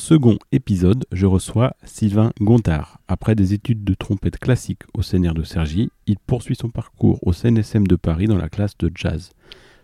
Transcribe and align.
Second 0.00 0.38
épisode, 0.50 1.04
je 1.12 1.26
reçois 1.26 1.76
Sylvain 1.84 2.32
Gontard. 2.40 2.98
Après 3.06 3.34
des 3.34 3.52
études 3.52 3.84
de 3.84 3.92
trompette 3.92 4.38
classique 4.38 4.80
au 4.94 5.02
CNR 5.02 5.34
de 5.34 5.42
Cergy, 5.42 5.90
il 6.06 6.16
poursuit 6.18 6.56
son 6.56 6.70
parcours 6.70 7.18
au 7.22 7.34
CNSM 7.34 7.86
de 7.86 7.96
Paris 7.96 8.26
dans 8.26 8.38
la 8.38 8.48
classe 8.48 8.76
de 8.78 8.90
jazz. 8.94 9.30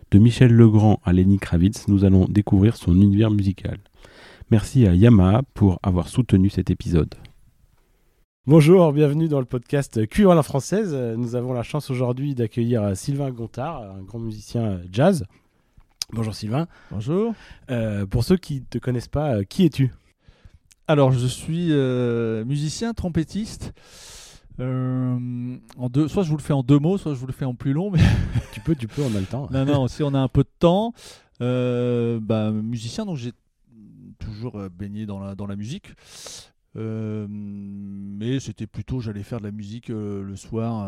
De 0.09 0.17
Michel 0.17 0.51
Legrand 0.51 0.99
à 1.05 1.13
Lenny 1.13 1.37
Kravitz, 1.37 1.87
nous 1.87 2.03
allons 2.03 2.25
découvrir 2.25 2.75
son 2.77 2.99
univers 2.99 3.29
musical. 3.29 3.77
Merci 4.49 4.87
à 4.87 4.95
Yamaha 4.95 5.43
pour 5.53 5.79
avoir 5.83 6.07
soutenu 6.07 6.49
cet 6.49 6.71
épisode. 6.71 7.13
Bonjour, 8.47 8.91
bienvenue 8.93 9.27
dans 9.27 9.39
le 9.39 9.45
podcast 9.45 10.07
Cuivre 10.07 10.31
à 10.31 10.35
la 10.35 10.43
française. 10.43 10.95
Nous 10.95 11.35
avons 11.35 11.53
la 11.53 11.63
chance 11.63 11.91
aujourd'hui 11.91 12.33
d'accueillir 12.33 12.97
Sylvain 12.97 13.29
Gontard, 13.29 13.83
un 13.83 14.01
grand 14.01 14.19
musicien 14.19 14.81
jazz. 14.91 15.25
Bonjour 16.11 16.33
Sylvain. 16.33 16.67
Bonjour. 16.89 17.35
Euh, 17.69 18.07
pour 18.07 18.23
ceux 18.23 18.37
qui 18.37 18.61
ne 18.61 18.65
te 18.65 18.79
connaissent 18.79 19.09
pas, 19.09 19.35
euh, 19.35 19.43
qui 19.43 19.65
es-tu? 19.65 19.91
Alors, 20.89 21.11
je 21.11 21.27
suis 21.27 21.67
euh, 21.71 22.45
musicien, 22.45 22.93
trompettiste. 22.93 23.73
Euh, 24.59 25.57
en 25.77 25.89
deux, 25.89 26.07
soit 26.07 26.23
je 26.23 26.29
vous 26.29 26.37
le 26.37 26.41
fais 26.41 26.53
en 26.53 26.63
deux 26.63 26.79
mots, 26.79 26.97
soit 26.97 27.13
je 27.13 27.19
vous 27.19 27.27
le 27.27 27.33
fais 27.33 27.45
en 27.45 27.55
plus 27.55 27.73
long. 27.73 27.91
Mais 27.91 27.99
Tu 28.53 28.61
peux, 28.61 28.73
tu 28.73 28.87
peux, 28.87 29.01
on 29.03 29.13
a 29.13 29.19
le 29.19 29.25
temps. 29.25 29.49
non, 29.51 29.65
non, 29.65 29.87
si 29.89 30.01
on 30.01 30.13
a 30.13 30.19
un 30.19 30.29
peu 30.29 30.43
de 30.43 30.49
temps. 30.59 30.93
Euh, 31.41 32.19
bah, 32.21 32.51
musicien, 32.51 33.05
donc 33.05 33.17
j'ai 33.17 33.33
toujours 34.17 34.59
baigné 34.69 35.05
dans 35.05 35.19
la, 35.19 35.35
dans 35.35 35.45
la 35.45 35.57
musique. 35.57 35.93
Euh, 36.77 37.27
mais 37.29 38.39
c'était 38.39 38.67
plutôt, 38.67 39.01
j'allais 39.01 39.23
faire 39.23 39.39
de 39.39 39.45
la 39.45 39.51
musique 39.51 39.89
le 39.89 40.35
soir 40.35 40.87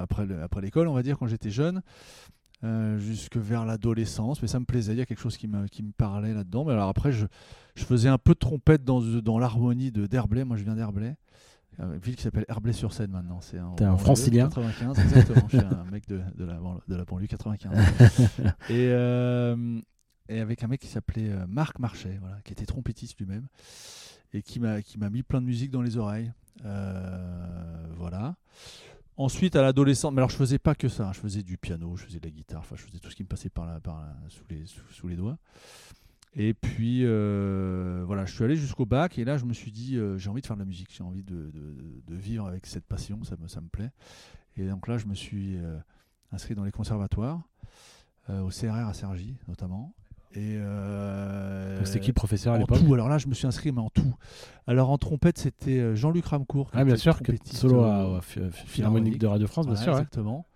après 0.00 0.26
l'école, 0.62 0.86
on 0.86 0.94
va 0.94 1.02
dire, 1.02 1.18
quand 1.18 1.26
j'étais 1.26 1.50
jeune. 1.50 1.82
Euh, 2.64 2.98
jusque 2.98 3.36
vers 3.36 3.64
l'adolescence, 3.64 4.40
mais 4.40 4.48
ça 4.48 4.58
me 4.58 4.64
plaisait, 4.64 4.92
il 4.92 4.98
y 4.98 5.02
a 5.02 5.06
quelque 5.06 5.20
chose 5.20 5.36
qui 5.36 5.46
me, 5.46 5.66
qui 5.66 5.82
me 5.82 5.92
parlait 5.92 6.32
là-dedans. 6.34 6.64
Mais 6.64 6.72
alors 6.72 6.88
après, 6.88 7.12
je, 7.12 7.26
je 7.74 7.84
faisais 7.84 8.08
un 8.08 8.18
peu 8.18 8.32
de 8.32 8.38
trompette 8.38 8.84
dans, 8.84 9.00
dans 9.00 9.38
l'harmonie 9.38 9.92
de 9.92 10.06
d'Herblay, 10.06 10.44
moi 10.44 10.56
je 10.56 10.64
viens 10.64 10.74
d'Herblay, 10.74 11.16
Euh, 11.78 11.92
une 11.94 12.00
ville 12.00 12.16
qui 12.16 12.22
s'appelle 12.22 12.46
Herblay-sur-Seine 12.48 13.10
maintenant. 13.10 13.40
C'est 13.42 13.58
un, 13.58 13.74
un 13.80 13.96
francilien 13.98 14.48
95, 14.48 14.98
exactement, 14.98 15.46
je 15.50 15.58
suis 15.58 15.66
un 15.66 15.84
mec 15.92 16.08
de, 16.08 16.22
de, 16.34 16.44
la, 16.46 16.58
de 16.88 16.96
la 16.96 17.04
banlieue 17.04 17.26
95. 17.26 17.70
et, 18.70 18.88
euh, 18.90 19.78
et 20.30 20.40
avec 20.40 20.62
un 20.62 20.68
mec 20.68 20.80
qui 20.80 20.86
s'appelait 20.86 21.30
Marc 21.46 21.78
Marchais, 21.78 22.16
voilà, 22.20 22.40
qui 22.44 22.52
était 22.52 22.64
trompettiste 22.64 23.18
lui-même, 23.18 23.46
et 24.32 24.40
qui 24.40 24.58
m'a 24.58 24.80
qui 24.80 24.98
m'a 24.98 25.10
mis 25.10 25.22
plein 25.22 25.42
de 25.42 25.46
musique 25.46 25.70
dans 25.70 25.82
les 25.82 25.98
oreilles. 25.98 26.32
Euh, 26.64 27.86
voilà. 27.98 28.36
Ensuite, 29.18 29.56
à 29.56 29.62
l'adolescence, 29.62 30.12
mais 30.12 30.18
alors 30.18 30.28
je 30.30 30.36
faisais 30.36 30.58
pas 30.58 30.74
que 30.74 30.88
ça, 30.88 31.08
hein. 31.08 31.12
je 31.14 31.20
faisais 31.20 31.42
du 31.42 31.56
piano, 31.56 31.96
je 31.96 32.04
faisais 32.04 32.20
de 32.20 32.26
la 32.26 32.30
guitare, 32.30 32.60
enfin 32.60 32.76
je 32.76 32.82
faisais 32.82 32.98
tout 32.98 33.10
ce 33.10 33.16
qui 33.16 33.22
me 33.22 33.28
passait 33.28 33.48
par 33.48 33.80
par 33.80 34.04
sous, 34.28 34.44
les, 34.50 34.64
sous, 34.90 35.08
les 35.08 35.16
doigts. 35.16 35.38
Et 36.34 36.52
puis 36.52 37.00
euh, 37.02 38.02
voilà, 38.06 38.26
je 38.26 38.34
suis 38.34 38.44
allé 38.44 38.56
jusqu'au 38.56 38.84
bac 38.84 39.18
et 39.18 39.24
là 39.24 39.38
je 39.38 39.46
me 39.46 39.54
suis 39.54 39.72
dit 39.72 39.96
euh, 39.96 40.18
j'ai 40.18 40.28
envie 40.28 40.42
de 40.42 40.46
faire 40.46 40.56
de 40.56 40.60
la 40.60 40.66
musique, 40.66 40.90
j'ai 40.94 41.02
envie 41.02 41.22
de, 41.22 41.50
de- 42.06 42.14
vivre 42.14 42.46
avec 42.46 42.66
cette 42.66 42.84
passion, 42.84 43.24
ça 43.24 43.36
me, 43.38 43.48
ça 43.48 43.62
me 43.62 43.68
plaît. 43.68 43.90
Et 44.58 44.66
donc 44.68 44.86
là 44.86 44.98
je 44.98 45.06
me 45.06 45.14
suis 45.14 45.56
euh, 45.56 45.78
inscrit 46.32 46.54
dans 46.54 46.64
les 46.64 46.72
conservatoires, 46.72 47.40
au 48.28 48.48
CRR 48.48 48.88
à 48.88 48.92
Cergy 48.92 49.36
notamment. 49.48 49.94
Et 50.34 50.56
euh, 50.58 51.82
C'était 51.84 52.00
qui 52.00 52.08
le 52.08 52.14
professeur 52.14 52.52
à 52.52 52.56
en 52.56 52.60
l'époque 52.60 52.78
tout, 52.84 52.92
alors 52.92 53.08
là 53.08 53.16
je 53.18 53.26
me 53.26 53.34
suis 53.34 53.46
inscrit 53.46 53.72
mais 53.72 53.80
en 53.80 53.90
tout. 53.90 54.14
Alors 54.66 54.90
en 54.90 54.98
trompette 54.98 55.38
c'était 55.38 55.78
euh, 55.78 55.94
Jean-Luc 55.94 56.26
Ramcourt. 56.26 56.70
qui 56.70 56.76
Ah, 56.78 56.84
bien 56.84 56.94
était 56.94 57.02
sûr, 57.02 57.18
solo 57.52 57.80
au- 57.80 57.84
à, 57.84 58.18
à 58.18 58.20
Phi- 58.20 58.40
Philharmonique 58.52 59.18
de 59.18 59.26
Radio 59.26 59.46
France, 59.46 59.66
bien 59.66 59.76
sûr. 59.76 59.92
ouais. 59.94 60.00
Exactement. 60.00 60.46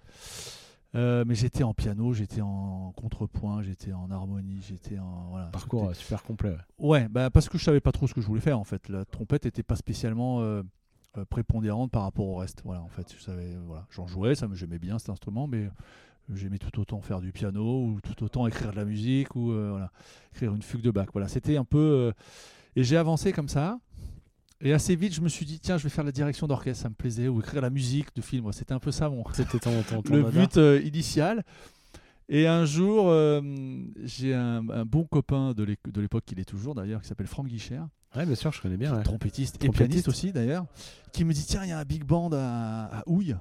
Euh, 0.96 1.24
mais 1.24 1.36
j'étais 1.36 1.62
en 1.62 1.72
piano, 1.72 2.12
j'étais 2.12 2.40
en 2.40 2.92
contrepoint, 2.96 3.62
j'étais 3.62 3.92
en 3.92 4.10
harmonie, 4.10 4.60
j'étais 4.60 4.98
en 4.98 5.28
voilà. 5.30 5.46
Parcours 5.46 5.88
euh, 5.90 5.94
super 5.94 6.24
complet. 6.24 6.50
ouais. 6.50 6.56
Ouais, 7.02 7.08
bah 7.08 7.30
parce 7.30 7.48
que 7.48 7.58
je 7.58 7.64
savais 7.64 7.80
pas 7.80 7.92
trop 7.92 8.08
ce 8.08 8.14
que 8.14 8.20
je 8.20 8.26
voulais 8.26 8.40
faire 8.40 8.58
en 8.58 8.64
fait. 8.64 8.88
La 8.88 9.04
trompette 9.04 9.46
était 9.46 9.62
pas 9.62 9.76
spécialement 9.76 10.40
euh, 10.40 10.62
euh, 11.16 11.24
prépondérante 11.24 11.92
par 11.92 12.02
rapport 12.02 12.26
au 12.26 12.34
reste. 12.36 12.62
Voilà, 12.64 12.82
en 12.82 12.88
fait, 12.88 13.14
je 13.16 13.22
savais, 13.22 13.56
voilà, 13.66 13.86
j'en 13.90 14.08
jouais, 14.08 14.34
ça 14.34 14.48
me 14.48 14.56
j'aimais 14.56 14.80
bien 14.80 14.98
cet 14.98 15.10
instrument, 15.10 15.46
mais 15.46 15.70
j'aimais 16.36 16.58
tout 16.58 16.80
autant 16.80 17.00
faire 17.00 17.20
du 17.20 17.32
piano 17.32 17.84
ou 17.84 18.00
tout 18.00 18.22
autant 18.24 18.46
écrire 18.46 18.70
de 18.72 18.76
la 18.76 18.84
musique 18.84 19.34
ou 19.36 19.52
euh, 19.52 19.70
voilà, 19.70 19.90
écrire 20.32 20.54
une 20.54 20.62
fugue 20.62 20.82
de 20.82 20.90
Bach. 20.90 21.08
Voilà, 21.12 21.28
c'était 21.28 21.56
un 21.56 21.64
peu 21.64 21.78
euh, 21.78 22.12
et 22.76 22.84
j'ai 22.84 22.96
avancé 22.96 23.32
comme 23.32 23.48
ça. 23.48 23.78
Et 24.62 24.72
assez 24.74 24.94
vite, 24.94 25.14
je 25.14 25.22
me 25.22 25.28
suis 25.28 25.46
dit 25.46 25.58
tiens, 25.58 25.78
je 25.78 25.84
vais 25.84 25.88
faire 25.88 26.04
la 26.04 26.12
direction 26.12 26.46
d'orchestre, 26.46 26.82
ça 26.82 26.88
me 26.90 26.94
plaisait, 26.94 27.28
ou 27.28 27.40
écrire 27.40 27.62
la 27.62 27.70
musique 27.70 28.14
de 28.14 28.20
film. 28.20 28.52
C'était 28.52 28.74
un 28.74 28.78
peu 28.78 28.90
ça 28.90 29.08
mon, 29.08 29.24
C'était 29.32 29.58
ton, 29.58 29.82
ton, 29.82 30.02
ton 30.02 30.14
le 30.14 30.22
but 30.24 30.56
euh, 30.58 30.80
initial. 30.84 31.44
Et 32.28 32.46
un 32.46 32.64
jour, 32.64 33.12
j'ai 34.04 34.34
un, 34.34 34.68
un 34.70 34.84
bon 34.84 35.02
copain 35.04 35.52
de 35.52 35.64
l'époque, 36.00 36.24
qu'il 36.26 36.38
est 36.38 36.44
toujours 36.44 36.76
d'ailleurs, 36.76 37.02
qui 37.02 37.08
s'appelle 37.08 37.26
Franck 37.26 37.48
Guichard, 37.48 37.88
Ouais, 38.14 38.26
bien 38.26 38.34
sûr, 38.36 38.52
je 38.52 38.60
connais 38.60 38.76
bien. 38.76 38.96
ouais. 38.96 39.02
trompettiste 39.02 39.64
et 39.64 39.68
pianiste 39.68 40.08
aussi 40.08 40.32
d'ailleurs, 40.32 40.66
qui 41.12 41.24
me 41.24 41.32
dit 41.32 41.44
tiens, 41.44 41.64
il 41.64 41.70
y 41.70 41.72
a 41.72 41.78
un 41.78 41.84
big 41.84 42.04
band 42.04 42.30
à, 42.32 43.00
à 43.00 43.02
Houille, 43.06 43.34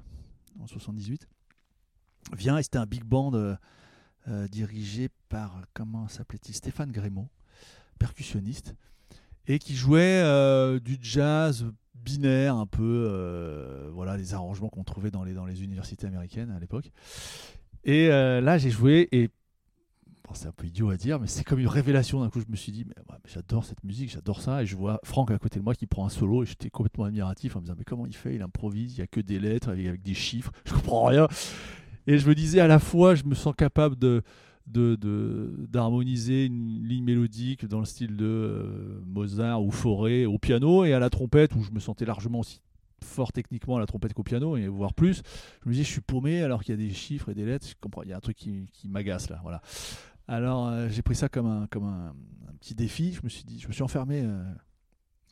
en 0.59 0.65
78. 0.67 1.27
Viens, 2.35 2.57
et 2.57 2.63
c'était 2.63 2.77
un 2.77 2.85
big 2.85 3.03
band 3.03 3.33
euh, 3.33 3.55
euh, 4.27 4.47
dirigé 4.47 5.09
par, 5.29 5.61
comment 5.73 6.07
s'appelait-il 6.07 6.53
Stéphane 6.53 6.91
Grémaud, 6.91 7.27
percussionniste, 7.97 8.75
et 9.47 9.59
qui 9.59 9.75
jouait 9.75 10.21
euh, 10.23 10.79
du 10.79 10.97
jazz 11.01 11.65
binaire 11.95 12.55
un 12.55 12.65
peu, 12.65 13.89
voilà, 13.93 14.15
les 14.15 14.33
arrangements 14.33 14.69
qu'on 14.69 14.83
trouvait 14.83 15.11
dans 15.11 15.23
les, 15.23 15.33
dans 15.33 15.45
les 15.45 15.63
universités 15.63 16.07
américaines 16.07 16.51
à 16.51 16.59
l'époque. 16.59 16.91
Et 17.83 18.07
là, 18.07 18.57
j'ai 18.57 18.69
joué 18.69 19.09
et 19.11 19.29
c'est 20.33 20.47
un 20.47 20.51
peu 20.51 20.67
idiot 20.67 20.89
à 20.89 20.97
dire, 20.97 21.19
mais 21.19 21.27
c'est 21.27 21.43
comme 21.43 21.59
une 21.59 21.67
révélation. 21.67 22.21
D'un 22.21 22.29
coup, 22.29 22.39
je 22.39 22.45
me 22.49 22.55
suis 22.55 22.71
dit, 22.71 22.85
mais, 22.85 22.95
j'adore 23.25 23.65
cette 23.65 23.83
musique, 23.83 24.11
j'adore 24.11 24.41
ça. 24.41 24.63
Et 24.63 24.65
je 24.65 24.75
vois 24.75 24.99
Franck 25.03 25.31
à 25.31 25.37
côté 25.37 25.59
de 25.59 25.63
moi 25.63 25.75
qui 25.75 25.87
prend 25.87 26.05
un 26.05 26.09
solo 26.09 26.43
et 26.43 26.45
j'étais 26.45 26.69
complètement 26.69 27.05
admiratif 27.05 27.55
en 27.55 27.59
me 27.59 27.65
disant, 27.65 27.75
mais 27.77 27.83
comment 27.83 28.05
il 28.05 28.15
fait? 28.15 28.35
Il 28.35 28.41
improvise, 28.41 28.93
il 28.95 28.99
y 28.99 29.01
a 29.01 29.07
que 29.07 29.19
des 29.19 29.39
lettres 29.39 29.69
avec, 29.69 29.87
avec 29.87 30.01
des 30.01 30.13
chiffres, 30.13 30.51
je 30.65 30.73
comprends 30.73 31.05
rien. 31.05 31.27
Et 32.07 32.17
je 32.17 32.27
me 32.27 32.35
disais 32.35 32.59
à 32.59 32.67
la 32.67 32.79
fois, 32.79 33.15
je 33.15 33.23
me 33.23 33.35
sens 33.35 33.53
capable 33.55 33.97
de 33.97 34.23
d'harmoniser 34.71 36.45
une 36.45 36.83
ligne 36.83 37.03
mélodique 37.03 37.65
dans 37.65 37.79
le 37.79 37.85
style 37.85 38.15
de 38.15 38.25
euh, 38.25 39.01
Mozart 39.03 39.63
ou 39.63 39.71
Fauré 39.71 40.27
au 40.27 40.37
piano 40.37 40.85
et 40.85 40.93
à 40.93 40.99
la 40.99 41.09
trompette 41.09 41.55
où 41.55 41.63
je 41.63 41.71
me 41.71 41.79
sentais 41.79 42.05
largement 42.05 42.41
aussi 42.41 42.61
fort 43.03 43.31
techniquement 43.31 43.77
à 43.77 43.79
la 43.79 43.85
trompette 43.85 44.13
qu'au 44.13 44.23
piano 44.23 44.57
et 44.57 44.67
voire 44.67 44.93
plus. 44.93 45.21
Je 45.63 45.69
me 45.69 45.73
disais 45.73 45.83
je 45.83 45.91
suis 45.91 46.01
paumé 46.01 46.41
alors 46.41 46.63
qu'il 46.63 46.73
y 46.79 46.83
a 46.83 46.87
des 46.87 46.93
chiffres 46.93 47.29
et 47.29 47.33
des 47.33 47.45
lettres. 47.45 47.67
Il 48.03 48.09
y 48.09 48.13
a 48.13 48.17
un 48.17 48.19
truc 48.19 48.37
qui, 48.37 48.69
qui 48.71 48.87
m'agace 48.87 49.29
là 49.29 49.39
voilà. 49.41 49.61
Alors 50.27 50.67
euh, 50.67 50.87
j'ai 50.89 51.01
pris 51.01 51.15
ça 51.15 51.29
comme 51.29 51.47
un 51.47 51.67
comme 51.67 51.85
un, 51.85 52.13
petit 52.59 52.75
défi. 52.75 53.13
Je 53.13 53.21
me 53.23 53.29
suis 53.29 53.43
dit 53.43 53.59
je 53.59 53.67
me 53.67 53.73
suis 53.73 53.83
enfermé 53.83 54.21
euh, 54.23 54.43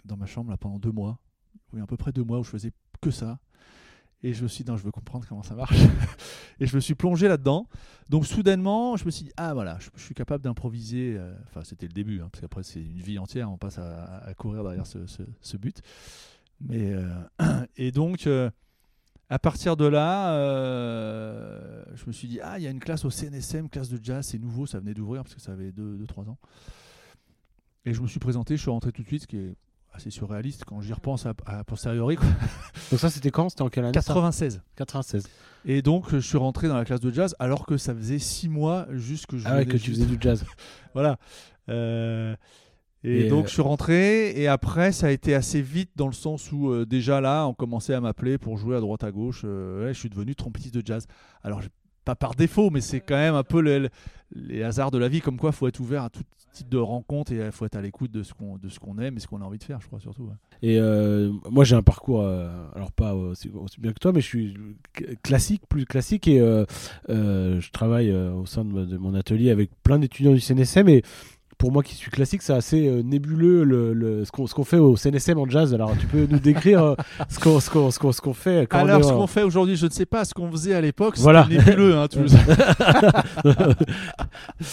dans 0.05 0.17
ma 0.17 0.25
chambre 0.25 0.55
pendant 0.57 0.79
deux 0.79 0.91
mois. 0.91 1.19
Oui 1.73 1.81
à 1.81 1.85
peu 1.85 1.97
près 1.97 2.11
deux 2.11 2.23
mois 2.23 2.39
où 2.39 2.43
je 2.43 2.49
faisais 2.49 2.71
que 3.01 3.11
ça 3.11 3.39
et 4.23 4.33
je 4.33 4.43
me 4.43 4.47
suis 4.47 4.63
dit 4.63 4.71
non 4.71 4.77
je 4.77 4.83
veux 4.83 4.91
comprendre 4.91 5.25
comment 5.27 5.43
ça 5.43 5.55
marche. 5.55 5.77
Et 6.59 6.65
je 6.65 6.75
me 6.75 6.81
suis 6.81 6.95
plongé 6.95 7.27
là-dedans. 7.27 7.67
Donc 8.09 8.25
soudainement 8.25 8.97
je 8.97 9.05
me 9.05 9.11
suis 9.11 9.25
dit 9.25 9.31
ah 9.37 9.53
voilà 9.53 9.77
je, 9.79 10.01
suis 10.01 10.15
capable 10.15 10.43
d'improviser 10.43 11.15
euh, 11.17 11.35
enfin 11.47 11.63
c'était 11.63 11.87
le 11.87 11.93
début 11.93 12.21
hein, 12.21 12.29
parce 12.31 12.41
qu'après 12.41 12.63
c'est 12.63 12.81
une 12.81 12.99
vie 12.99 13.19
entière 13.19 13.51
on 13.51 13.57
passe 13.57 13.77
à, 13.77 14.33
courir 14.35 14.63
derrière 14.63 14.87
ce, 14.87 15.57
but. 15.57 15.81
Mais 16.61 16.93
euh, 16.93 17.07
et 17.77 17.91
donc 17.91 18.25
euh, 18.25 18.49
à 19.29 19.39
partir 19.39 19.75
de 19.75 19.85
là, 19.85 20.33
je 21.95 22.05
me 22.07 22.13
suis 22.13 22.29
dit, 22.29 22.39
ah, 22.41 22.57
il 22.57 22.63
y 22.63 22.67
a 22.67 22.69
une 22.69 22.79
classe 22.79 23.03
au 23.03 23.09
CNSM, 23.09 23.67
classe 23.67 23.89
de 23.89 23.99
jazz, 24.01 24.25
c'est 24.25 24.39
nouveau, 24.39 24.65
ça 24.65 24.79
venait 24.79 24.93
d'ouvrir 24.93 25.23
parce 25.23 25.35
que 25.35 25.41
ça 25.41 25.51
avait 25.51 25.71
2-3 25.71 26.29
ans. 26.29 26.37
Et 27.83 27.93
je 27.93 28.01
me 28.01 28.07
suis 28.07 28.21
présenté, 28.21 28.55
je 28.55 28.61
suis 28.61 28.71
rentré 28.71 28.93
tout 28.93 29.01
de 29.01 29.07
suite, 29.07 29.23
ce 29.23 29.27
qui 29.27 29.35
est 29.35 29.57
assez 29.97 30.09
surréaliste 30.09 30.63
quand 30.65 30.79
j'y 30.81 30.93
repense 30.93 31.25
à, 31.25 31.33
à 31.45 31.63
posteriori. 31.63 32.15
quoi. 32.15 32.25
Donc 32.91 32.99
ça, 32.99 33.09
c'était 33.09 33.31
quand? 33.31 33.49
C'était 33.49 33.63
en 33.63 33.69
quelle 33.69 33.83
année 33.85 33.93
ça? 33.93 33.99
96. 34.13 34.61
96. 34.77 35.27
Et 35.65 35.81
donc, 35.81 36.09
je 36.09 36.17
suis 36.19 36.37
rentré 36.37 36.67
dans 36.69 36.75
la 36.77 36.85
classe 36.85 37.01
de 37.01 37.11
jazz 37.11 37.35
alors 37.39 37.65
que 37.65 37.77
ça 37.77 37.93
faisait 37.93 38.19
6 38.19 38.47
mois 38.49 38.87
juste 38.91 39.25
que 39.25 39.37
je 39.37 39.43
Ah 39.47 39.57
ouais, 39.57 39.65
que 39.65 39.75
tu 39.77 39.91
faisais 39.91 40.05
du 40.05 40.17
jazz. 40.19 40.45
Voilà. 40.93 41.17
Euh, 41.69 42.35
et, 43.03 43.25
Et, 43.25 43.27
donc 43.27 43.45
euh, 43.45 43.47
je 43.47 43.53
suis 43.53 43.61
rentré 43.61 44.31
et 44.41 44.47
après 44.47 44.91
ça 44.91 45.07
a 45.07 45.09
été 45.11 45.35
assez 45.35 45.61
vite 45.61 45.91
dans 45.95 46.07
le 46.07 46.13
sens 46.13 46.51
où 46.51 46.71
euh, 46.71 46.85
déjà 46.85 47.21
là 47.21 47.45
on 47.45 47.53
commençait 47.53 47.93
à 47.93 48.01
m'appeler 48.01 48.37
pour 48.39 48.57
jouer 48.57 48.75
à 48.75 48.79
droite 48.79 49.03
à 49.03 49.11
gauche. 49.11 49.43
Ouais, 49.43 49.89
je 49.93 49.99
suis 49.99 50.09
devenu 50.09 50.33
trompettiste 50.35 50.73
de 50.73 50.81
jazz. 50.85 51.05
Alors 51.43 51.61
pas 52.05 52.15
par 52.15 52.33
défaut, 52.35 52.69
mais 52.69 52.81
c'est 52.81 53.01
quand 53.01 53.15
même 53.15 53.35
un 53.35 53.43
peu 53.43 53.61
le- 53.61 53.79
le- 53.79 53.89
les 54.33 54.63
hasards 54.63 54.91
de 54.91 54.97
la 54.97 55.07
vie, 55.09 55.21
comme 55.21 55.37
quoi 55.37 55.51
faut 55.51 55.67
être 55.67 55.79
ouvert 55.79 56.03
à 56.03 56.09
tout 56.09 56.23
type 56.51 56.69
de 56.69 56.77
rencontres 56.77 57.31
et 57.31 57.37
il 57.37 57.51
faut 57.51 57.65
être 57.65 57.75
à 57.75 57.81
l'écoute 57.81 58.11
de 58.11 58.23
ce 58.23 58.33
qu'on 58.33 58.57
de 58.57 58.69
ce 58.69 58.79
qu'on 58.79 58.97
aime 58.99 59.17
et 59.17 59.19
ce 59.19 59.27
qu'on 59.27 59.41
a 59.41 59.45
envie 59.45 59.57
de 59.59 59.63
faire, 59.63 59.79
je 59.81 59.87
crois 59.87 59.99
surtout. 59.99 60.29
Et 60.61 60.79
euh, 60.79 61.31
moi, 61.51 61.63
j'ai 61.63 61.75
un 61.75 61.83
parcours, 61.83 62.21
euh, 62.21 62.49
alors 62.75 62.91
pas 62.91 63.13
aussi, 63.13 63.51
bien 63.77 63.93
que 63.93 63.99
toi, 63.99 64.11
mais 64.11 64.21
je 64.21 64.25
suis 64.25 64.57
classique, 65.21 65.63
plus 65.69 65.85
classique, 65.85 66.27
et 66.27 66.39
euh, 66.39 66.65
euh, 67.09 67.59
je 67.61 67.71
travaille 67.71 68.09
euh, 68.09 68.33
au 68.33 68.45
sein 68.45 68.65
de, 68.65 68.85
de 68.85 68.97
mon 68.97 69.13
atelier 69.13 69.51
avec 69.51 69.69
plein 69.83 69.99
d'étudiants 69.99 70.33
du 70.33 70.39
CNSM. 70.39 70.89
Et 70.89 71.03
pour 71.57 71.71
moi 71.71 71.81
qui 71.81 71.95
suis 71.95 72.11
classique, 72.11 72.43
c'est 72.43 72.53
assez 72.53 72.87
euh, 72.87 73.01
nébuleux 73.01 73.63
le, 73.63 73.93
le- 73.93 74.25
ce 74.25 74.31
qu'on 74.31 74.45
ce 74.45 74.53
qu'on 74.53 74.63
fait 74.63 74.77
au 74.77 74.95
CNSM 74.95 75.39
en 75.39 75.49
jazz. 75.49 75.73
Alors, 75.73 75.91
tu 75.97 76.05
peux 76.05 76.27
nous 76.29 76.37
décrire 76.39 76.83
euh, 76.83 76.95
ce 77.29 77.39
qu'on 77.39 77.59
ce 77.59 77.69
qu'on- 77.71 77.89
ce 77.89 77.97
qu'on- 77.97 78.11
ce 78.11 78.21
qu'on 78.21 78.33
fait 78.33 78.67
quand 78.69 78.77
on 78.77 78.81
Alors 78.87 78.99
est 78.99 79.03
ce 79.03 79.09
en- 79.09 79.17
qu'on 79.17 79.27
fait 79.27 79.41
aujourd'hui, 79.43 79.75
je 79.75 79.87
ne 79.87 79.91
sais 79.91 80.05
pas 80.05 80.23
ce 80.25 80.33
qu'on 80.35 80.51
faisait 80.51 80.75
à 80.75 80.81
l'époque, 80.81 81.15
c'était 81.15 81.23
Voilà. 81.23 81.47
nébuleux. 81.49 81.95
Hein, 81.97 82.07
tu 82.09 82.19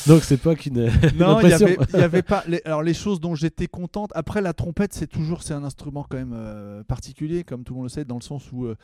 Donc, 0.06 0.22
c'est 0.22 0.36
pas 0.36 0.54
qu'une. 0.54 0.90
Non, 1.18 1.40
il 1.40 1.48
y 1.48 1.52
impression. 1.54 1.66
avait, 1.66 1.78
il 1.94 2.00
y 2.00 2.02
avait 2.02 2.22
pas. 2.22 2.44
les- 2.48 2.62
alors 2.64 2.82
les 2.82 2.94
choses 2.94 3.20
dont 3.20 3.34
j'étais 3.34 3.66
contente. 3.66 4.10
Après 4.14 4.40
la 4.40 4.52
trompette, 4.52 4.92
c'est 4.92 5.06
toujours 5.06 5.42
c'est 5.42 5.54
un 5.54 5.64
instrument 5.64 6.06
quand 6.08 6.16
même 6.16 6.34
euh, 6.34 6.82
particulier, 6.84 7.44
comme 7.44 7.64
tout 7.64 7.72
le 7.74 7.78
monde 7.78 7.86
le 7.86 7.90
sait, 7.90 8.04
dans 8.04 8.16
le 8.16 8.22
sens 8.22 8.50
où 8.52 8.66
euh, 8.66 8.76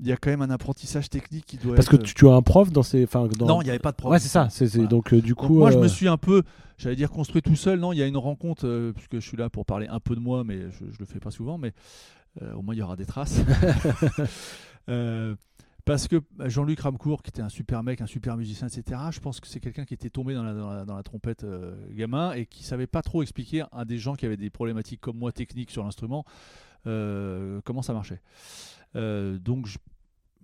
il 0.00 0.06
y 0.06 0.12
a 0.12 0.16
quand 0.16 0.30
même 0.30 0.42
un 0.42 0.50
apprentissage 0.50 1.08
technique 1.08 1.46
qui 1.46 1.56
doit 1.56 1.76
Parce 1.76 1.88
que 1.88 1.96
être. 1.96 2.02
tu, 2.02 2.14
tu 2.14 2.28
as 2.28 2.32
un 2.34 2.42
prof 2.42 2.70
dans 2.72 2.82
ces. 2.82 3.04
Enfin, 3.04 3.28
dans... 3.38 3.46
Non, 3.46 3.62
il 3.62 3.64
n'y 3.64 3.70
avait 3.70 3.78
pas 3.78 3.92
de 3.92 3.96
problème. 3.96 4.16
Ouais, 4.16 4.20
c'est 4.20 4.28
ça. 4.28 4.48
c'est 4.50 4.66
Voilà. 4.66 4.88
Donc, 4.88 5.12
euh, 5.12 5.20
du 5.20 5.30
Donc, 5.34 5.46
coup. 5.46 5.58
moi, 5.58 5.70
je 5.70 5.78
euh, 5.78 5.82
me 5.82 5.88
suis 5.88 6.08
un 6.08 6.16
peu, 6.16 6.42
j'allais 6.78 6.96
dire 6.96 7.10
construit 7.10 7.42
tout 7.42 7.56
seul. 7.56 7.78
Non, 7.78 7.92
il 7.92 7.98
y 7.98 8.02
a 8.02 8.06
une 8.06 8.16
rencontre, 8.16 8.66
euh, 8.66 8.92
puisque 8.92 9.14
je 9.14 9.26
suis 9.26 9.36
là 9.36 9.50
pour 9.50 9.64
parler 9.64 9.86
un 9.86 10.00
peu 10.00 10.14
de 10.14 10.20
moi, 10.20 10.42
mais 10.44 10.70
je, 10.72 10.84
je 10.90 10.98
le 10.98 11.04
fais 11.06 11.20
pas 11.20 11.30
souvent, 11.30 11.58
mais 11.58 11.72
euh, 12.42 12.54
au 12.54 12.62
moins 12.62 12.74
il 12.74 12.78
y 12.78 12.82
aura 12.82 12.96
des 12.96 13.06
traces. 13.06 13.40
Euh, 14.90 15.34
parce 15.86 16.08
que 16.08 16.20
Jean-Luc 16.44 16.80
Ramcourt, 16.80 17.22
qui 17.22 17.30
était 17.30 17.40
un 17.40 17.48
super 17.48 17.82
mec, 17.82 18.02
un 18.02 18.06
super 18.06 18.36
musicien, 18.36 18.68
etc., 18.68 19.00
je 19.10 19.18
pense 19.18 19.40
que 19.40 19.46
c'est 19.46 19.60
quelqu'un 19.60 19.86
qui 19.86 19.94
était 19.94 20.10
tombé 20.10 20.34
dans 20.34 20.42
la, 20.42 20.52
dans 20.52 20.70
la, 20.70 20.84
dans 20.84 20.94
la 20.94 21.02
trompette 21.02 21.44
euh, 21.44 21.74
gamin 21.92 22.32
et 22.32 22.44
qui 22.44 22.64
savait 22.64 22.86
pas 22.86 23.00
trop 23.00 23.22
expliquer 23.22 23.64
à 23.72 23.86
des 23.86 23.96
gens 23.96 24.14
qui 24.14 24.26
avaient 24.26 24.36
des 24.36 24.50
problématiques 24.50 25.00
comme 25.00 25.16
moi 25.16 25.32
techniques 25.32 25.70
sur 25.70 25.82
l'instrument 25.82 26.26
euh, 26.86 27.60
comment 27.64 27.82
ça 27.82 27.92
marchait. 27.94 28.20
Euh, 28.96 29.38
donc 29.38 29.68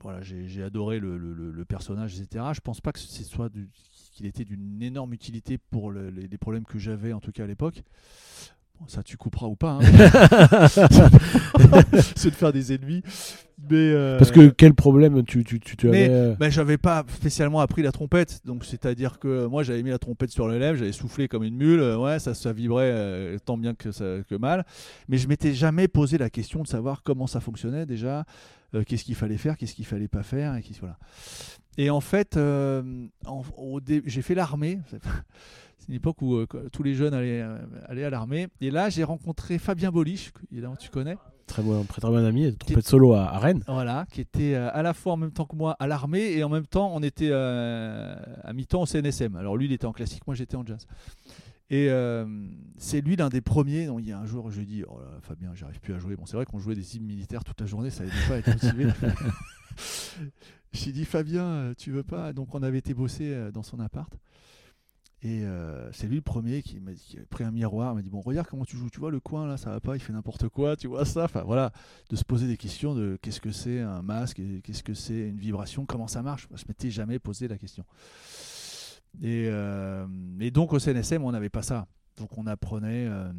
voilà, 0.02 0.23
j'ai 0.23 0.62
adoré 0.62 0.99
le, 0.99 1.64
personnage, 1.69 2.19
etc. 2.19 2.44
Je 2.55 2.61
pense 2.61 2.81
pas 2.81 2.93
que 2.93 2.99
ce 2.99 3.23
soit 3.25 3.50
qu'il 4.12 4.26
était 4.26 4.44
d'une 4.44 4.82
énorme 4.82 5.12
utilité 5.12 5.58
pour 5.58 5.91
le- 5.91 6.11
les, 6.11 6.26
les 6.26 6.38
problèmes 6.38 6.64
que 6.64 6.79
j'avais, 6.79 7.12
en 7.12 7.20
tout 7.20 7.32
cas 7.32 7.44
à 7.44 7.47
l'époque. 7.47 7.82
Ça, 8.87 9.03
tu 9.03 9.17
couperas 9.17 9.47
ou 9.47 9.55
pas. 9.56 9.79
hein. 9.81 9.81
C'est 12.17 12.31
de 12.31 12.35
faire 12.35 12.53
des 12.53 12.73
ennemis. 12.73 13.03
Mais, 13.71 13.77
euh, 13.77 14.17
Parce 14.19 14.31
que 14.32 14.49
quel 14.49 14.75
problème 14.75 15.23
tu, 15.23 15.44
tu, 15.44 15.61
tu, 15.61 15.77
tu 15.77 15.88
Mais- 15.88 16.05
avais. 16.06 16.09
euh, 16.15 16.35
ben, 16.38 16.50
j'avais 16.50 16.79
pas 16.79 17.05
spécialement 17.15 17.61
appris 17.61 17.82
la 17.82 17.93
trompette, 17.93 18.41
donc 18.47 18.65
c'est-à-dire 18.65 19.19
que 19.19 19.47
moi 19.47 19.62
j'avais 19.62 19.82
mis 19.82 19.91
la 19.91 19.99
trompette 19.99 20.31
sur 20.31 20.49
le 20.49 20.59
lèvre, 20.59 20.79
j'avais 20.79 20.93
soufflé 20.93 21.29
comme 21.29 21.44
une 21.44 21.55
mule, 21.56 21.81
euh, 21.81 21.99
ouais, 21.99 22.19
ça, 22.19 22.32
ça 22.35 22.53
vibrait 22.55 22.91
euh, 22.91 23.37
tant 23.44 23.59
bien 23.59 23.75
que, 23.75 23.93
ça- 23.93 24.23
que 24.29 24.35
mal, 24.35 24.65
mais 25.09 25.19
je 25.19 25.29
m'étais 25.29 25.53
jamais 25.53 25.88
posé 25.88 26.17
la 26.17 26.31
question 26.31 26.62
de 26.62 26.67
savoir 26.69 27.03
comment 27.03 27.27
ça 27.27 27.41
fonctionnait 27.41 27.85
déjà, 27.87 28.25
euh, 28.75 28.82
qu'est-ce 28.82 29.05
qu'il 29.05 29.15
fallait 29.15 29.37
faire, 29.37 29.56
qu'est-ce 29.59 29.75
qu'il 29.75 29.87
fallait 29.87 30.09
pas 30.09 30.23
faire, 30.23 30.56
et, 30.56 30.62
qu'est-ce- 30.62 30.81
voilà. 30.81 30.97
et 31.77 31.91
en 31.91 32.00
fait, 32.00 32.38
euh, 32.38 32.82
j'ai 34.06 34.23
fait 34.23 34.35
l'armée. 34.35 34.81
C'est 35.81 35.88
une 35.88 35.94
époque 35.94 36.23
où 36.23 36.37
euh, 36.37 36.47
tous 36.73 36.82
les 36.82 36.94
jeunes 36.94 37.15
allaient, 37.15 37.43
euh, 37.43 37.59
allaient 37.87 38.05
à 38.05 38.11
l'armée. 38.11 38.49
Et 38.61 38.71
là, 38.71 38.91
j'ai 38.91 39.05
rencontré 39.05 39.59
Fabien 39.59 39.91
Bolich, 39.91 40.32
évidemment 40.53 40.77
tu 40.77 40.91
connais. 40.91 41.17
Très 41.47 41.62
bon, 41.62 41.82
très, 41.82 42.00
très 42.00 42.11
bon 42.11 42.25
ami, 42.25 42.55
trompette 42.56 42.87
solo 42.87 43.15
à, 43.15 43.25
à 43.25 43.38
Rennes. 43.38 43.65
Voilà, 43.67 44.06
qui 44.12 44.21
était 44.21 44.55
euh, 44.55 44.71
à 44.73 44.82
la 44.82 44.94
fois 44.94 45.15
en 45.15 45.17
même 45.17 45.32
temps 45.32 45.47
que 45.47 45.56
moi 45.56 45.75
à 45.81 45.88
l'armée 45.88 46.31
et 46.32 46.44
en 46.44 46.49
même 46.49 46.67
temps 46.67 46.93
on 46.94 47.03
était 47.03 47.31
euh, 47.32 48.15
à 48.44 48.53
mi-temps 48.53 48.82
au 48.82 48.87
CNSM. 48.87 49.35
Alors 49.35 49.56
lui 49.56 49.67
il 49.67 49.73
était 49.73 49.87
en 49.87 49.93
classique, 49.93 50.25
moi 50.29 50.37
j'étais 50.37 50.55
en 50.55 50.65
jazz. 50.65 50.87
Et 51.71 51.88
euh, 51.88 52.25
c'est 52.79 53.00
lui 53.00 53.17
l'un 53.17 53.29
des 53.29 53.41
premiers. 53.41 53.87
Donc, 53.87 54.00
il 54.03 54.09
y 54.09 54.12
a 54.12 54.19
un 54.19 54.27
jour, 54.27 54.50
je 54.50 54.56
lui 54.56 54.62
ai 54.65 54.67
dit 54.67 54.85
Oh 54.88 54.99
là, 54.99 55.06
Fabien, 55.23 55.53
j'arrive 55.55 55.81
plus 55.81 55.94
à 55.94 56.00
jouer. 56.00 56.17
Bon, 56.17 56.27
c'est 56.27 56.37
vrai 56.37 56.44
qu'on 56.44 56.59
jouait 56.59 56.75
des 56.75 56.97
hymnes 56.97 57.06
militaires 57.06 57.44
toute 57.44 57.61
la 57.61 57.67
journée, 57.67 57.91
ça 57.91 58.03
n'aidait 58.03 58.17
pas 58.29 58.35
à 58.35 58.38
être 58.38 58.49
motivé. 58.49 58.87
J'ai 60.73 60.93
dit 60.93 61.05
Fabien, 61.05 61.44
euh, 61.44 61.75
tu 61.77 61.91
veux 61.91 62.03
pas? 62.03 62.32
Donc 62.32 62.55
on 62.55 62.62
avait 62.62 62.79
été 62.79 62.94
bosser 62.94 63.32
euh, 63.32 63.50
dans 63.50 63.62
son 63.62 63.81
appart. 63.81 64.12
Et 65.22 65.44
euh, 65.44 65.93
c'est 65.93 66.06
lui 66.06 66.17
le 66.17 66.22
premier 66.22 66.62
qui 66.62 66.81
m'a 66.81 66.93
pris 67.28 67.44
un 67.44 67.50
miroir, 67.50 67.94
m'a 67.94 68.00
dit 68.00 68.08
bon 68.08 68.22
regarde 68.22 68.46
comment 68.49 68.64
tu 68.64 68.78
joues, 68.78 68.88
tu 68.88 69.00
vois 69.00 69.11
le 69.11 69.20
coin 69.20 69.46
là 69.46 69.58
ça 69.58 69.69
va 69.69 69.78
pas, 69.78 69.94
il 69.94 70.00
fait 70.00 70.14
n'importe 70.14 70.49
quoi, 70.49 70.76
tu 70.76 70.87
vois 70.87 71.05
ça, 71.05 71.25
enfin 71.25 71.43
voilà, 71.43 71.72
de 72.08 72.17
se 72.17 72.25
poser 72.25 72.46
des 72.46 72.56
questions 72.56 72.94
de 72.94 73.19
qu'est-ce 73.20 73.40
que 73.40 73.52
c'est 73.52 73.81
un 73.81 74.00
masque, 74.00 74.40
qu'est-ce 74.64 74.82
que 74.82 74.94
c'est 74.94 75.28
une 75.28 75.38
vibration, 75.38 75.84
comment 75.84 76.08
ça 76.08 76.22
marche, 76.22 76.49
je 76.55 76.64
m'étais 76.69 76.90
jamais 76.90 77.19
posé 77.19 77.49
la 77.49 77.58
question. 77.58 77.84
Et, 79.20 79.49
euh, 79.50 80.06
donc 80.52 80.72
au 80.72 80.78
CNSM 80.78 81.22
on 81.22 81.32
n'avait 81.32 81.50
pas 81.50 81.62
ça, 81.62 81.87
donc 82.17 82.38
on 82.38 82.46
apprenait. 82.46 83.06
euh, 83.06 83.31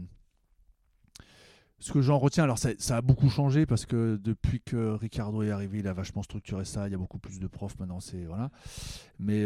ce 1.79 1.91
que 1.93 2.01
j'en 2.03 2.19
retiens, 2.19 2.43
alors 2.43 2.59
ça, 2.59 2.69
ça 2.77 2.97
a 2.97 3.01
beaucoup 3.01 3.27
changé 3.27 3.65
parce 3.65 3.87
que 3.87 4.19
depuis 4.23 4.61
que 4.61 4.91
Ricardo 4.91 5.41
est 5.41 5.49
arrivé, 5.49 5.79
il 5.79 5.87
a 5.87 5.93
vachement 5.93 6.21
structuré 6.21 6.63
ça. 6.63 6.87
Il 6.87 6.91
y 6.91 6.93
a 6.93 6.97
beaucoup 6.99 7.17
plus 7.17 7.39
de 7.39 7.47
profs 7.47 7.79
maintenant. 7.79 7.99
C'est 7.99 8.23
voilà. 8.25 8.51
Mais 9.17 9.43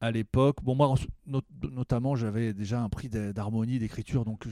à 0.00 0.10
l'époque, 0.10 0.62
bon 0.62 0.74
moi 0.74 0.94
not- 1.26 1.42
notamment, 1.70 2.16
j'avais 2.16 2.54
déjà 2.54 2.82
un 2.82 2.88
prix 2.88 3.08
d'harmonie, 3.08 3.78
d'écriture, 3.78 4.24
donc 4.24 4.46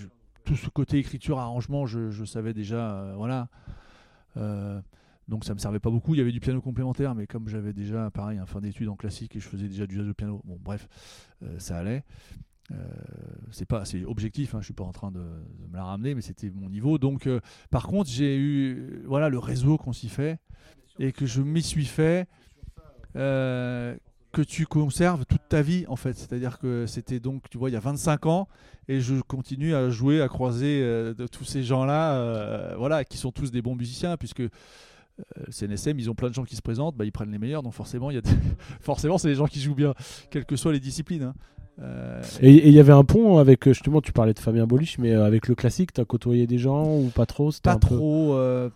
tout 0.45 0.57
ce 0.57 0.69
côté 0.69 0.99
écriture, 0.99 1.39
arrangement, 1.39 1.87
je, 1.87 2.25
savais 2.25 2.55
déjà, 2.55 2.93
euh, 2.93 3.15
voilà. 3.17 3.49
Euh, 4.37 4.81
donc 5.27 5.45
ça 5.45 5.53
me 5.53 5.59
servait 5.59 5.81
pas 5.81 5.91
beaucoup. 5.91 6.15
Il 6.15 6.19
y 6.19 6.21
avait 6.21 6.33
du 6.33 6.41
piano 6.41 6.61
complémentaire, 6.61 7.15
mais 7.15 7.27
comme 7.27 7.49
j'avais 7.49 7.73
déjà, 7.75 8.11
pareil, 8.11 8.39
un 8.39 8.47
fin 8.47 8.61
d'études 8.61 8.89
en 8.89 8.97
classique 8.97 9.37
et 9.37 9.41
je 9.41 9.49
faisais 9.49 9.69
déjà 9.69 9.87
du 9.87 9.97
jazz 9.97 10.09
au 10.09 10.15
piano, 10.15 10.41
bon 10.45 10.59
bref, 10.61 10.89
euh, 11.43 11.59
ça 11.59 11.79
allait. 11.79 12.05
C'est 13.51 13.65
pas 13.65 13.87
c'est 13.87 14.05
objectif 14.05 14.55
hein, 14.55 14.59
je 14.61 14.67
suis 14.67 14.75
pas 14.75 14.85
en 14.85 14.93
train 14.93 15.11
de, 15.11 15.21
de 15.21 15.67
me 15.71 15.77
la 15.77 15.85
ramener 15.85 16.15
mais 16.15 16.21
c'était 16.21 16.51
mon 16.51 16.69
niveau 16.69 16.99
donc 16.99 17.27
par 17.71 17.87
contre 17.87 18.11
j'ai 18.11 18.37
eu 18.37 19.03
voilà 19.07 19.31
le 19.31 19.39
réseau 19.39 19.79
qu'on 19.79 19.95
s'y 19.95 20.11
fait 20.11 20.39
et 20.99 21.13
que 21.13 21.25
je 21.25 21.41
m'y 21.41 21.63
suis 21.63 21.87
fait 21.87 22.29
que 24.33 24.43
tu 24.43 24.67
conserves 24.67 25.25
toute 25.27 25.41
ta 25.49 25.63
vie 25.63 25.85
en 25.89 25.97
fait 25.97 26.17
c'est 26.17 26.33
à 26.33 26.39
dire 26.39 26.59
que 26.59 26.85
c'était 26.87 27.19
donc 27.21 27.43
tu 27.51 27.57
vois 27.59 27.71
il 27.71 27.73
y 27.73 27.77
a 27.77 27.81
25 27.81 28.27
ans 28.27 28.47
et 28.89 29.01
je 29.01 29.15
continue 29.21 29.75
à 29.75 29.89
jouer 29.91 30.21
à 30.21 30.29
croiser 30.29 30.81
euh, 30.83 31.15
de 31.15 31.27
tous 31.27 31.45
ces 31.45 31.63
gens 31.63 31.85
là 31.87 32.75
voilà 32.77 33.05
qui 33.05 33.17
sont 33.17 33.33
tous 33.33 33.51
des 33.51 33.63
bons 33.63 33.75
musiciens 33.75 34.17
puisque 34.17 34.41
euh, 34.41 34.51
CNSM, 35.51 35.99
ils 35.99 36.09
ont 36.11 36.15
plein 36.15 36.29
de 36.29 36.35
gens 36.35 36.45
qui 36.45 36.55
se 36.55 36.63
présentent, 36.63 36.95
bah, 36.97 37.05
ils 37.05 37.11
prennent 37.11 37.33
les 37.33 37.39
meilleurs, 37.41 37.65
donc 37.65 37.73
forcément, 37.73 38.09
il 38.13 38.15
y 38.15 38.19
a 38.19 38.21
des- 38.21 38.31
forcément, 38.81 39.19
c'est 39.19 39.27
les 39.27 39.35
gens 39.35 39.47
qui 39.47 39.59
jouent 39.61 39.75
bien, 39.75 39.93
quelles 40.31 40.45
que 40.45 40.55
soient 40.55 40.73
les 40.73 40.79
disciplines. 40.79 41.25
hein. 41.25 41.35
Euh, 41.83 42.23
Et 42.41 42.69
il 42.69 42.73
y 42.73 42.79
avait 42.79 42.93
un 42.93 43.03
pont 43.03 43.39
avec, 43.39 43.67
euh, 43.67 43.73
justement, 43.73 44.01
tu 44.01 44.13
parlais 44.13 44.33
de 44.33 44.39
Fabien 44.39 44.69
Bolich, 44.69 44.97
mais 45.01 45.11
euh, 45.13 45.25
avec 45.25 45.49
le 45.49 45.57
classique, 45.57 45.93
tu 45.93 46.01
as 46.01 46.05
côtoyé 46.05 46.47
des 46.47 46.59
gens 46.59 46.87
ou 46.97 47.09
pas 47.13 47.27
trop 47.27 47.51
c'était 47.51 47.69
pas 47.71 47.79
peu- 47.79 47.97
trop. 47.97 48.35
euh, 48.35 48.71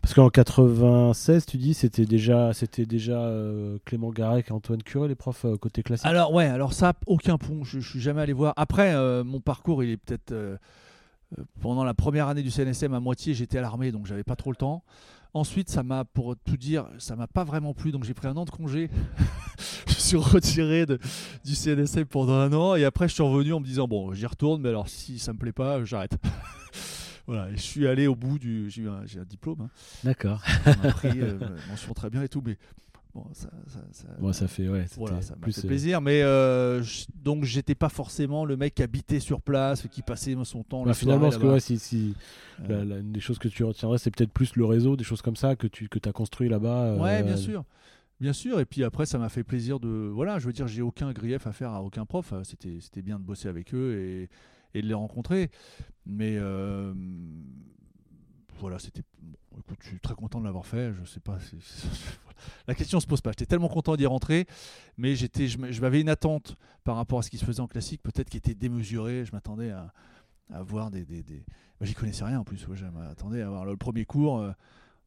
Parce 0.00 0.14
qu'en 0.14 0.30
96, 0.30 1.46
tu 1.46 1.58
dis, 1.58 1.74
c'était 1.74 2.06
déjà, 2.06 2.52
c'était 2.52 2.86
déjà 2.86 3.20
euh, 3.20 3.78
Clément 3.84 4.10
Garec 4.10 4.46
et 4.48 4.52
Antoine 4.52 4.82
Curé, 4.82 5.06
les 5.06 5.14
profs 5.14 5.44
euh, 5.44 5.56
côté 5.56 5.82
classique. 5.82 6.06
Alors 6.06 6.32
ouais, 6.32 6.46
alors 6.46 6.72
ça, 6.72 6.94
aucun 7.06 7.38
pont. 7.38 7.62
Je, 7.62 7.78
je 7.80 7.88
suis 7.88 8.00
jamais 8.00 8.20
allé 8.22 8.32
voir. 8.32 8.52
Après, 8.56 8.94
euh, 8.94 9.22
mon 9.22 9.40
parcours, 9.40 9.84
il 9.84 9.90
est 9.90 9.96
peut-être 9.96 10.34
pendant 11.60 11.84
la 11.84 11.94
première 11.94 12.28
année 12.28 12.42
du 12.42 12.50
CNSM 12.50 12.92
à 12.94 13.00
moitié, 13.00 13.32
j'étais 13.34 13.58
à 13.58 13.62
l'armée, 13.62 13.92
donc 13.92 14.06
j'avais 14.06 14.24
pas 14.24 14.36
trop 14.36 14.50
le 14.50 14.56
temps. 14.56 14.82
Ensuite, 15.34 15.70
ça 15.70 15.82
m'a, 15.82 16.04
pour 16.04 16.34
tout 16.36 16.58
dire, 16.58 16.86
ça 16.98 17.16
m'a 17.16 17.26
pas 17.26 17.44
vraiment 17.44 17.72
plu, 17.72 17.90
donc 17.90 18.04
j'ai 18.04 18.12
pris 18.12 18.26
un 18.28 18.36
an 18.36 18.44
de 18.44 18.50
congé. 18.50 18.90
je 19.86 19.94
suis 19.94 20.16
retiré 20.18 20.84
de- 20.84 20.98
du 21.44 21.54
CNSM 21.54 22.04
pendant 22.04 22.34
un 22.34 22.52
an, 22.52 22.74
et 22.74 22.84
après 22.84 23.08
je 23.08 23.14
suis 23.14 23.22
revenu 23.22 23.54
en 23.54 23.60
me 23.60 23.64
disant 23.64 23.88
bon, 23.88 24.12
j'y 24.12 24.26
retourne, 24.26 24.60
mais 24.60 24.68
alors 24.68 24.88
si 24.88 25.18
ça 25.18 25.32
me 25.32 25.38
plaît 25.38 25.52
pas, 25.52 25.82
j'arrête. 25.84 26.18
voilà, 27.26 27.50
je 27.54 27.60
suis 27.60 27.86
allé 27.86 28.06
au 28.06 28.14
bout 28.14 28.38
du, 28.38 28.68
j'ai 28.70 28.82
eu 28.82 28.88
un, 28.88 29.04
j'ai 29.06 29.20
un 29.20 29.24
diplôme, 29.24 29.60
hein. 29.62 29.70
D'accord. 30.04 30.42
on 30.66 30.86
m'a 30.86 30.92
pris 30.92 31.10
euh, 31.20 31.38
mention 31.68 31.92
très 31.94 32.10
bien 32.10 32.22
et 32.22 32.28
tout, 32.28 32.42
mais 32.44 32.58
bon, 33.14 33.24
ça, 33.32 33.48
ça, 33.68 33.80
ça- 33.92 34.08
Bon, 34.18 34.32
ça 34.32 34.48
fait, 34.48 34.68
ouais. 34.68 34.86
voilà, 34.96 35.22
ça 35.22 35.34
m'a 35.36 35.42
plus, 35.42 35.52
fait 35.54 35.64
euh, 35.64 35.68
plaisir, 35.68 36.00
mais 36.00 36.22
euh, 36.22 36.82
je- 36.82 37.04
donc 37.14 37.44
j'étais 37.44 37.74
pas 37.74 37.88
forcément 37.88 38.44
le 38.44 38.56
mec 38.56 38.74
qui 38.74 38.82
habitait 38.82 39.20
sur 39.20 39.40
place, 39.40 39.86
qui 39.90 40.02
passait 40.02 40.34
son 40.44 40.62
temps. 40.64 40.82
bah, 40.82 40.88
la 40.88 40.94
finalement, 40.94 41.30
soirée 41.30 41.60
ce 41.60 41.70
que, 41.70 41.74
ouais, 41.76 41.78
si, 41.78 41.78
si, 41.78 42.14
Euh, 42.68 42.78
la- 42.78 42.84
la- 42.84 42.98
une 42.98 43.12
des 43.12 43.20
choses 43.20 43.38
que 43.38 43.48
tu 43.48 43.64
retiendrais, 43.64 43.98
c'est 43.98 44.10
peut-être 44.10 44.32
plus 44.32 44.56
le 44.56 44.64
réseau, 44.64 44.96
des 44.96 45.04
choses 45.04 45.22
comme 45.22 45.36
ça 45.36 45.56
que 45.56 45.66
tu 45.66 45.88
que 45.88 45.98
as 46.08 46.12
construit 46.12 46.48
là-bas. 46.48 46.84
euh, 46.86 46.98
Ouais, 46.98 47.22
bien 47.22 47.36
sûr. 47.36 47.64
Bien 48.20 48.32
sûr, 48.32 48.60
et 48.60 48.64
puis 48.64 48.84
après, 48.84 49.04
ça 49.04 49.18
m'a 49.18 49.28
fait 49.28 49.42
plaisir 49.42 49.80
de. 49.80 49.88
Voilà, 49.88 50.38
je 50.38 50.46
veux 50.46 50.52
dire, 50.52 50.68
j'ai 50.68 50.80
aucun 50.82 51.12
grief 51.12 51.46
à 51.48 51.52
faire 51.52 51.70
à 51.72 51.82
aucun 51.82 52.04
prof. 52.04 52.32
Euh, 52.32 52.44
C'était, 52.44 52.76
c'était 52.80 53.02
bien 53.02 53.18
de 53.18 53.24
bosser 53.24 53.48
avec 53.48 53.74
eux 53.74 53.98
et, 53.98 54.28
et 54.74 54.82
de 54.82 54.86
les 54.86 54.94
rencontrer. 54.94 55.50
Mais 56.06 56.36
euh, 56.38 56.92
voilà, 58.58 58.78
c'était. 58.78 59.02
écoute, 59.58 59.78
je 59.82 59.88
suis 59.88 60.00
très 60.00 60.14
content 60.14 60.40
de 60.40 60.44
l'avoir 60.44 60.66
fait. 60.66 60.92
Je 60.94 61.04
sais 61.04 61.20
pas. 61.20 61.38
La 62.66 62.74
question 62.74 62.98
se 62.98 63.06
pose 63.06 63.20
pas. 63.20 63.30
J'étais 63.30 63.46
tellement 63.46 63.68
content 63.68 63.94
d'y 63.96 64.06
rentrer, 64.06 64.46
mais 64.96 65.14
j'étais, 65.14 65.46
je 65.46 65.80
m'avais 65.80 66.00
une 66.00 66.08
attente 66.08 66.56
par 66.82 66.96
rapport 66.96 67.20
à 67.20 67.22
ce 67.22 67.30
qui 67.30 67.38
se 67.38 67.44
faisait 67.44 67.60
en 67.60 67.68
classique, 67.68 68.02
peut-être 68.02 68.28
qui 68.30 68.36
était 68.36 68.54
démesurée. 68.54 69.24
Je 69.24 69.30
m'attendais 69.32 69.70
à, 69.70 69.92
à 70.52 70.62
voir 70.62 70.90
des. 70.90 71.04
des. 71.04 71.22
Bah, 71.78 71.86
j'y 71.86 71.94
connaissais 71.94 72.24
rien 72.24 72.40
en 72.40 72.44
plus. 72.44 72.66
ouais, 72.66 72.76
je 72.76 72.84
m'attendais 72.86 73.42
à 73.42 73.46
avoir 73.46 73.64
le 73.64 73.76
premier 73.76 74.04
cours. 74.04 74.38
euh, 74.40 74.52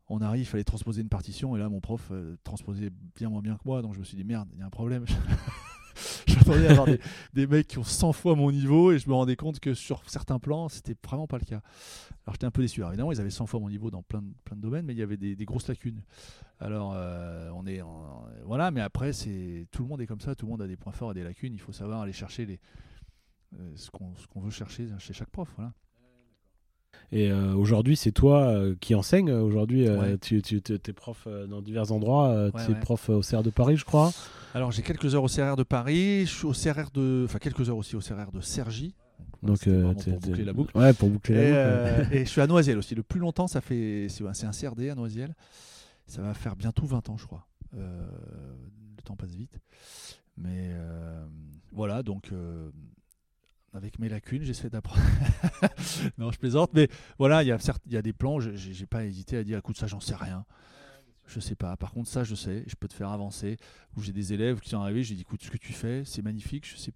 On 0.07 0.21
arrive, 0.21 0.43
il 0.43 0.45
fallait 0.45 0.63
transposer 0.63 1.01
une 1.01 1.09
partition, 1.09 1.55
et 1.55 1.59
là, 1.59 1.67
mon 1.67 1.81
prof 1.81 2.07
euh, 2.11 2.37
transposait 2.43 2.89
bien 3.15 3.29
moins 3.29 3.41
bien 3.41 3.55
que 3.55 3.63
moi, 3.65 3.81
donc 3.81 3.93
je 3.95 3.99
me 3.99 4.03
suis 4.05 4.15
dit, 4.17 4.23
merde, 4.23 4.47
il 4.53 4.59
y 4.59 4.61
a 4.61 4.65
un 4.65 4.69
problème. 4.69 5.05
J'attendais 6.27 6.67
avoir 6.67 6.87
des, 7.33 7.47
mecs 7.47 7.67
qui 7.67 7.77
ont 7.77 7.83
100 7.83 8.13
fois 8.13 8.35
mon 8.35 8.51
niveau, 8.51 8.91
et 8.91 8.99
je 8.99 9.07
me 9.09 9.13
rendais 9.13 9.35
compte 9.35 9.59
que 9.59 9.73
sur 9.73 10.07
certains 10.09 10.39
plans, 10.39 10.69
c'était 10.69 10.95
vraiment 11.03 11.27
pas 11.27 11.37
le 11.37 11.45
cas. 11.45 11.61
Alors 12.25 12.33
j'étais 12.33 12.45
un 12.45 12.51
peu 12.51 12.61
déçu. 12.61 12.81
Alors, 12.81 12.91
évidemment, 12.91 13.11
ils 13.11 13.21
avaient 13.21 13.29
100 13.29 13.45
fois 13.45 13.59
mon 13.59 13.69
niveau 13.69 13.91
dans 13.91 14.01
plein 14.01 14.21
de, 14.21 14.31
plein 14.43 14.55
de 14.55 14.61
domaines, 14.61 14.85
mais 14.85 14.93
il 14.93 14.99
y 14.99 15.03
avait 15.03 15.17
des, 15.17 15.35
grosses 15.45 15.67
lacunes. 15.67 16.01
Alors, 16.59 16.93
euh, 16.95 17.49
on 17.53 17.65
est. 17.67 17.81
En, 17.81 18.25
voilà, 18.45 18.71
mais 18.71 18.81
après, 18.81 19.13
c'est 19.13 19.67
tout 19.71 19.83
le 19.83 19.89
monde 19.89 20.01
est 20.01 20.07
comme 20.07 20.21
ça, 20.21 20.35
tout 20.35 20.45
le 20.45 20.51
monde 20.51 20.61
a 20.61 20.67
des 20.67 20.77
points 20.77 20.93
forts 20.93 21.11
et 21.11 21.15
des 21.15 21.23
lacunes. 21.23 21.53
Il 21.53 21.59
faut 21.61 21.73
savoir 21.73 22.01
aller 22.01 22.13
chercher 22.13 22.45
les, 22.45 22.59
euh, 23.59 23.71
ce 23.75 23.89
qu'on 23.91 24.13
qu'on 24.29 24.41
veut 24.41 24.51
chercher 24.51 24.87
chez 24.99 25.13
chaque 25.13 25.29
prof. 25.29 25.49
Voilà. 25.55 25.73
Et 27.11 27.31
euh, 27.31 27.53
aujourd'hui, 27.53 27.95
c'est 27.95 28.11
toi 28.11 28.41
euh, 28.41 28.75
qui 28.79 28.95
enseigne. 28.95 29.31
Aujourd'hui, 29.31 29.87
euh, 29.87 29.99
ouais. 29.99 30.17
tu, 30.17 30.41
tu 30.41 30.57
es 30.57 30.93
prof 30.93 31.27
dans 31.49 31.61
divers 31.61 31.91
endroits. 31.91 32.49
tu 32.55 32.71
es 32.71 32.73
ouais. 32.73 32.79
prof 32.81 33.09
au 33.09 33.21
CR 33.21 33.43
de 33.43 33.49
Paris, 33.49 33.77
je 33.77 33.85
crois. 33.85 34.11
Alors, 34.53 34.71
j'ai 34.71 34.81
quelques 34.81 35.15
heures 35.15 35.23
au 35.23 35.27
CRR 35.27 35.55
de 35.55 35.63
Paris. 35.63 36.25
Je 36.25 36.33
suis 36.33 36.45
au 36.45 36.51
CRR 36.51 36.91
de. 36.93 37.23
Enfin, 37.25 37.39
quelques 37.39 37.69
heures 37.69 37.77
aussi 37.77 37.95
au 37.95 37.99
CRR 37.99 38.31
de 38.33 38.41
Cergy. 38.41 38.95
Donc, 39.43 39.63
pour 39.63 40.19
boucler 40.19 40.43
la 40.43 40.53
boucle. 40.53 40.77
Ouais, 40.77 40.93
pour 40.93 41.09
boucler 41.09 41.35
et, 41.35 41.51
la 41.51 42.03
boucle. 42.03 42.15
et 42.15 42.25
je 42.25 42.29
suis 42.29 42.41
à 42.41 42.47
Noisiel 42.47 42.77
aussi. 42.77 42.95
Le 42.95 43.03
plus 43.03 43.19
longtemps, 43.19 43.47
ça 43.47 43.61
fait. 43.61 44.07
C'est 44.09 44.45
un 44.45 44.51
CRD 44.51 44.89
à 44.89 44.95
Noisiel. 44.95 45.35
Ça 46.07 46.21
va 46.21 46.33
faire 46.33 46.55
bientôt 46.55 46.85
20 46.85 47.09
ans, 47.09 47.17
je 47.17 47.25
crois. 47.25 47.47
le 47.73 49.01
temps 49.03 49.15
passe 49.15 49.35
vite. 49.35 49.59
Mais 50.37 50.71
voilà, 51.71 52.03
donc 52.03 52.31
avec 53.75 53.99
mes 53.99 54.09
lacunes, 54.09 54.43
j'essaie 54.43 54.69
d'apprendre. 54.69 55.01
non, 56.17 56.31
je 56.31 56.39
plaisante, 56.39 56.71
mais 56.73 56.87
voilà, 57.19 57.43
il 57.43 57.47
y 57.47 57.51
a 57.51 57.59
certes, 57.59 57.81
il 57.85 57.93
y 57.93 57.97
a 57.97 58.01
des 58.01 58.13
plans, 58.13 58.39
j'ai 58.39 58.85
pas 58.85 59.05
hésité 59.05 59.37
à 59.37 59.43
dire, 59.43 59.57
écoute, 59.57 59.77
ça, 59.77 59.87
j'en 59.87 59.99
sais 59.99 60.15
rien. 60.15 60.45
Je 61.27 61.39
sais 61.39 61.55
pas. 61.55 61.75
Par 61.75 61.91
contre, 61.91 62.07
ça, 62.07 62.23
je 62.23 62.35
sais, 62.35 62.63
je 62.67 62.75
peux 62.75 62.87
te 62.87 62.93
faire 62.93 63.09
avancer. 63.09 63.57
Où 63.97 64.01
j'ai 64.01 64.13
des 64.13 64.33
élèves 64.33 64.59
qui 64.59 64.69
sont 64.69 64.79
arrivés, 64.79 65.03
j'ai 65.03 65.15
dit, 65.15 65.21
écoute, 65.21 65.43
ce 65.43 65.49
que 65.49 65.57
tu 65.57 65.73
fais, 65.73 66.03
c'est 66.05 66.21
magnifique, 66.21 66.69
je 66.69 66.77
sais, 66.77 66.93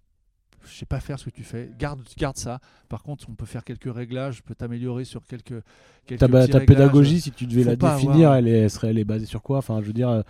je 0.64 0.72
sais 0.72 0.86
pas 0.86 1.00
faire 1.00 1.18
ce 1.18 1.24
que 1.24 1.30
tu 1.30 1.42
fais. 1.42 1.70
Garde, 1.78 2.00
garde 2.16 2.36
ça. 2.36 2.60
Par 2.88 3.02
contre, 3.02 3.28
on 3.28 3.34
peut 3.34 3.46
faire 3.46 3.64
quelques 3.64 3.92
réglages, 3.92 4.36
je 4.36 4.42
peux 4.42 4.54
t'améliorer 4.54 5.04
sur 5.04 5.26
quelques. 5.26 5.62
quelques 6.06 6.20
ta, 6.20 6.48
ta 6.48 6.60
pédagogie, 6.60 7.20
si 7.20 7.32
tu 7.32 7.46
devais 7.46 7.64
la 7.64 7.76
définir, 7.76 8.32
elle, 8.32 8.46
est, 8.46 8.58
elle, 8.58 8.70
serait, 8.70 8.88
elle 8.88 8.98
est 8.98 9.04
basée 9.04 9.26
sur 9.26 9.42
quoi? 9.42 9.58
Enfin, 9.58 9.80
je 9.80 9.86
veux 9.86 9.92
dire, 9.92 10.08
ah, 10.08 10.24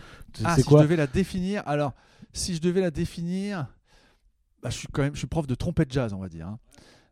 c'est 0.56 0.62
si 0.62 0.66
quoi? 0.66 0.80
je 0.80 0.84
devais 0.84 0.96
la 0.96 1.06
définir, 1.06 1.62
alors, 1.66 1.92
si 2.32 2.54
je 2.54 2.60
devais 2.60 2.80
la 2.80 2.90
définir 2.90 3.66
bah, 4.62 4.70
je 4.70 4.76
suis 4.76 4.88
quand 4.88 5.02
même 5.02 5.14
je 5.14 5.18
suis 5.18 5.26
prof 5.26 5.46
de 5.46 5.54
trompette 5.54 5.92
jazz, 5.92 6.12
on 6.12 6.18
va 6.18 6.28
dire. 6.28 6.46
Hein. 6.46 6.58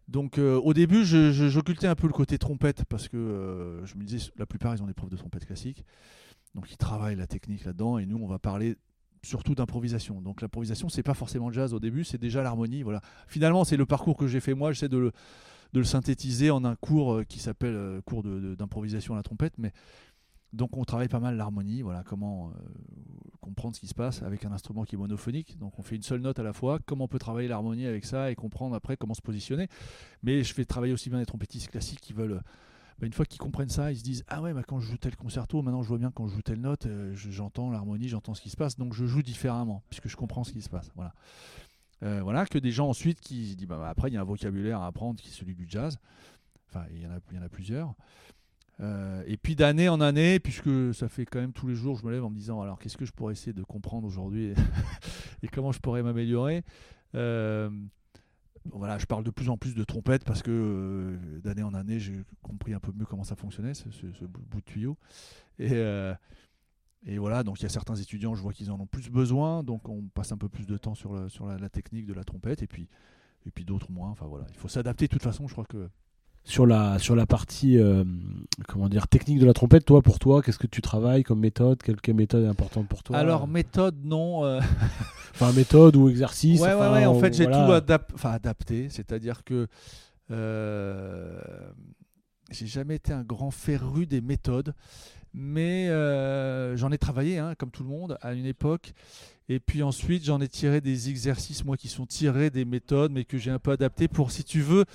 Donc 0.09 0.39
euh, 0.39 0.57
au 0.57 0.73
début, 0.73 1.05
j'occultais 1.05 1.87
un 1.87 1.95
peu 1.95 2.07
le 2.07 2.13
côté 2.15 2.39
trompette 2.39 2.85
parce 2.87 3.09
que 3.09 3.17
euh, 3.17 3.85
je 3.85 3.97
me 3.97 4.05
disais, 4.05 4.31
la 4.39 4.47
plupart, 4.47 4.75
ils 4.75 4.83
ont 4.83 4.87
des 4.87 4.95
profs 4.95 5.11
de 5.11 5.17
trompette 5.17 5.45
classique. 5.45 5.85
Donc 6.55 6.71
ils 6.71 6.79
travaillent 6.79 7.17
la 7.17 7.27
technique 7.27 7.65
là-dedans 7.65 7.99
et 7.99 8.07
nous, 8.07 8.17
on 8.17 8.27
va 8.27 8.39
parler 8.39 8.77
surtout 9.23 9.55
d'improvisation. 9.55 10.23
Donc 10.23 10.41
l'improvisation, 10.41 10.89
c'est 10.89 11.03
pas 11.03 11.13
forcément 11.13 11.53
jazz 11.53 11.75
au 11.75 11.81
début, 11.81 12.05
c'est 12.05 12.19
déjà 12.19 12.43
l'harmonie. 12.43 12.83
Voilà. 12.83 13.03
Finalement, 13.27 13.65
c'est 13.65 13.77
le 13.77 13.85
parcours 13.85 14.17
que 14.17 14.27
j'ai 14.27 14.41
fait 14.41 14.55
moi. 14.55 14.73
J'essaie 14.73 14.89
de 14.89 14.97
le, 14.97 15.13
de 15.75 15.81
le, 15.81 15.85
synthétiser 15.85 16.51
en 16.51 16.65
un 16.65 16.75
cours 16.75 17.17
euh, 17.17 17.25
qui 17.25 17.39
s'appelle 17.39 18.01
cours 18.07 18.23
d'improvisation 18.23 19.13
à 19.13 19.19
la 19.19 19.23
trompette. 19.23 19.59
Mais 19.59 19.73
donc 20.53 20.77
on 20.77 20.85
travaille 20.85 21.09
pas 21.09 21.21
mal 21.21 21.37
l'harmonie, 21.37 21.83
voilà, 21.83 22.03
comment 22.05 22.49
euh, 22.49 22.53
comprendre 23.41 23.75
ce 23.75 23.81
qui 23.81 23.87
se 23.87 23.95
passe 23.95 24.23
avec 24.23 24.45
un 24.45 24.53
instrument 24.53 24.85
qui 24.85 24.95
est 24.95 24.99
monophonique. 24.99 25.59
Donc 25.59 25.79
on 25.79 25.83
fait 25.83 25.97
une 25.97 26.03
seule 26.03 26.21
note 26.21 26.39
à 26.39 26.43
la 26.43 26.53
fois, 26.53 26.79
comment 26.87 27.05
on 27.05 27.09
peut 27.09 27.19
travailler 27.19 27.49
l'harmonie 27.49 27.87
avec 27.87 28.05
ça 28.05 28.31
et 28.31 28.35
comprendre 28.35 28.75
après 28.75 28.97
comment 28.97 29.15
se 29.15 29.23
positionner. 29.23 29.69
Mais 30.23 30.43
je 30.45 30.55
fais 30.55 30.65
travailler 30.65 30.93
aussi 30.93 31.11
bien 31.11 31.19
les 31.19 31.27
trompettistes 31.27 31.69
classiques 31.69 32.01
qui 32.01 32.13
veulent, 32.13 32.41
bah, 32.99 33.07
une 33.07 33.13
fois 33.13 33.27
qu'ils 33.27 33.41
comprennent 33.41 33.69
ça, 33.69 33.93
ils 33.93 33.99
se 33.99 34.03
disent 34.03 34.25
Ah 34.29 34.41
ouais, 34.41 34.55
bah, 34.55 34.63
quand 34.67 34.81
je 34.81 34.91
joue 34.91 34.97
tel 34.97 35.17
concerto, 35.17 35.61
maintenant 35.63 35.83
je 35.83 35.89
vois 35.89 35.99
bien 35.99 36.11
quand 36.11 36.29
je 36.29 36.35
joue 36.35 36.43
telle 36.43 36.61
note, 36.61 36.87
euh, 36.87 37.13
j'entends 37.15 37.71
l'harmonie, 37.71 38.09
j'entends 38.09 38.35
ce 38.35 38.41
qui 38.41 38.51
se 38.51 38.57
passe, 38.57 38.77
donc 38.77 38.95
je 38.95 39.07
joue 39.07 39.23
différemment, 39.23 39.83
puisque 39.91 40.09
je 40.09 40.17
comprends 40.17 40.45
ce 40.45 40.53
qui 40.53 40.63
se 40.63 40.71
passe. 40.71 40.91
Voilà. 40.95 41.15
Euh, 42.05 42.23
voilà, 42.23 42.47
que 42.47 42.59
des 42.59 42.71
gens 42.71 42.89
ensuite 42.89 43.21
qui 43.21 43.51
se 43.51 43.57
disent 43.57 43.69
bah, 43.69 43.89
Après, 43.89 44.09
il 44.09 44.15
y 44.15 44.17
a 44.17 44.21
un 44.21 44.25
vocabulaire 44.25 44.81
à 44.81 44.87
apprendre 44.87 45.21
qui 45.21 45.29
est 45.29 45.33
celui 45.33 45.55
du 45.55 45.67
jazz. 45.69 45.99
Enfin, 46.69 46.85
il 46.93 47.03
y 47.03 47.07
en 47.07 47.43
a 47.43 47.49
plusieurs. 47.49 47.95
Euh, 48.81 49.23
et 49.27 49.37
puis 49.37 49.57
d'année 49.57 49.89
en 49.89 50.01
année, 50.01 50.39
puisque 50.39 50.95
ça 50.95 51.09
fait 51.09 51.25
quand 51.25 51.41
même 51.41 51.53
tous 51.53 51.67
les 51.67 51.75
jours, 51.75 51.97
je 51.97 52.07
me 52.07 52.13
lève 52.13 52.25
en 52.25 52.31
me 52.31 52.37
disant 52.37 52.61
alors 52.61 52.79
qu'est-ce 52.79 52.97
que 52.97 53.05
je 53.05 53.13
pourrais 53.13 53.33
essayer 53.33 53.53
de 53.53 53.65
comprendre 53.65 54.07
aujourd'hui 54.07 54.53
et, 55.43 55.49
comment 55.49 55.73
je 55.73 55.81
pourrais 55.81 56.03
m'améliorer? 56.03 56.65
Euh, 57.15 57.71
voilà, 58.73 58.99
je 58.99 59.07
parle 59.07 59.25
de 59.25 59.31
plus 59.31 59.49
en 59.49 59.57
plus 59.57 59.75
de 59.75 59.83
trompette 59.83 60.25
parce 60.25 60.43
que 60.43 60.51
euh, 60.51 61.41
d'année 61.41 61.63
en 61.63 61.75
année, 61.75 61.99
j'ai 61.99 62.23
compris 62.43 62.73
un 62.73 62.81
peu 62.81 62.93
mieux 62.93 63.07
comment 63.07 63.25
ça 63.25 63.35
fonctionnait, 63.35 63.75
ce, 63.75 63.89
bout 64.25 64.61
de 64.61 64.65
tuyau. 64.65 64.97
Et, 65.59 67.17
voilà, 67.17 67.43
donc 67.43 67.61
il 67.61 67.63
y 67.63 67.67
a 67.67 67.71
certains 67.71 67.95
étudiants, 67.95 68.35
je 68.35 68.43
vois 68.43 68.53
qu'ils 68.53 68.71
en 68.71 68.79
ont 68.79 68.87
plus 68.87 69.09
besoin, 69.09 69.63
donc 69.63 69.89
on 69.89 70.03
passe 70.03 70.33
un 70.33 70.37
peu 70.37 70.49
plus 70.49 70.67
de 70.67 70.77
temps 70.77 70.95
sur, 70.95 71.15
la, 71.15 71.69
technique 71.69 72.07
de 72.07 72.13
la 72.13 72.25
trompette, 72.25 72.63
et 72.63 72.67
puis, 72.67 72.89
et 73.47 73.51
puis 73.51 73.65
d'autres 73.65 73.91
moins. 73.91 74.11
Enfin 74.11 74.27
voilà, 74.27 74.47
il 74.51 74.57
faut 74.57 74.69
s'adapter 74.69 75.07
de 75.07 75.13
toute 75.13 75.23
façon, 75.23 75.49
je 75.49 75.53
crois 75.53 75.65
que 75.65 75.89
sur 76.49 76.67
la, 76.67 76.99
sur 76.99 77.15
la 77.15 77.27
partie 77.27 77.79
euh, 77.79 78.05
comment 78.67 78.89
dire, 78.89 79.07
technique 79.07 79.39
de 79.39 79.45
la 79.45 79.53
trompette, 79.53 79.85
toi, 79.85 80.01
pour 80.01 80.19
toi, 80.19 80.41
qu'est-ce 80.41 80.59
que 80.59 80.67
tu 80.67 80.81
travailles 80.81 81.23
comme 81.23 81.41
méthode? 81.41 81.83
Quelle 81.83 82.15
méthode 82.15 82.45
est 82.45 82.49
importante 82.49 82.89
pour 82.89 83.03
toi? 83.03 83.19
Alors, 83.19 83.47
méthode, 83.47 83.97
non. 84.03 84.47
Euh... 84.47 84.59
enfin, 85.35 85.53
méthode 85.53 85.95
ou 85.95 86.09
exercice 86.09 86.59
Ouais, 86.63 86.73
enfin, 86.73 86.91
ouais, 86.91 87.01
ouais, 87.01 87.05
en 87.05 87.21
fait, 87.21 87.35
j'ai 87.35 87.45
voilà. 87.45 87.67
tout 87.67 87.73
adap 87.73 88.13
adapté. 88.25 88.89
C'est-à-dire 88.89 89.45
que 89.45 89.69
euh, 90.31 91.39
j'ai 92.51 92.67
jamais 92.67 92.95
été 92.95 93.13
un 93.13 93.25
grand 93.25 93.51
féru 93.51 94.07
des 94.07 94.23
méthodes, 94.23 94.73
mais 95.35 95.91
euh, 95.91 96.79
j'en 96.79 96.91
ai 96.93 96.99
travaillé, 96.99 97.37
hein, 97.37 97.57
comme 97.59 97.71
tout 97.71 97.83
le 97.83 97.91
monde, 97.91 98.17
à 98.23 98.33
une 98.33 98.47
époque. 98.47 98.95
Et 99.51 99.61
puis 99.61 99.83
ensuite, 99.83 100.25
j'en 100.25 100.41
ai 100.41 100.49
tiré 100.49 100.81
des 100.81 101.11
exercices, 101.11 101.63
moi, 101.67 101.77
qui 101.77 101.89
sont 101.89 102.07
tirés 102.07 102.49
des 102.49 102.65
méthodes, 102.65 103.13
mais 103.13 103.25
que 103.25 103.37
j'ai 103.37 103.51
un 103.51 103.59
peu 103.59 103.73
adapté 103.73 104.09
pour, 104.09 104.31
si 104.31 104.45
tu 104.45 104.63
veux, 104.63 104.87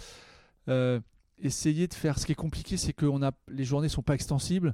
euh, 0.67 1.00
essayer 1.44 1.88
de 1.88 1.94
faire. 1.94 2.18
Ce 2.18 2.26
qui 2.26 2.32
est 2.32 2.36
compliqué, 2.36 2.78
c'est 2.78 2.94
que 2.94 3.06
a, 3.24 3.32
les 3.50 3.66
journées 3.66 3.90
sont 3.90 4.02
pas 4.02 4.16
extensibles. 4.16 4.74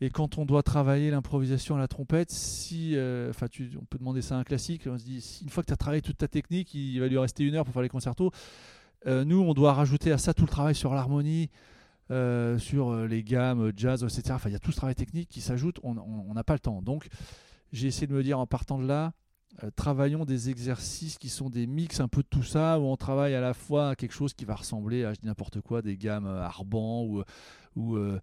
Et 0.00 0.10
quand 0.10 0.38
on 0.38 0.44
doit 0.44 0.62
travailler 0.62 1.10
l'improvisation 1.10 1.76
à 1.76 1.78
la 1.78 1.88
trompette, 1.88 2.30
si, 2.30 2.94
euh, 2.94 3.30
enfin, 3.30 3.46
on 3.80 3.84
peut 3.84 3.98
demander 3.98 4.22
ça 4.22 4.36
à 4.36 4.38
un 4.38 4.44
classique, 4.44 4.82
on 4.86 4.98
se 4.98 5.04
dit, 5.04 5.40
une 5.42 5.48
fois 5.48 5.62
que 5.62 5.68
tu 5.68 5.72
as 5.72 5.76
travaillé 5.76 6.02
toute 6.02 6.18
ta 6.18 6.28
technique, 6.28 6.74
il 6.74 7.00
va 7.00 7.08
lui 7.08 7.18
rester 7.18 7.44
une 7.44 7.54
heure 7.54 7.64
pour 7.64 7.72
faire 7.72 7.82
les 7.82 7.88
concertos. 7.88 8.30
Euh, 9.06 9.24
nous, 9.24 9.40
on 9.40 9.54
doit 9.54 9.72
rajouter 9.72 10.12
à 10.12 10.18
ça 10.18 10.34
tout 10.34 10.44
le 10.44 10.50
travail 10.50 10.74
sur 10.74 10.94
l'harmonie, 10.94 11.50
euh, 12.10 12.58
sur 12.58 12.94
les 13.06 13.22
gammes, 13.24 13.72
jazz, 13.76 14.04
etc. 14.04 14.38
Il 14.46 14.52
y 14.52 14.56
a 14.56 14.58
tout 14.58 14.72
ce 14.72 14.76
travail 14.76 14.94
technique 14.94 15.28
qui 15.28 15.40
s'ajoute. 15.40 15.78
On 15.82 16.34
n'a 16.34 16.44
pas 16.44 16.54
le 16.54 16.60
temps. 16.60 16.82
Donc, 16.82 17.08
j'ai 17.72 17.88
essayé 17.88 18.06
de 18.06 18.12
me 18.12 18.22
dire 18.22 18.38
en 18.38 18.46
partant 18.46 18.78
de 18.78 18.86
là, 18.86 19.12
euh, 19.64 19.70
travaillons 19.74 20.24
des 20.24 20.50
exercices 20.50 21.18
qui 21.18 21.28
sont 21.28 21.50
des 21.50 21.66
mix 21.66 22.00
un 22.00 22.08
peu 22.08 22.22
de 22.22 22.28
tout 22.28 22.42
ça, 22.42 22.78
où 22.78 22.84
on 22.84 22.96
travaille 22.96 23.34
à 23.34 23.40
la 23.40 23.54
fois 23.54 23.96
quelque 23.96 24.14
chose 24.14 24.32
qui 24.34 24.44
va 24.44 24.54
ressembler 24.54 25.04
à, 25.04 25.14
je 25.14 25.20
dis 25.20 25.26
n'importe 25.26 25.60
quoi, 25.60 25.82
des 25.82 25.96
gammes 25.96 26.26
Arban 26.26 27.04
ou, 27.76 27.96
euh, 27.96 28.20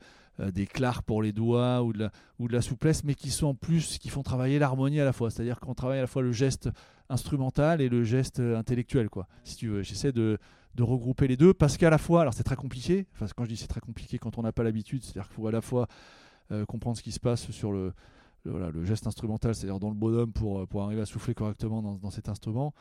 des 0.51 0.65
clars 0.65 1.03
pour 1.03 1.21
les 1.21 1.31
doigts 1.31 1.81
ou 1.83 1.93
de, 1.93 2.09
la, 2.49 2.61
souplesse, 2.61 3.03
mais 3.03 3.15
qui 3.15 3.31
sont 3.31 3.47
en 3.47 3.55
plus, 3.55 3.97
qui 3.97 4.09
font 4.09 4.23
travailler 4.23 4.59
l'harmonie 4.59 4.99
à 4.99 5.05
la 5.05 5.13
fois. 5.13 5.29
C'est-à-dire 5.29 5.59
qu'on 5.59 5.73
travaille 5.73 5.99
à 5.99 6.01
la 6.01 6.07
fois 6.07 6.21
le 6.21 6.31
geste 6.31 6.69
instrumental 7.09 7.81
et 7.81 7.89
le 7.89 8.03
geste 8.03 8.39
intellectuel, 8.39 9.09
quoi. 9.09 9.27
Si 9.43 9.55
tu 9.55 9.67
veux, 9.69 9.81
j'essaie 9.81 10.11
de, 10.11 10.37
regrouper 10.77 11.27
les 11.27 11.37
deux 11.37 11.53
parce 11.53 11.77
qu'à 11.77 11.89
la 11.89 11.97
fois, 11.97 12.21
alors 12.21 12.33
c'est 12.33 12.43
très 12.43 12.57
compliqué, 12.57 13.07
quand 13.37 13.45
je 13.45 13.49
dis 13.49 13.55
c'est 13.55 13.67
très 13.67 13.79
compliqué 13.79 14.17
quand 14.17 14.37
on 14.37 14.41
n'a 14.41 14.51
pas 14.51 14.63
l'habitude, 14.63 15.03
c'est-à-dire 15.03 15.27
qu'il 15.27 15.35
faut 15.35 15.47
à 15.47 15.51
la 15.51 15.61
fois 15.61 15.87
euh, 16.51 16.63
comprendre 16.65 16.95
ce 16.95 17.01
qui 17.01 17.11
se 17.11 17.19
passe 17.19 17.49
sur 17.49 17.71
le, 17.71 17.93
le, 18.45 18.51
voilà, 18.51 18.71
geste 18.83 19.07
instrumental, 19.07 19.55
c'est-à-dire 19.55 19.79
dans 19.79 19.89
le 19.89 19.95
bonhomme 19.95 20.31
pour, 20.31 20.67
pour 20.67 20.83
arriver 20.83 21.01
à 21.01 21.05
souffler 21.05 21.33
correctement 21.33 21.81
dans, 21.81 22.09
cet 22.11 22.29
instrument. 22.29 22.73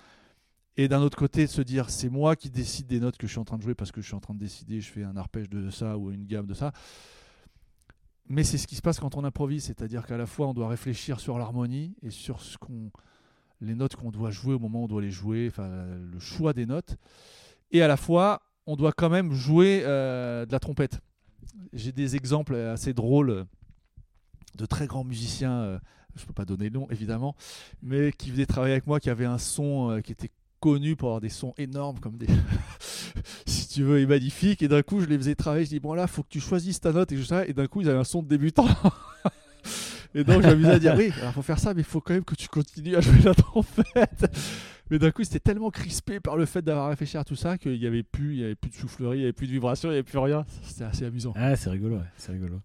Et 0.77 0.89
d'un 0.89 1.01
autre 1.01 1.17
côté, 1.17 1.47
se 1.47 1.63
dire 1.63 1.91
c'est 1.91 2.09
moi 2.09 2.37
qui 2.37 2.51
décide 2.51 2.87
des 2.87 3.01
notes 3.01 3.17
que 3.17 3.27
je 3.27 3.33
suis 3.33 3.41
en 3.41 3.45
train 3.45 3.57
de 3.57 3.63
jouer 3.63 3.75
parce 3.75 3.93
que 3.93 4.01
je 4.01 4.07
suis 4.07 4.17
en 4.17 4.21
train 4.21 4.35
de 4.35 4.41
décider, 4.41 4.81
je 4.81 4.91
fais 4.91 5.05
un 5.05 5.17
arpège 5.17 5.49
de 5.49 5.71
ça 5.71 5.97
ou 5.97 6.11
une 6.11 6.27
gamme 6.27 6.47
de 6.47 6.55
ça. 6.55 6.73
Mais 8.29 8.43
c'est 8.43 8.59
ce 8.59 8.67
qui 8.67 8.75
se 8.75 8.83
passe 8.83 8.99
quand 8.99 9.17
on 9.17 9.25
improvise, 9.25 9.65
c'est-à-dire 9.65 10.07
qu'à 10.07 10.17
la 10.17 10.27
fois 10.27 10.49
on 10.49 10.55
doit 10.55 10.69
réfléchir 10.69 11.21
sur 11.21 11.39
l'harmonie 11.39 11.95
et 12.03 12.11
sur 12.11 12.41
les 13.61 13.75
notes 13.75 13.97
qu'on 13.97 14.11
doit 14.11 14.31
jouer 14.31 14.55
au 14.55 14.59
moment 14.59 14.81
où 14.81 14.85
on 14.85 14.89
doit 14.89 15.03
les 15.03 15.11
jouer, 15.11 15.47
enfin 15.49 15.87
le 15.87 16.19
choix 16.19 16.53
des 16.53 16.67
notes. 16.67 16.97
Et 17.71 17.83
à 17.83 17.89
la 17.89 17.97
fois, 17.97 18.43
on 18.67 18.77
doit 18.77 18.93
quand 18.93 19.11
même 19.11 19.33
jouer 19.33 19.83
euh, 19.85 20.47
de 20.47 20.53
la 20.53 20.61
trompette. 20.61 21.01
J'ai 21.73 21.93
des 21.93 22.17
exemples 22.17 22.55
assez 22.55 22.95
drôles 22.95 23.47
de 24.57 24.67
très 24.67 24.87
grands 24.87 25.05
musiciens, 25.05 25.61
euh, 25.61 25.79
je 26.17 26.23
ne 26.23 26.27
peux 26.27 26.33
pas 26.33 26.45
donner 26.45 26.65
le 26.65 26.79
nom 26.79 26.87
évidemment, 26.91 27.35
mais 27.83 28.13
qui 28.13 28.31
venaient 28.31 28.47
travailler 28.47 28.73
avec 28.73 28.87
moi, 28.87 29.01
qui 29.01 29.11
avaient 29.11 29.25
un 29.25 29.39
son 29.39 29.91
euh, 29.91 30.01
qui 30.01 30.13
était 30.13 30.31
connu 30.65 30.97
pour 30.97 31.09
avoir 31.09 31.21
des 31.21 31.29
sons 31.29 31.53
énormes, 31.59 31.99
comme 32.01 32.17
des. 32.17 32.27
si 33.47 33.69
tu 33.69 33.83
veux, 33.83 34.01
et 34.01 34.07
magnifiques. 34.07 34.63
Et 34.63 34.69
d'un 34.69 34.83
coup, 34.83 35.01
je 35.01 35.07
les 35.07 35.19
faisais 35.19 35.35
travailler. 35.35 35.67
Je 35.67 35.71
dis, 35.71 35.81
bon, 35.81 35.93
là, 35.93 36.07
faut 36.07 36.23
que 36.23 36.31
tu 36.31 36.41
choisisses 36.41 36.81
ta 36.81 36.91
note 36.91 37.13
et 37.13 37.23
ça. 37.23 37.47
Et 37.47 37.53
d'un 37.53 37.67
coup, 37.67 37.83
ils 37.83 37.89
avaient 37.91 37.99
un 37.99 38.05
son 38.05 38.23
de 38.23 38.29
débutant. 38.29 38.67
et 40.15 40.25
donc, 40.25 40.43
je 40.43 40.49
m'amusais 40.49 40.71
à 40.71 40.79
dire, 40.79 40.95
oui, 40.97 41.13
alors 41.21 41.35
faut 41.35 41.43
faire 41.43 41.59
ça, 41.59 41.75
mais 41.75 41.83
il 41.83 41.87
faut 41.87 42.01
quand 42.01 42.15
même 42.15 42.25
que 42.25 42.35
tu 42.35 42.49
continues 42.49 42.97
à 42.97 43.03
jouer 43.03 43.21
la 43.23 43.35
trompette. 43.35 44.25
Mais 44.91 44.99
d'un 44.99 45.11
coup, 45.11 45.23
c'était 45.23 45.41
tellement 45.41 45.71
crispé 45.71 46.19
par 46.19 46.37
le 46.37 46.47
fait 46.47 46.63
d'avoir 46.63 46.89
réfléchi 46.89 47.19
à 47.19 47.25
tout 47.25 47.37
ça 47.37 47.59
qu'il 47.59 47.79
n'y 47.79 47.87
avait 47.87 48.03
plus, 48.03 48.37
il 48.37 48.45
avait 48.45 48.55
plus 48.55 48.71
de 48.71 48.77
soufflerie, 48.77 49.19
il 49.19 49.21
n'y 49.21 49.25
avait 49.25 49.33
plus 49.35 49.47
de 49.47 49.53
vibration, 49.53 49.91
il 49.91 49.93
n'y 49.93 49.99
avait 49.99 50.03
plus 50.03 50.19
rien. 50.19 50.47
C'était 50.63 50.85
assez 50.85 51.05
amusant. 51.05 51.35
Ah, 51.37 51.57
c'est 51.57 51.69
rigolo, 51.71 51.99
c'est 52.17 52.33
rigolo. 52.33 52.61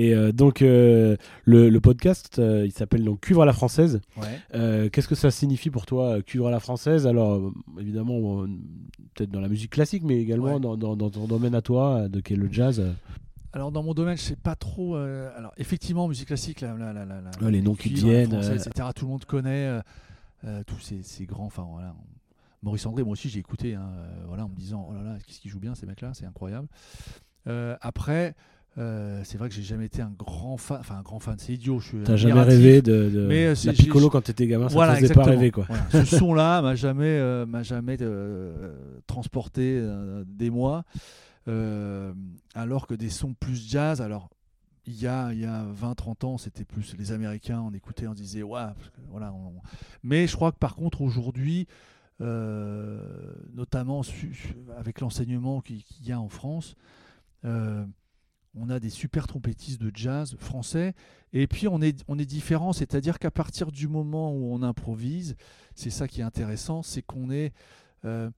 Et 0.00 0.14
euh, 0.14 0.30
donc, 0.30 0.62
euh, 0.62 1.16
le, 1.44 1.68
le 1.70 1.80
podcast, 1.80 2.38
euh, 2.38 2.64
il 2.64 2.70
s'appelle 2.70 3.02
donc 3.02 3.20
Cuivre 3.20 3.42
à 3.42 3.46
la 3.46 3.52
française. 3.52 4.00
Ouais. 4.16 4.88
Qu'est-ce 4.92 5.08
que 5.08 5.16
ça 5.16 5.32
signifie 5.32 5.70
pour 5.70 5.86
toi, 5.86 6.22
Cuivre 6.22 6.46
à 6.46 6.52
la 6.52 6.60
française? 6.60 7.04
Alors, 7.04 7.50
évidemment, 7.80 8.46
peut-être 9.14 9.30
dans 9.32 9.40
la 9.40 9.48
musique 9.48 9.72
classique, 9.72 10.04
mais 10.04 10.20
également 10.20 10.54
Ouais. 10.54 10.60
dans, 10.60 10.76
dans- 10.76 10.94
dans 10.94 11.10
ton 11.10 11.26
domaine 11.26 11.56
à 11.56 11.62
toi, 11.62 12.08
de 12.08 12.20
qui 12.20 12.34
est 12.34 12.36
le 12.36 12.48
jazz. 12.52 12.80
Alors 13.52 13.72
dans 13.72 13.82
mon 13.82 13.92
domaine, 13.94 14.16
je 14.16 14.22
sais 14.22 14.36
pas 14.36 14.54
trop. 14.54 14.94
euh, 14.94 15.30
alors 15.36 15.52
effectivement, 15.56 16.06
musique 16.06 16.28
classique, 16.28 16.62
Ouais, 16.62 17.50
les 17.50 17.62
noms 17.62 17.74
qui 17.74 17.88
viennent, 17.94 18.30
français, 18.30 18.54
etc. 18.56 18.88
Tout 18.94 19.06
le 19.06 19.10
monde 19.10 19.24
connaît 19.24 19.80
euh, 20.44 20.62
tous 20.66 20.78
ces, 20.80 21.02
ces 21.02 21.24
grands. 21.24 21.46
Enfin 21.46 21.66
voilà, 21.72 21.94
Maurice 22.62 22.84
André, 22.86 23.02
moi 23.02 23.12
aussi 23.14 23.28
j'ai 23.30 23.40
écouté. 23.40 23.74
hein, 23.74 23.90
voilà, 24.28 24.44
en 24.44 24.48
me 24.48 24.54
disant 24.54 24.86
oh 24.90 24.94
là 24.94 25.02
là, 25.02 25.16
qu'est-ce 25.26 25.40
qu'ils 25.40 25.50
jouent 25.50 25.58
bien 25.60 25.74
ces 25.74 25.86
mecs-là, 25.86 26.12
c'est 26.14 26.26
incroyable. 26.26 26.68
Euh, 27.46 27.74
après, 27.80 28.34
euh, 28.78 29.20
c'est 29.24 29.36
vrai 29.38 29.48
que 29.48 29.54
j'ai 29.54 29.62
jamais 29.62 29.86
été 29.86 30.00
un 30.02 30.10
grand 30.16 30.56
fan. 30.56 30.78
Enfin 30.80 30.96
un 30.98 31.02
grand 31.02 31.18
fan, 31.18 31.36
c'est 31.38 31.52
idiot. 31.54 31.80
Je 31.80 31.96
T'as 32.04 32.16
jamais 32.16 32.40
rêvé 32.42 32.80
de, 32.80 33.10
de 33.10 33.26
Mais, 33.26 33.46
euh, 33.46 33.54
la 33.64 33.72
piccolo 33.72 34.08
quand 34.08 34.20
t'étais 34.22 34.46
gamin, 34.46 34.68
ça 34.68 34.74
Voilà, 34.74 34.92
te 34.92 35.00
faisait 35.00 35.06
exactement. 35.06 35.24
pas 35.24 35.30
rêver 35.32 35.50
quoi. 35.50 35.64
Voilà. 35.68 36.04
Ce 36.04 36.16
son-là 36.18 36.62
m'a 36.62 36.74
jamais, 36.76 37.04
euh, 37.18 37.44
m'a 37.44 37.62
jamais 37.64 37.96
euh, 38.00 38.72
transporté 39.06 39.84
des 40.26 40.50
mois. 40.50 40.84
Alors 42.54 42.86
que 42.86 42.94
des 42.94 43.08
sons 43.10 43.34
plus 43.34 43.56
jazz, 43.68 44.00
alors 44.00 44.28
il 44.86 45.00
y 45.00 45.06
a, 45.06 45.32
il 45.32 45.40
y 45.40 45.44
a 45.44 45.64
20-30 45.64 46.24
ans, 46.24 46.38
c'était 46.38 46.64
plus 46.64 46.94
les 46.98 47.12
Américains, 47.12 47.60
on 47.60 47.72
écoutait, 47.74 48.06
on 48.06 48.14
disait, 48.14 48.42
ouais, 48.42 48.60
voilà. 49.10 49.32
on- 49.32 49.60
Mais 50.02 50.26
je 50.26 50.34
crois 50.36 50.52
que 50.52 50.58
par 50.58 50.74
contre, 50.76 51.00
aujourd'hui, 51.02 51.66
notamment 53.54 54.02
su- 54.02 54.56
avec 54.76 55.00
l'enseignement 55.00 55.60
qui- 55.60 55.82
qu'il 55.84 56.06
y 56.06 56.12
a 56.12 56.20
en 56.20 56.28
France, 56.28 56.74
euh, 57.44 57.84
on 58.60 58.70
a 58.70 58.80
des 58.80 58.90
super 58.90 59.26
trompettistes 59.26 59.80
de 59.80 59.90
jazz 59.94 60.36
français, 60.38 60.94
et 61.32 61.46
puis 61.46 61.68
on 61.68 61.80
est, 61.80 62.04
on 62.08 62.18
est 62.18 62.26
différent, 62.26 62.72
c'est-à-dire 62.72 63.18
qu'à 63.18 63.30
partir 63.30 63.70
du 63.72 63.88
moment 63.88 64.32
où 64.32 64.52
on 64.52 64.62
improvise, 64.62 65.36
c'est 65.74 65.90
ça 65.90 66.08
qui 66.08 66.20
est 66.20 66.24
intéressant, 66.24 66.82
c'est 66.82 67.02
qu'on 67.02 67.30
est 67.30 67.52
euh, 68.04 68.30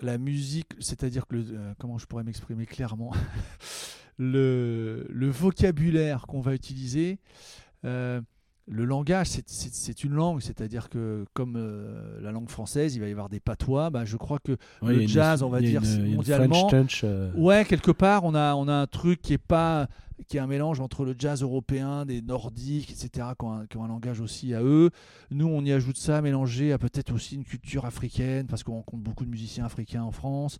la 0.00 0.18
musique, 0.18 0.72
c'est-à-dire 0.80 1.26
que 1.26 1.36
le, 1.36 1.44
euh, 1.50 1.74
comment 1.78 1.98
je 1.98 2.06
pourrais 2.06 2.24
m'exprimer 2.24 2.66
clairement, 2.66 3.12
le, 4.18 5.06
vocabulaire 5.30 6.26
qu'on 6.26 6.40
va 6.40 6.54
utiliser. 6.54 7.18
euh, 7.84 8.20
le 8.70 8.84
langage, 8.84 9.28
c'est- 9.46 10.04
une 10.04 10.12
langue, 10.12 10.40
c'est-à-dire 10.42 10.88
que 10.90 11.24
comme 11.32 11.54
euh, 11.56 12.20
la 12.20 12.30
langue 12.32 12.48
française, 12.50 12.94
il 12.94 13.00
va 13.00 13.08
y 13.08 13.10
avoir 13.10 13.28
des 13.28 13.40
patois. 13.40 13.90
bah, 13.90 14.04
je 14.04 14.16
crois 14.16 14.38
que 14.38 14.56
Ouais, 14.82 15.02
une- 15.02 15.08
jazz, 15.08 15.42
on 15.42 15.48
va 15.48 15.60
dire, 15.60 15.82
une- 15.82 16.14
mondialement, 16.16 16.66
touch, 16.68 17.00
euh, 17.04 17.30
Ouais, 17.34 17.64
quelque 17.64 17.90
part, 17.90 18.24
on 18.24 18.34
a, 18.34 18.54
on 18.54 18.68
a 18.68 18.74
un 18.74 18.86
truc 18.86 19.20
qui 19.22 19.32
est 19.32 19.38
pas 19.38 19.88
qui 20.26 20.36
est 20.36 20.40
un 20.40 20.48
mélange 20.48 20.80
entre 20.80 21.04
le 21.04 21.14
jazz 21.16 21.42
européen, 21.42 22.04
des 22.04 22.20
nordiques, 22.20 22.90
etc., 22.90 23.28
qui 23.38 23.44
ont, 23.44 23.52
un, 23.52 23.66
qui 23.66 23.76
ont 23.76 23.84
un 23.84 23.88
langage 23.88 24.18
aussi 24.20 24.52
à 24.52 24.60
eux. 24.62 24.90
Nous, 25.30 25.46
on 25.46 25.64
y 25.64 25.70
ajoute 25.70 25.96
ça, 25.96 26.20
mélangé 26.20 26.72
à 26.72 26.78
peut-être 26.78 27.14
aussi 27.14 27.36
une 27.36 27.44
culture 27.44 27.84
africaine, 27.86 28.46
parce 28.48 28.64
qu'on 28.64 28.74
rencontre 28.74 29.04
beaucoup 29.04 29.24
de 29.24 29.30
musiciens 29.30 29.64
africains 29.64 30.02
en 30.02 30.10
France, 30.10 30.58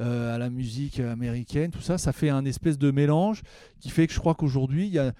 euh, 0.00 0.34
à 0.34 0.38
la 0.38 0.50
musique 0.50 0.98
américaine, 0.98 1.70
tout 1.70 1.80
ça, 1.80 1.98
ça 1.98 2.12
fait 2.12 2.30
un 2.30 2.44
espèce 2.44 2.78
de 2.78 2.90
mélange 2.90 3.42
qui 3.80 3.90
fait 3.90 4.08
que 4.08 4.12
je 4.12 4.18
crois 4.18 4.34
qu'aujourd'hui, 4.34 4.88
il 4.88 4.92
y 4.92 4.98
a... 4.98 5.12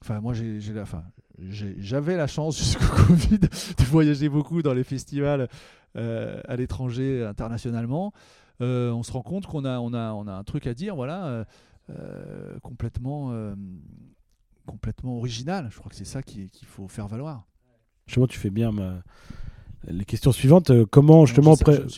Enfin, 0.00 0.20
moi, 0.20 0.34
j'ai 0.34 0.60
la... 0.72 0.82
Enfin, 0.82 1.02
j'avais 1.50 2.16
la 2.16 2.26
chance 2.26 2.56
jusqu'au 2.62 3.04
Covid 3.06 3.38
de 3.38 3.84
voyager 3.90 4.28
beaucoup 4.28 4.62
dans 4.62 4.74
les 4.74 4.84
festivals 4.84 5.48
euh, 5.96 6.40
à 6.46 6.56
l'étranger, 6.56 7.24
internationalement. 7.24 8.12
Euh, 8.60 8.90
on 8.92 9.02
se 9.02 9.12
rend 9.12 9.22
compte 9.22 9.46
qu'on 9.46 9.64
a, 9.64 9.78
on 9.80 9.92
a, 9.92 10.12
on 10.12 10.26
a 10.26 10.32
un 10.32 10.44
truc 10.44 10.66
à 10.66 10.74
dire, 10.74 10.94
voilà, 10.94 11.44
euh, 11.90 12.58
complètement, 12.62 13.32
complètement 14.66 15.16
original. 15.16 15.68
Je 15.70 15.78
crois 15.78 15.90
que 15.90 15.96
c'est 15.96 16.04
ça 16.04 16.22
qui- 16.22 16.48
qu'il 16.50 16.68
faut 16.68 16.88
faire 16.88 17.08
valoir. 17.08 17.46
Justement, 18.06 18.26
tu 18.26 18.38
fais 18.38 18.50
bien 18.50 18.72
ma- 18.72 19.02
les 19.88 20.04
questions 20.04 20.32
suivantes. 20.32 20.70
euh, 20.70 20.86
comment 20.90 21.26
justement 21.26 21.52
je, 21.52 21.58
sais- 21.58 21.64
pré- 21.64 21.88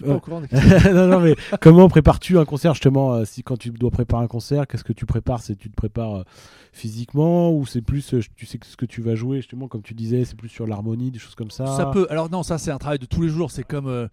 non, 0.92 1.06
non, 1.08 1.20
mais 1.20 1.36
comment 1.60 1.88
prépares-tu 1.88 2.38
un 2.38 2.44
concert 2.44 2.74
justement 2.74 3.14
euh, 3.14 3.24
Si 3.24 3.42
quand 3.42 3.56
tu 3.58 3.70
dois 3.70 3.90
préparer 3.90 4.24
un 4.24 4.28
concert, 4.28 4.66
qu'est-ce 4.66 4.84
que 4.84 4.92
tu 4.92 5.06
prépares? 5.06 5.42
C'est 5.42 5.56
tu 5.56 5.70
te 5.70 5.74
prépares 5.76 6.14
euh, 6.16 6.22
physiquement 6.72 7.52
ou 7.52 7.66
c'est 7.66 7.82
plus, 7.82 8.14
euh, 8.14 8.20
tu 8.36 8.46
sais 8.46 8.58
ce 8.64 8.76
que 8.76 8.86
tu 8.86 9.00
vas 9.02 9.14
jouer 9.14 9.38
justement, 9.38 9.68
comme 9.68 9.82
tu 9.82 9.94
disais, 9.94 10.24
c'est 10.24 10.36
plus 10.36 10.48
sur 10.48 10.66
l'harmonie, 10.66 11.10
des 11.10 11.18
choses 11.18 11.34
comme 11.34 11.50
ça? 11.50 11.66
Ça 11.66 11.86
peut. 11.86 12.06
Alors 12.10 12.30
non, 12.30 12.42
ça 12.42 12.58
c'est 12.58 12.70
un 12.70 12.78
travail 12.78 12.98
de 12.98 13.06
tous 13.06 13.22
les 13.22 13.28
jours. 13.28 13.50
C'est 13.50 13.64
comme, 13.64 13.86
euh, 13.86 14.08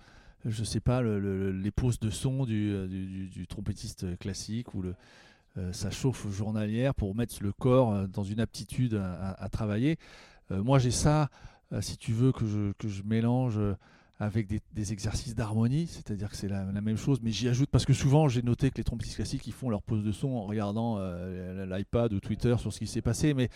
je 0.46 0.64
sais 0.64 0.80
pas, 0.80 1.02
le- 1.02 1.20
le- 1.20 1.52
les 1.52 1.72
pauses 1.72 2.00
de 2.00 2.10
son 2.10 2.46
du, 2.46 2.72
du, 2.88 3.06
du- 3.06 3.28
du 3.30 3.48
trompettiste 3.48 4.18
classique 4.20 4.74
ou 4.76 4.82
le, 4.82 4.94
euh, 5.58 5.74
ça 5.74 5.92
chauffe 5.92 6.28
journalière 6.32 6.94
pour 6.96 7.16
mettre 7.16 7.36
le 7.42 7.52
corps 7.52 8.08
dans 8.08 8.24
une 8.24 8.40
aptitude 8.40 8.96
à, 8.96 9.14
à- 9.32 9.44
à 9.44 9.50
travailler. 9.50 9.98
Euh, 10.52 10.64
moi 10.64 10.80
j'ai 10.80 10.92
ça, 10.92 11.24
euh, 11.24 11.26
si 11.80 11.96
tu 11.98 12.12
veux, 12.12 12.32
que 12.34 12.46
je, 12.46 12.74
que 12.74 12.88
je 12.90 13.04
mélange. 13.04 13.58
euh, 13.58 13.76
avec 14.24 14.46
des, 14.46 14.62
des 14.76 14.94
exercices 14.94 15.34
d'harmonie, 15.34 15.88
c'est-à-dire 15.88 16.30
que 16.30 16.36
c'est 16.36 16.48
la, 16.48 16.64
la 16.66 16.82
même 16.82 16.96
chose, 16.96 17.18
mais 17.24 17.32
j'y 17.32 17.48
ajoute 17.48 17.70
parce 17.72 17.86
que 17.86 17.94
souvent 17.94 18.28
j'ai 18.28 18.44
noté 18.44 18.70
que 18.70 18.78
les 18.78 18.84
trompettistes 18.84 19.16
classiques 19.16 19.48
ils 19.48 19.52
font 19.52 19.68
leur 19.72 19.82
pause 19.82 20.04
de 20.04 20.12
son 20.12 20.28
en 20.28 20.44
regardant 20.46 20.98
euh, 21.00 21.66
l'iPad 21.66 22.14
ou 22.14 22.20
Twitter 22.20 22.54
sur 22.60 22.72
ce 22.72 22.78
qui 22.78 22.86
s'est 22.86 23.02
passé, 23.02 23.34
mais 23.34 23.50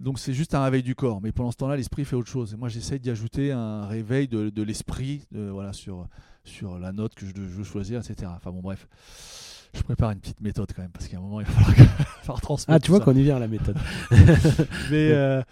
donc 0.00 0.18
c'est 0.18 0.32
juste 0.32 0.54
un 0.54 0.64
réveil 0.64 0.82
du 0.82 0.94
corps, 0.94 1.20
mais 1.20 1.30
pendant 1.30 1.50
ce 1.50 1.58
temps-là, 1.58 1.76
l'esprit 1.76 2.06
fait 2.06 2.16
autre 2.16 2.30
chose. 2.30 2.54
Et 2.54 2.56
moi, 2.56 2.70
j'essaye 2.70 3.00
d'y 3.00 3.10
ajouter 3.10 3.52
un 3.52 3.86
réveil 3.86 4.28
de, 4.28 4.48
de 4.48 4.62
l'esprit, 4.62 5.26
voilà, 5.30 5.74
sur 5.74 6.08
sur 6.44 6.78
la 6.78 6.92
note 6.92 7.14
que 7.14 7.26
je, 7.26 7.32
je 7.34 7.40
veux 7.42 7.64
choisir, 7.64 7.98
etc. 8.00 8.30
Enfin 8.34 8.52
bon, 8.52 8.60
bref, 8.62 8.86
je 9.74 9.82
prépare 9.82 10.10
une 10.12 10.20
petite 10.20 10.40
méthode 10.40 10.72
quand 10.74 10.80
même 10.80 10.90
parce 10.92 11.06
qu'à 11.08 11.18
un 11.18 11.20
moment, 11.20 11.40
il 11.40 11.46
va 11.46 11.52
falloir, 11.52 11.74
que- 11.76 12.02
falloir 12.22 12.40
transmettre. 12.40 12.76
Ah, 12.76 12.80
tu 12.80 12.90
vois 12.92 13.00
qu'on 13.00 13.14
y 13.14 13.22
vient 13.22 13.36
à 13.36 13.40
la 13.40 13.48
méthode. 13.48 13.76
Mais 14.90 15.10
euh, 15.12 15.42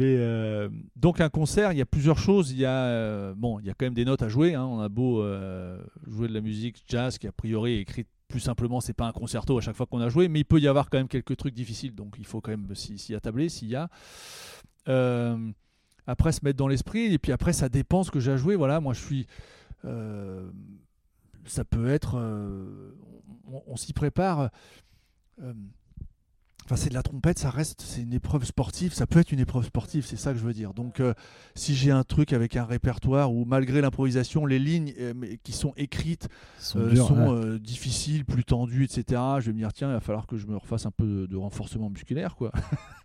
euh, 0.00 0.68
donc 0.96 1.20
un 1.20 1.28
concert, 1.28 1.72
il 1.72 1.78
y 1.78 1.82
a 1.82 1.86
plusieurs 1.86 2.18
choses. 2.18 2.50
Il 2.50 2.58
y 2.58 2.64
a 2.64 2.84
euh, 2.84 3.34
bon, 3.36 3.58
il 3.60 3.66
y 3.66 3.70
a 3.70 3.74
quand 3.74 3.86
même 3.86 3.94
des 3.94 4.04
notes 4.04 4.22
à 4.22 4.28
jouer. 4.28 4.54
hein. 4.54 4.64
On 4.64 4.80
a 4.80 4.88
beau 4.88 5.22
euh, 5.22 5.78
jouer 6.06 6.28
de 6.28 6.34
la 6.34 6.40
musique 6.40 6.82
jazz 6.88 7.18
qui 7.18 7.26
a 7.26 7.32
priori 7.32 7.74
est 7.74 7.80
écrite 7.80 8.08
plus 8.28 8.40
simplement, 8.40 8.80
c'est 8.80 8.92
pas 8.92 9.06
un 9.06 9.12
concerto 9.12 9.56
à 9.56 9.60
chaque 9.60 9.76
fois 9.76 9.86
qu'on 9.86 10.00
a 10.00 10.08
joué, 10.08 10.26
mais 10.26 10.40
il 10.40 10.44
peut 10.44 10.58
y 10.58 10.66
avoir 10.66 10.90
quand 10.90 10.98
même 10.98 11.06
quelques 11.06 11.36
trucs 11.36 11.54
difficiles. 11.54 11.94
Donc 11.94 12.16
il 12.18 12.26
faut 12.26 12.40
quand 12.40 12.50
même 12.50 12.74
s'y 12.74 13.14
attabler 13.14 13.48
s'il 13.48 13.68
y 13.68 13.76
a. 13.76 13.88
Après 16.08 16.32
se 16.32 16.44
mettre 16.44 16.56
dans 16.56 16.68
l'esprit 16.68 17.12
et 17.12 17.18
puis 17.18 17.32
après 17.32 17.52
ça 17.52 17.68
dépend 17.68 18.02
ce 18.02 18.10
que 18.10 18.18
j'ai 18.18 18.32
à 18.32 18.36
jouer. 18.36 18.56
Voilà, 18.56 18.80
moi 18.80 18.94
je 18.94 19.00
suis. 19.00 19.26
ça 21.44 21.64
peut 21.64 21.88
être. 21.88 22.16
on 23.68 23.76
s'y 23.76 23.92
prépare. 23.92 24.50
Enfin, 26.66 26.74
c'est 26.74 26.88
de 26.88 26.94
la 26.94 27.04
trompette, 27.04 27.38
ça 27.38 27.48
reste, 27.48 27.80
c'est 27.82 28.02
une 28.02 28.12
épreuve 28.12 28.44
sportive, 28.44 28.92
ça 28.92 29.06
peut 29.06 29.20
être 29.20 29.30
une 29.30 29.38
épreuve 29.38 29.64
sportive, 29.64 30.04
c'est 30.04 30.16
ça 30.16 30.32
que 30.32 30.38
je 30.38 30.44
veux 30.44 30.52
dire. 30.52 30.74
Donc, 30.74 30.98
euh, 30.98 31.14
si 31.54 31.76
j'ai 31.76 31.92
un 31.92 32.02
truc 32.02 32.32
avec 32.32 32.56
un 32.56 32.64
répertoire 32.64 33.32
où, 33.32 33.44
malgré 33.44 33.80
l'improvisation, 33.80 34.46
les 34.46 34.58
lignes 34.58 34.92
euh, 34.98 35.14
qui 35.44 35.52
sont 35.52 35.72
écrites 35.76 36.28
Sont 36.58 36.80
euh, 36.80 36.96
sont 36.96 37.58
difficiles, 37.62 38.24
plus 38.24 38.42
tendues, 38.42 38.82
etc., 38.82 39.04
je 39.38 39.46
vais 39.46 39.52
me 39.52 39.58
dire, 39.58 39.72
tiens, 39.72 39.90
il 39.90 39.92
va 39.92 40.00
falloir 40.00 40.26
que 40.26 40.36
je 40.36 40.48
me 40.48 40.56
refasse 40.56 40.86
un 40.86 40.90
peu 40.90 41.06
de, 41.06 41.26
de 41.26 41.36
renforcement 41.36 41.88
musculaire, 41.88 42.34
quoi. 42.34 42.50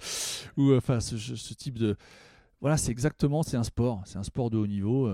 Ou, 0.58 0.74
enfin, 0.74 1.00
ce, 1.00 1.54
type 1.54 1.78
de. 1.78 1.98
Voilà, 2.62 2.78
c'est 2.78 2.92
exactement, 2.92 3.44
c'est 3.44 3.58
un 3.58 3.64
sport, 3.64 4.02
c'est 4.06 4.18
un 4.18 4.24
sport 4.24 4.50
de 4.50 4.58
haut 4.58 4.68
niveau. 4.68 5.08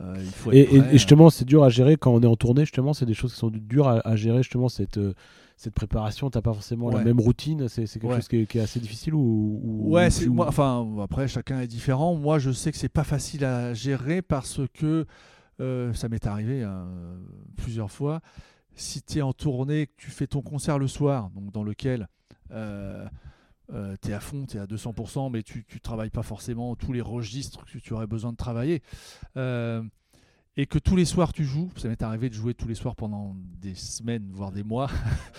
euh, 0.00 0.14
il 0.18 0.30
faut 0.30 0.52
Et, 0.52 0.64
prêt, 0.64 0.76
et 0.76 0.92
justement, 0.92 1.30
c'est 1.30 1.44
dur 1.44 1.64
à 1.64 1.68
gérer 1.68 1.96
quand 1.96 2.12
on 2.12 2.20
est 2.22 2.26
en 2.26 2.36
tournée. 2.36 2.62
Justement, 2.62 2.92
c'est 2.92 3.06
des 3.06 3.14
choses 3.14 3.32
qui 3.32 3.38
sont 3.38 3.50
dures 3.50 3.88
à, 3.88 4.00
à 4.06 4.16
gérer. 4.16 4.38
Justement, 4.38 4.68
cette 4.68 4.98
euh, 4.98 5.14
cette 5.60 5.74
préparation, 5.74 6.30
t'as 6.30 6.40
pas 6.40 6.52
forcément 6.54 6.88
la 6.88 7.02
même 7.04 7.18
routine. 7.20 7.68
C'est 7.68 7.84
quelque 7.88 8.06
Ouais. 8.06 8.14
chose 8.14 8.28
qui 8.28 8.36
est, 8.36 8.46
qui 8.46 8.58
est 8.58 8.60
assez 8.60 8.78
difficile 8.78 9.12
ou, 9.14 9.60
ou- 9.62 9.90
Ouais, 9.92 10.08
c'est 10.08 10.26
moi. 10.28 10.46
Enfin, 10.46 10.86
après, 11.02 11.26
chacun 11.26 11.60
est 11.60 11.66
différent. 11.66 12.14
Moi, 12.14 12.38
je 12.38 12.52
sais 12.52 12.70
que 12.70 12.78
c'est 12.78 12.88
pas 12.88 13.02
facile 13.04 13.44
à 13.44 13.74
gérer 13.74 14.22
parce 14.22 14.60
que 14.72 15.04
euh, 15.60 15.92
ça 15.94 16.08
m'est 16.08 16.26
arrivé 16.28 16.62
euh, 16.62 16.84
plusieurs 17.56 17.90
fois. 17.90 18.20
Si 18.74 19.02
tu 19.02 19.18
es 19.18 19.22
en 19.22 19.32
tournée, 19.32 19.88
que 19.88 19.92
tu 19.96 20.10
fais 20.12 20.28
ton 20.28 20.42
concert 20.42 20.78
le 20.78 20.86
soir, 20.86 21.30
donc 21.30 21.50
dans 21.52 21.64
lequel 21.64 22.08
euh, 22.52 23.04
tu 24.00 24.10
es 24.10 24.12
à 24.14 24.20
fond, 24.20 24.46
tu 24.46 24.56
es 24.58 24.60
à 24.60 24.66
200%, 24.66 25.28
mais 25.32 25.42
tu 25.42 25.66
ne 25.74 25.78
travailles 25.80 26.10
pas 26.10 26.22
forcément 26.22 26.76
tous 26.76 26.92
les 26.92 27.00
registres 27.00 27.64
que 27.64 27.78
tu 27.78 27.92
aurais 27.92 28.06
besoin 28.06 28.30
de 28.30 28.36
travailler. 28.36 28.80
Et 30.58 30.66
que 30.66 30.78
tous 30.80 30.96
les 30.96 31.04
soirs 31.04 31.32
tu 31.32 31.44
joues, 31.44 31.70
ça 31.76 31.88
m'est 31.88 32.02
arrivé 32.02 32.28
de 32.28 32.34
jouer 32.34 32.52
tous 32.52 32.66
les 32.66 32.74
soirs 32.74 32.96
pendant 32.96 33.36
des 33.62 33.76
semaines, 33.76 34.28
voire 34.32 34.50
des 34.50 34.64
mois, 34.64 34.90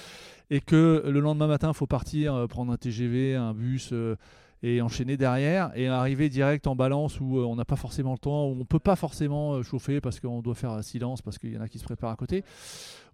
et 0.50 0.62
que 0.62 1.04
le 1.06 1.20
lendemain 1.20 1.48
matin, 1.48 1.68
il 1.72 1.74
faut 1.76 1.88
partir, 1.88 2.34
euh, 2.34 2.48
prendre 2.48 2.72
un 2.72 2.78
TGV, 2.78 3.36
un 3.36 3.54
bus, 3.54 3.90
euh, 3.92 4.16
et 4.64 4.82
enchaîner 4.82 5.18
derrière, 5.18 5.72
et 5.76 5.90
arriver 5.90 6.30
direct 6.30 6.68
en 6.68 6.76
balance 6.76 7.20
où 7.20 7.38
euh, 7.38 7.44
on 7.44 7.58
n'a 7.58 7.66
pas 7.66 7.76
forcément 7.76 8.14
le 8.14 8.18
temps, 8.18 8.48
où 8.48 8.58
on 8.62 8.66
peut 8.66 8.80
pas 8.80 8.96
forcément 8.96 9.62
chauffer 9.62 10.00
parce 10.00 10.22
qu'on 10.22 10.42
doit 10.42 10.56
faire 10.56 10.82
silence, 10.86 11.22
parce 11.22 11.38
qu'il 11.38 11.52
y 11.52 11.58
en 11.58 11.62
a 11.62 11.68
qui 11.68 11.80
se 11.80 11.84
préparent 11.84 12.12
à 12.12 12.16
côté. 12.16 12.46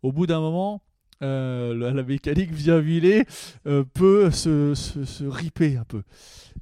Au 0.03 0.11
bout 0.11 0.27
d'un 0.27 0.39
moment, 0.39 0.83
euh, 1.21 1.73
la, 1.75 1.91
la 1.91 2.03
mécanique 2.03 2.51
bien 2.51 2.77
huilée 2.77 3.25
euh, 3.67 3.83
peut 3.93 4.31
se, 4.31 4.73
se, 4.75 5.05
se 5.05 5.23
riper 5.23 5.77
un 5.77 5.85
peu. 5.85 6.03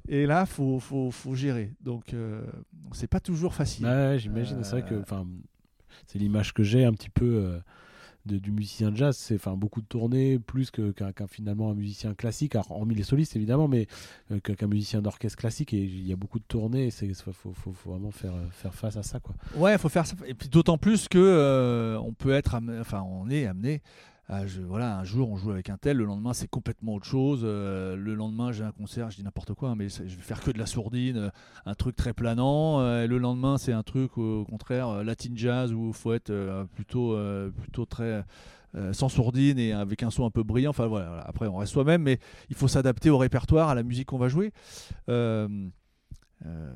Et 0.08 0.26
là, 0.26 0.46
faut, 0.46 0.78
faut, 0.80 1.10
faut 1.10 1.34
gérer. 1.34 1.72
Donc, 1.80 2.12
euh, 2.14 2.42
c'est 2.92 3.06
pas 3.08 3.20
toujours 3.20 3.54
facile. 3.54 3.86
Ouais, 3.86 4.16
j'imagine. 4.18 4.62
C'est 4.62 4.70
vrai 4.80 4.82
que, 4.84 4.94
Euh, 4.94 5.00
enfin, 5.02 5.26
c'est 6.06 6.18
l'image 6.18 6.52
que 6.52 6.62
j'ai 6.62 6.84
un 6.84 6.92
petit 6.92 7.08
peu 7.10 7.60
de- 8.26 8.38
du 8.38 8.52
musicien 8.52 8.90
de 8.90 8.96
jazz, 8.96 9.16
c'est 9.16 9.34
enfin 9.34 9.54
beaucoup 9.54 9.80
de 9.82 9.86
tournées, 9.86 10.38
plus 10.38 10.70
que- 10.70 10.92
qu'un 10.92 11.26
finalement 11.26 11.70
un 11.70 11.74
musicien 11.74 12.14
classique, 12.14 12.54
alors, 12.54 12.70
hormis 12.70 12.94
les 12.94 13.02
solistes 13.02 13.36
évidemment, 13.36 13.68
mais 13.68 13.86
qu'un 14.42 14.66
musicien 14.66 15.02
d'orchestre 15.02 15.38
classique. 15.38 15.74
Et 15.74 15.82
il 15.82 16.06
y 16.06 16.12
a 16.12 16.16
beaucoup 16.16 16.38
de 16.38 16.44
tournées, 16.44 16.90
il 17.02 17.14
faut, 17.14 17.52
faut, 17.52 17.74
vraiment 17.86 18.10
faire, 18.10 18.32
faire 18.50 18.74
face 18.74 18.96
à 18.96 19.02
ça. 19.02 19.20
Quoi. 19.20 19.34
Ouais, 19.56 19.72
il 19.74 19.78
faut 19.78 19.88
faire 19.90 20.06
ça. 20.06 20.16
Et 20.26 20.34
puis 20.34 20.48
d'autant 20.48 20.78
plus 20.78 21.06
que 21.08 21.98
on 22.02 22.12
peut 22.12 22.32
être, 22.32 22.54
amené- 22.54 22.80
enfin, 22.80 23.02
on 23.02 23.28
est 23.30 23.46
amené. 23.46 23.82
Je- 24.46 24.62
voilà, 24.62 24.98
un 24.98 25.04
jour 25.04 25.30
on 25.30 25.36
joue 25.36 25.50
avec 25.50 25.68
un 25.68 25.76
tel, 25.76 25.98
le 25.98 26.04
lendemain 26.04 26.32
c'est 26.32 26.48
complètement 26.48 26.94
autre 26.94 27.04
chose. 27.06 27.42
euh, 27.44 27.94
le 27.94 28.14
lendemain 28.14 28.52
j'ai 28.52 28.64
un 28.64 28.72
concert, 28.72 29.10
je 29.10 29.16
dis 29.16 29.22
n'importe 29.22 29.52
quoi, 29.52 29.74
mais 29.74 29.88
je 29.90 30.02
vais 30.02 30.22
faire 30.22 30.40
que 30.40 30.50
de 30.50 30.58
la 30.58 30.66
sourdine, 30.66 31.16
euh, 31.16 31.30
un 31.66 31.74
truc 31.74 31.94
très 31.94 32.14
planant. 32.14 32.80
euh, 32.80 33.04
et 33.04 33.06
le 33.06 33.18
lendemain 33.18 33.58
c'est 33.58 33.72
un 33.72 33.82
truc 33.82 34.16
au, 34.16 34.44
contraire 34.44 35.04
latin 35.04 35.30
jazz 35.34 35.72
où 35.72 35.88
il 35.88 35.94
faut 35.94 36.12
être 36.14 36.32
plutôt, 36.74 37.14
très 37.86 38.24
sans 38.92 39.08
sourdine 39.08 39.58
et 39.58 39.72
avec 39.72 40.02
un 40.02 40.10
son 40.10 40.24
un 40.26 40.30
peu 40.30 40.42
brillant. 40.42 40.70
Enfin 40.70 40.86
voilà. 40.86 41.20
après 41.26 41.46
on 41.46 41.56
reste 41.56 41.72
soi-même, 41.72 42.02
mais 42.02 42.18
il 42.48 42.56
faut 42.56 42.66
s'adapter 42.66 43.10
au 43.10 43.18
répertoire, 43.18 43.68
à 43.68 43.74
la 43.74 43.82
musique 43.82 44.06
qu'on 44.08 44.18
va 44.18 44.28
jouer. 44.28 44.52
Euh, 46.46 46.70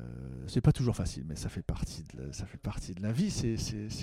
c'est 0.47 0.61
pas 0.61 0.71
toujours 0.71 0.95
facile, 0.95 1.23
mais 1.27 1.35
ça 1.35 1.49
fait 1.49 1.61
partie 1.61 2.03
de 2.03 2.23
la, 2.23 2.33
ça 2.33 2.45
fait 2.45 2.57
partie 2.57 2.93
de 2.93 3.01
la 3.01 3.11
vie. 3.11 3.29
C'est, 3.29 3.55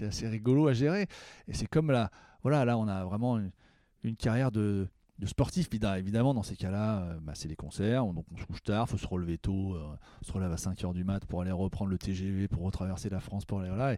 assez 0.04 0.28
rigolo 0.28 0.68
à 0.68 0.72
gérer. 0.72 1.06
Et 1.48 1.54
c'est 1.54 1.66
comme 1.66 1.90
là, 1.90 2.10
voilà, 2.42 2.64
là 2.64 2.78
on 2.78 2.86
a 2.86 3.04
vraiment 3.04 3.38
une, 3.38 4.16
carrière 4.16 4.52
de, 4.52 4.88
de 5.18 5.26
sportif. 5.26 5.68
Là, 5.80 5.98
évidemment, 5.98 6.34
dans 6.34 6.44
ces 6.44 6.56
cas-là, 6.56 7.00
euh, 7.00 7.18
bah, 7.20 7.32
c'est 7.34 7.48
les 7.48 7.56
concerts. 7.56 8.06
On, 8.06 8.12
donc 8.12 8.26
on 8.32 8.36
se 8.36 8.44
couche 8.44 8.62
tard, 8.62 8.88
faut 8.88 8.98
se 8.98 9.06
relever 9.06 9.38
tôt. 9.38 9.74
euh, 9.74 9.96
on 10.22 10.24
se 10.24 10.32
relève 10.32 10.52
à 10.52 10.56
5h 10.56 10.92
du 10.92 11.02
mat 11.02 11.24
pour 11.26 11.42
aller 11.42 11.52
reprendre 11.52 11.90
le 11.90 11.98
TGV, 11.98 12.46
pour 12.46 12.62
retraverser 12.62 13.08
la 13.10 13.20
France, 13.20 13.44
pour 13.44 13.60
aller 13.60 13.70
là. 13.70 13.96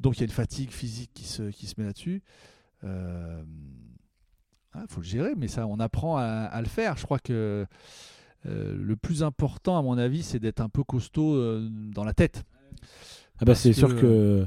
Donc 0.00 0.16
il 0.16 0.20
y 0.20 0.22
a 0.24 0.26
une 0.26 0.32
fatigue 0.32 0.70
physique 0.70 1.12
qui 1.14 1.24
se, 1.24 1.50
qui 1.50 1.66
se 1.66 1.74
met 1.78 1.86
là-dessus. 1.86 2.22
Euh, 2.82 3.42
ah, 4.72 4.82
faut 4.88 5.00
le 5.00 5.06
gérer, 5.06 5.34
mais 5.36 5.46
ça, 5.46 5.68
on 5.68 5.78
apprend 5.78 6.16
à, 6.16 6.24
à 6.24 6.60
le 6.60 6.66
faire. 6.66 6.96
Je 6.96 7.04
crois 7.04 7.20
que 7.20 7.64
euh, 8.46 8.74
le 8.76 8.96
plus 8.96 9.22
important, 9.22 9.78
à 9.78 9.82
mon 9.82 9.96
avis, 9.98 10.22
c'est 10.22 10.38
d'être 10.38 10.60
un 10.60 10.68
peu 10.68 10.84
costaud 10.84 11.34
euh, 11.34 11.68
dans 11.94 12.04
la 12.04 12.12
tête. 12.14 12.44
Ah 13.40 13.44
bah, 13.44 13.54
c'est 13.54 13.70
que, 13.70 13.76
sûr 13.76 13.96
que 13.96 14.46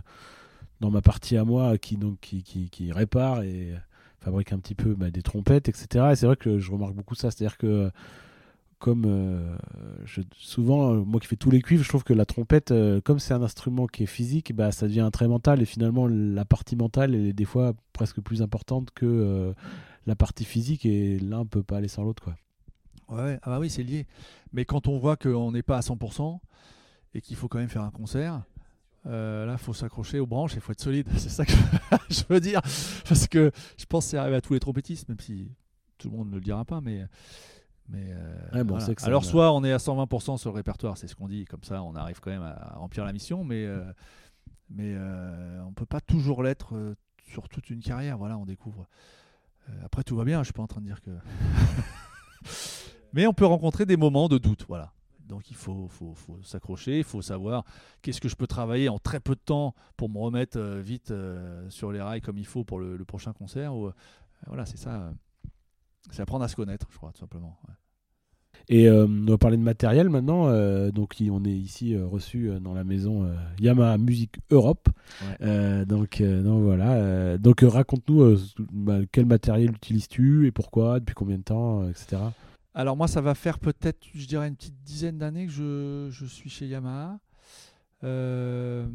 dans 0.80 0.92
ma 0.92 1.02
partie 1.02 1.38
à 1.38 1.44
moi, 1.44 1.78
qui, 1.78 1.98
donc, 1.98 2.20
qui, 2.20 2.44
qui, 2.44 2.70
qui 2.70 2.92
répare 2.92 3.42
et 3.44 3.74
fabrique 4.22 4.54
un 4.54 4.60
petit 4.60 4.76
peu 4.76 4.94
bah, 4.96 5.10
des 5.12 5.22
trompettes, 5.24 5.70
etc. 5.70 6.10
Et 6.12 6.16
c'est 6.16 6.26
vrai 6.26 6.36
que 6.36 6.60
je 6.60 6.72
remarque 6.72 6.94
beaucoup 6.94 7.16
ça. 7.16 7.32
C'est-à-dire 7.32 7.58
que, 7.58 7.92
comme 8.80 9.06
euh, 9.08 9.58
je- 10.06 10.22
souvent, 10.38 10.94
euh, 10.94 11.00
moi 11.04 11.20
qui 11.20 11.28
fais 11.28 11.36
tous 11.36 11.50
les 11.50 11.62
cuivres, 11.62 11.84
je 11.84 11.90
trouve 11.90 12.04
que 12.04 12.14
la 12.14 12.26
trompette, 12.26 12.72
euh, 12.72 13.02
comme 13.02 13.18
c'est 13.20 13.34
un 13.34 13.42
instrument 13.42 13.88
qui 13.88 14.04
est 14.04 14.08
physique, 14.08 14.54
bah, 14.56 14.72
ça 14.72 14.88
devient 14.88 15.10
très 15.12 15.28
mental. 15.28 15.62
Et 15.62 15.66
finalement, 15.66 16.08
la 16.08 16.46
partie 16.46 16.76
mentale 16.76 17.16
est 17.16 17.34
des 17.34 17.46
fois 17.46 17.74
presque 17.94 18.22
plus 18.22 18.42
importante 18.44 18.92
que 18.94 19.06
euh, 19.06 19.54
la 20.06 20.16
partie 20.16 20.46
physique. 20.46 20.86
Et 20.86 21.20
l'un 21.20 21.46
peut 21.46 21.64
pas 21.64 21.78
aller 21.78 21.88
sans 21.88 22.04
l'autre. 22.04 22.24
quoi. 22.24 22.36
Ouais, 23.10 23.40
ah 23.44 23.50
bah 23.50 23.60
oui, 23.60 23.70
c'est 23.70 23.84
lié. 23.84 24.06
Mais 24.54 24.66
quand 24.66 24.88
on 24.88 24.98
voit 24.98 25.16
qu'on 25.16 25.52
n'est 25.52 25.64
pas 25.64 25.78
à 25.78 25.82
100% 25.82 26.40
et 27.14 27.22
qu'il 27.22 27.36
faut 27.36 27.48
quand 27.48 27.60
même 27.60 27.70
faire 27.70 27.84
un 27.84 27.92
concert, 27.92 28.44
euh, 29.06 29.46
là, 29.46 29.54
il 29.54 29.58
faut 29.58 29.74
s'accrocher 29.74 30.20
aux 30.20 30.28
branches 30.28 30.54
et 30.54 30.56
il 30.58 30.62
faut 30.62 30.72
être 30.74 30.82
solide. 30.82 31.08
C'est 31.18 31.30
ça 31.30 31.46
que 31.46 31.54
je 32.10 32.24
veux 32.30 32.40
dire. 32.40 32.62
Parce 33.08 33.28
que 33.28 33.52
je 33.78 33.86
pense 33.86 34.06
que 34.06 34.12
c'est 34.12 34.18
arrivé 34.18 34.36
à 34.36 34.42
tous 34.42 34.54
les 34.54 34.60
trompettistes, 34.60 35.08
même 35.08 35.20
si 35.20 35.50
tout 35.98 36.10
le 36.10 36.18
monde 36.18 36.30
ne 36.30 36.36
le 36.36 36.42
dira 36.42 36.66
pas. 36.66 36.82
Mais, 36.82 37.06
mais 37.88 38.08
euh, 38.12 38.36
Ouais, 38.54 38.64
bon, 38.64 38.78
voilà. 38.78 38.94
ça 38.98 39.06
Alors, 39.06 39.24
soit 39.24 39.54
on 39.54 39.64
est 39.64 39.72
à 39.72 39.78
120% 39.78 40.38
sur 40.38 40.52
le 40.52 40.56
répertoire, 40.56 40.98
c'est 40.98 41.08
ce 41.08 41.16
qu'on 41.16 41.28
dit, 41.30 41.46
comme 41.46 41.64
ça 41.64 41.82
on 41.84 41.96
arrive 41.96 42.20
quand 42.20 42.32
même 42.32 42.44
à 42.44 42.74
remplir 42.76 43.06
la 43.06 43.14
mission, 43.14 43.46
mais, 43.46 43.66
euh, 43.66 43.84
mais 44.70 44.96
on 45.64 45.70
ne 45.70 45.76
peut 45.76 45.86
pas 45.86 46.02
toujours 46.02 46.44
l'être 46.44 46.96
sur 47.32 47.48
toute 47.48 47.70
une 47.70 47.82
carrière. 47.82 48.18
Voilà, 48.18 48.38
on 48.38 48.46
découvre. 48.46 48.88
Après, 49.84 50.04
tout 50.04 50.16
va 50.16 50.26
bien, 50.26 50.40
je 50.40 50.46
suis 50.46 50.54
pas 50.54 50.64
en 50.64 50.68
train 50.68 50.82
de 50.82 50.86
dire 50.86 51.02
que. 51.02 51.12
Mais 53.18 53.26
on 53.26 53.34
peut 53.34 53.48
rencontrer 53.48 53.88
des 53.88 53.98
moments 53.98 54.28
de 54.28 54.38
doute, 54.38 54.66
voilà. 54.68 54.94
Donc 55.28 55.50
il 55.50 55.56
faut, 55.56 55.88
faut, 55.90 56.14
faut 56.14 56.38
s'accrocher, 56.44 57.00
il 57.00 57.04
faut 57.04 57.24
savoir 57.24 57.66
qu'est-ce 58.04 58.22
que 58.22 58.30
je 58.30 58.36
peux 58.36 58.46
travailler 58.46 58.90
en 58.90 59.00
très 59.00 59.20
peu 59.20 59.34
de 59.34 59.40
temps 59.44 59.74
pour 59.98 60.08
me 60.08 60.20
remettre 60.20 60.60
euh, 60.60 60.80
vite 60.80 61.10
euh, 61.10 61.68
sur 61.72 61.92
les 61.92 62.00
rails 62.00 62.22
comme 62.22 62.38
il 62.38 62.46
faut 62.46 62.64
pour 62.64 62.78
le, 62.78 62.96
le 62.96 63.06
prochain 63.06 63.34
concert. 63.34 63.76
Ou, 63.76 63.88
euh, 63.88 63.94
voilà, 64.46 64.68
c'est 64.68 64.78
ça. 64.78 65.12
c'est 66.12 66.22
apprendre 66.22 66.44
à 66.46 66.48
se 66.48 66.56
connaître, 66.56 66.86
je 66.92 66.98
crois, 66.98 67.12
tout 67.12 67.20
simplement. 67.20 67.58
ouais. 67.68 67.74
Et 68.70 68.88
on 68.90 69.26
va 69.26 69.38
parler 69.40 69.58
de 69.58 69.64
matériel 69.64 70.10
maintenant. 70.10 70.52
donc, 70.92 71.16
on 71.32 71.46
est 71.46 71.50
ici 71.50 71.98
reçu 71.98 72.52
dans 72.60 72.74
la 72.74 72.84
maison 72.84 73.32
Yamaha 73.60 73.98
Music 73.98 74.40
Europe. 74.52 74.90
Ouais. 75.40 75.86
Donc, 75.86 76.22
voilà. 76.22 77.38
donc, 77.38 77.62
raconte-nous 77.62 78.36
bah, 78.74 79.00
quel 79.12 79.26
matériel 79.26 79.72
utilises-tu 79.72 80.48
et 80.48 80.52
pourquoi, 80.52 81.00
depuis 81.00 81.14
combien 81.16 81.38
de 81.38 81.44
temps, 81.44 81.88
etc. 81.88 82.18
Alors 82.78 82.96
moi, 82.96 83.08
ça 83.08 83.22
va 83.22 83.34
faire 83.34 83.58
peut-être, 83.58 84.06
je 84.14 84.28
dirais, 84.28 84.48
une 84.48 84.56
petite 84.56 84.84
dizaine 84.84 85.18
d'années 85.18 85.48
que 85.48 85.52
je, 86.12 86.26
suis 86.28 86.48
chez 86.48 86.68
Yamaha. 86.68 87.20
Euh, 88.04 88.86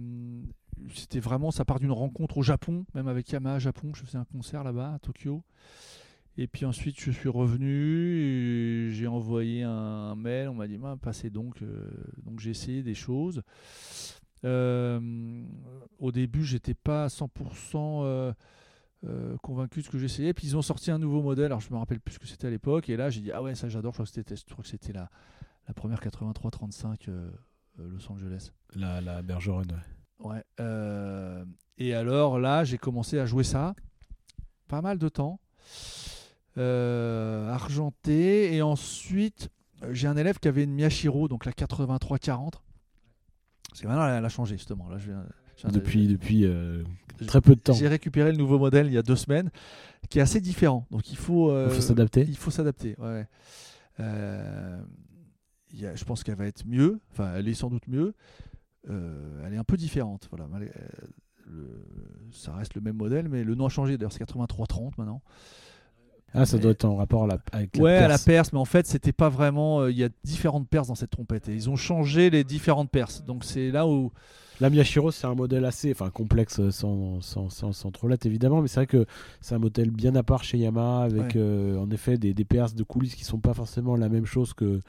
C'était 0.95 1.19
vraiment, 1.19 1.51
ça 1.51 1.65
part 1.65 1.81
d'une 1.81 1.91
rencontre 1.91 2.39
au 2.39 2.43
Japon, 2.45 2.87
même 2.95 3.09
avec 3.09 3.33
Yamaha 3.33 3.59
Japon. 3.59 3.91
Je 3.93 4.05
faisais 4.05 4.19
un 4.19 4.25
concert 4.25 4.63
là-bas 4.63 4.93
à 4.95 4.99
Tokyo. 5.01 5.43
Et 6.39 6.47
puis 6.47 6.65
ensuite, 6.65 7.01
je 7.01 7.11
suis 7.11 7.29
revenu, 7.29 8.93
j'ai 8.93 9.09
envoyé 9.09 9.65
un, 9.65 10.15
mail, 10.15 10.49
on 10.51 10.55
m'a 10.55 10.69
dit, 10.69 10.79
bah, 10.79 10.97
passez 11.03 11.31
donc. 11.31 11.61
euh, 11.63 11.91
donc 12.25 12.39
j'ai 12.39 12.51
essayé 12.51 12.85
des 12.85 12.95
choses. 12.95 13.43
Euh, 14.45 15.43
au 15.99 16.13
début, 16.13 16.45
j'étais 16.45 16.75
pas 16.75 17.07
à 17.07 17.09
100% 17.09 18.33
euh, 19.05 19.37
convaincu 19.43 19.81
de 19.81 19.85
ce 19.87 19.91
que 19.91 19.99
j'essayais. 19.99 20.33
Puis 20.35 20.47
ils 20.49 20.57
ont 20.57 20.63
sorti 20.63 20.91
un 20.91 20.99
nouveau 20.99 21.23
modèle, 21.23 21.47
alors 21.47 21.61
je 21.61 21.71
me 21.73 21.79
rappelle 21.79 22.01
plus 22.01 22.15
ce 22.15 22.19
que 22.19 22.27
c'était 22.27 22.47
à 22.47 22.51
l'époque. 22.51 22.89
Et 22.89 22.97
là, 22.97 23.11
j'ai 23.11 23.21
dit, 23.21 23.33
ah 23.33 23.43
ouais, 23.43 23.55
ça 23.55 23.69
j'adore, 23.69 23.93
je 23.93 23.97
crois 23.97 24.07
que 24.07 24.13
c'était, 24.13 24.37
je 24.37 24.45
crois 24.45 24.63
que 24.63 24.69
c'était 24.71 24.93
la, 24.93 25.11
la 25.69 25.75
première 25.75 26.01
83-35 26.01 27.09
euh, 27.09 27.31
euh, 27.81 27.89
Los 27.89 28.11
Angeles. 28.11 28.51
La, 28.75 29.01
la 29.01 29.23
Bergeron. 29.23 29.63
ouais. 29.63 30.27
Ouais. 30.29 30.45
euh, 30.61 31.45
et 31.79 31.95
alors 31.95 32.39
là, 32.39 32.63
j'ai 32.65 32.79
commencé 32.79 33.19
à 33.19 33.27
jouer 33.27 33.43
ça 33.45 33.75
pas 34.69 34.81
mal 34.83 34.99
de 34.99 35.09
temps, 35.09 35.41
argenté. 36.57 38.55
Et 38.55 38.63
ensuite, 38.63 39.51
j'ai 39.91 40.07
un 40.09 40.17
élève 40.17 40.39
qui 40.39 40.49
avait 40.49 40.65
une 40.65 40.73
Miyashiro, 40.73 41.29
donc 41.29 41.45
la 41.45 41.53
83-40. 41.53 42.53
Parce 43.69 43.81
que 43.81 43.87
maintenant, 43.89 44.07
elle, 44.07 44.25
a 44.25 44.29
changé 44.29 44.57
justement. 44.57 44.89
Là, 44.89 44.99
je 44.99 45.11
viens- 45.11 45.25
Depuis, 45.71 46.07
depuis 46.09 46.45
euh, 46.45 46.83
très 47.27 47.41
peu 47.41 47.55
de 47.55 47.61
temps. 47.61 47.73
J'ai 47.75 47.89
récupéré 47.89 48.33
le 48.33 48.39
nouveau 48.39 48.59
modèle 48.59 48.87
il 48.87 48.93
y 48.93 48.99
a 48.99 49.03
deux 49.03 49.17
semaines, 49.17 49.51
qui 50.09 50.19
est 50.19 50.23
assez 50.23 50.41
différent. 50.41 50.87
Donc 50.91 51.11
il 51.11 51.17
faut, 51.17 51.51
euh, 51.51 51.71
s'adapter. 51.81 52.23
il 52.29 52.37
faut 52.37 52.51
s'adapter. 52.51 52.97
ouais. 52.99 53.27
Euh, 54.01 54.81
il 55.73 55.81
y 55.81 55.87
a- 55.87 55.95
je 55.95 56.05
pense 56.05 56.23
qu'elle 56.25 56.37
va 56.37 56.47
être 56.47 56.65
mieux. 56.67 57.01
Enfin, 57.13 57.33
elle 57.37 57.49
est 57.49 57.55
sans 57.55 57.71
doute 57.71 57.87
mieux. 57.89 58.15
Elle 58.89 59.55
est 59.55 59.59
un 59.59 59.65
peu 59.65 59.77
différente. 59.77 60.29
Voilà. 60.31 60.47
le- 61.47 61.85
ça 62.31 62.55
reste 62.55 62.75
le 62.75 62.81
même 62.81 62.97
modèle, 62.97 63.29
mais 63.29 63.45
le 63.45 63.55
nom 63.55 63.67
a 63.67 63.69
changé. 63.69 63.99
D'ailleurs, 63.99 64.13
c'est 64.13 64.21
8330 64.21 64.97
maintenant. 64.97 65.23
Ah, 66.35 66.47
ça 66.47 66.57
doit 66.57 66.71
être 66.71 66.87
en 66.87 66.97
rapport 66.97 67.25
à 67.25 67.27
la, 67.27 67.39
avec 67.53 67.77
la 67.77 67.83
ouais, 67.83 67.97
à 67.97 68.01
la 68.03 68.09
perce. 68.15 68.25
perce, 68.25 68.53
mais 68.55 68.59
en 68.59 68.65
fait, 68.65 68.87
c'était 68.87 69.13
pas 69.13 69.29
vraiment. 69.29 69.81
euh, 69.83 69.91
Il 69.91 69.99
y 69.99 70.05
a 70.05 70.09
différentes 70.25 70.67
perces 70.69 70.89
dans 70.89 70.95
cette 70.95 71.11
trompette 71.11 71.49
et 71.51 71.55
ils 71.55 71.69
ont 71.69 71.77
changé 71.77 72.31
les 72.31 72.43
différentes 72.43 72.91
perces. 72.91 73.23
Donc 73.25 73.45
c'est 73.45 73.71
là 73.71 73.87
où 73.87 74.13
La 74.63 74.71
Miyashiro, 74.71 75.11
c'est 75.11 75.27
un 75.27 75.35
modèle 75.35 75.65
assez 75.65 75.91
enfin, 75.91 76.09
complexe, 76.11 76.61
euh, 76.61 76.71
sans, 76.71 77.21
sans, 77.21 77.51
sans, 77.51 77.73
sans 77.73 77.91
trop 77.91 78.07
l'être 78.07 78.27
évidemment, 78.27 78.63
mais 78.63 78.69
c'est 78.69 78.79
vrai 78.79 78.87
que 78.87 79.07
c'est 79.41 79.57
un 79.57 79.59
modèle 79.59 79.91
bien 79.91 80.15
à 80.15 80.23
part 80.23 80.45
chez 80.45 80.57
Yamaha, 80.57 81.03
avec 81.03 81.21
Ouais. 81.23 81.33
euh, 81.37 81.77
en 81.79 81.91
effet 81.91 82.17
des, 82.17 82.33
des 82.33 82.45
perces 82.45 82.75
de 82.77 82.85
coulisses 82.85 83.17
qui 83.17 83.25
sont 83.25 83.41
pas 83.41 83.55
forcément 83.55 83.97
la 83.97 84.09
même 84.09 84.25
chose 84.25 84.55
que, 84.55 84.81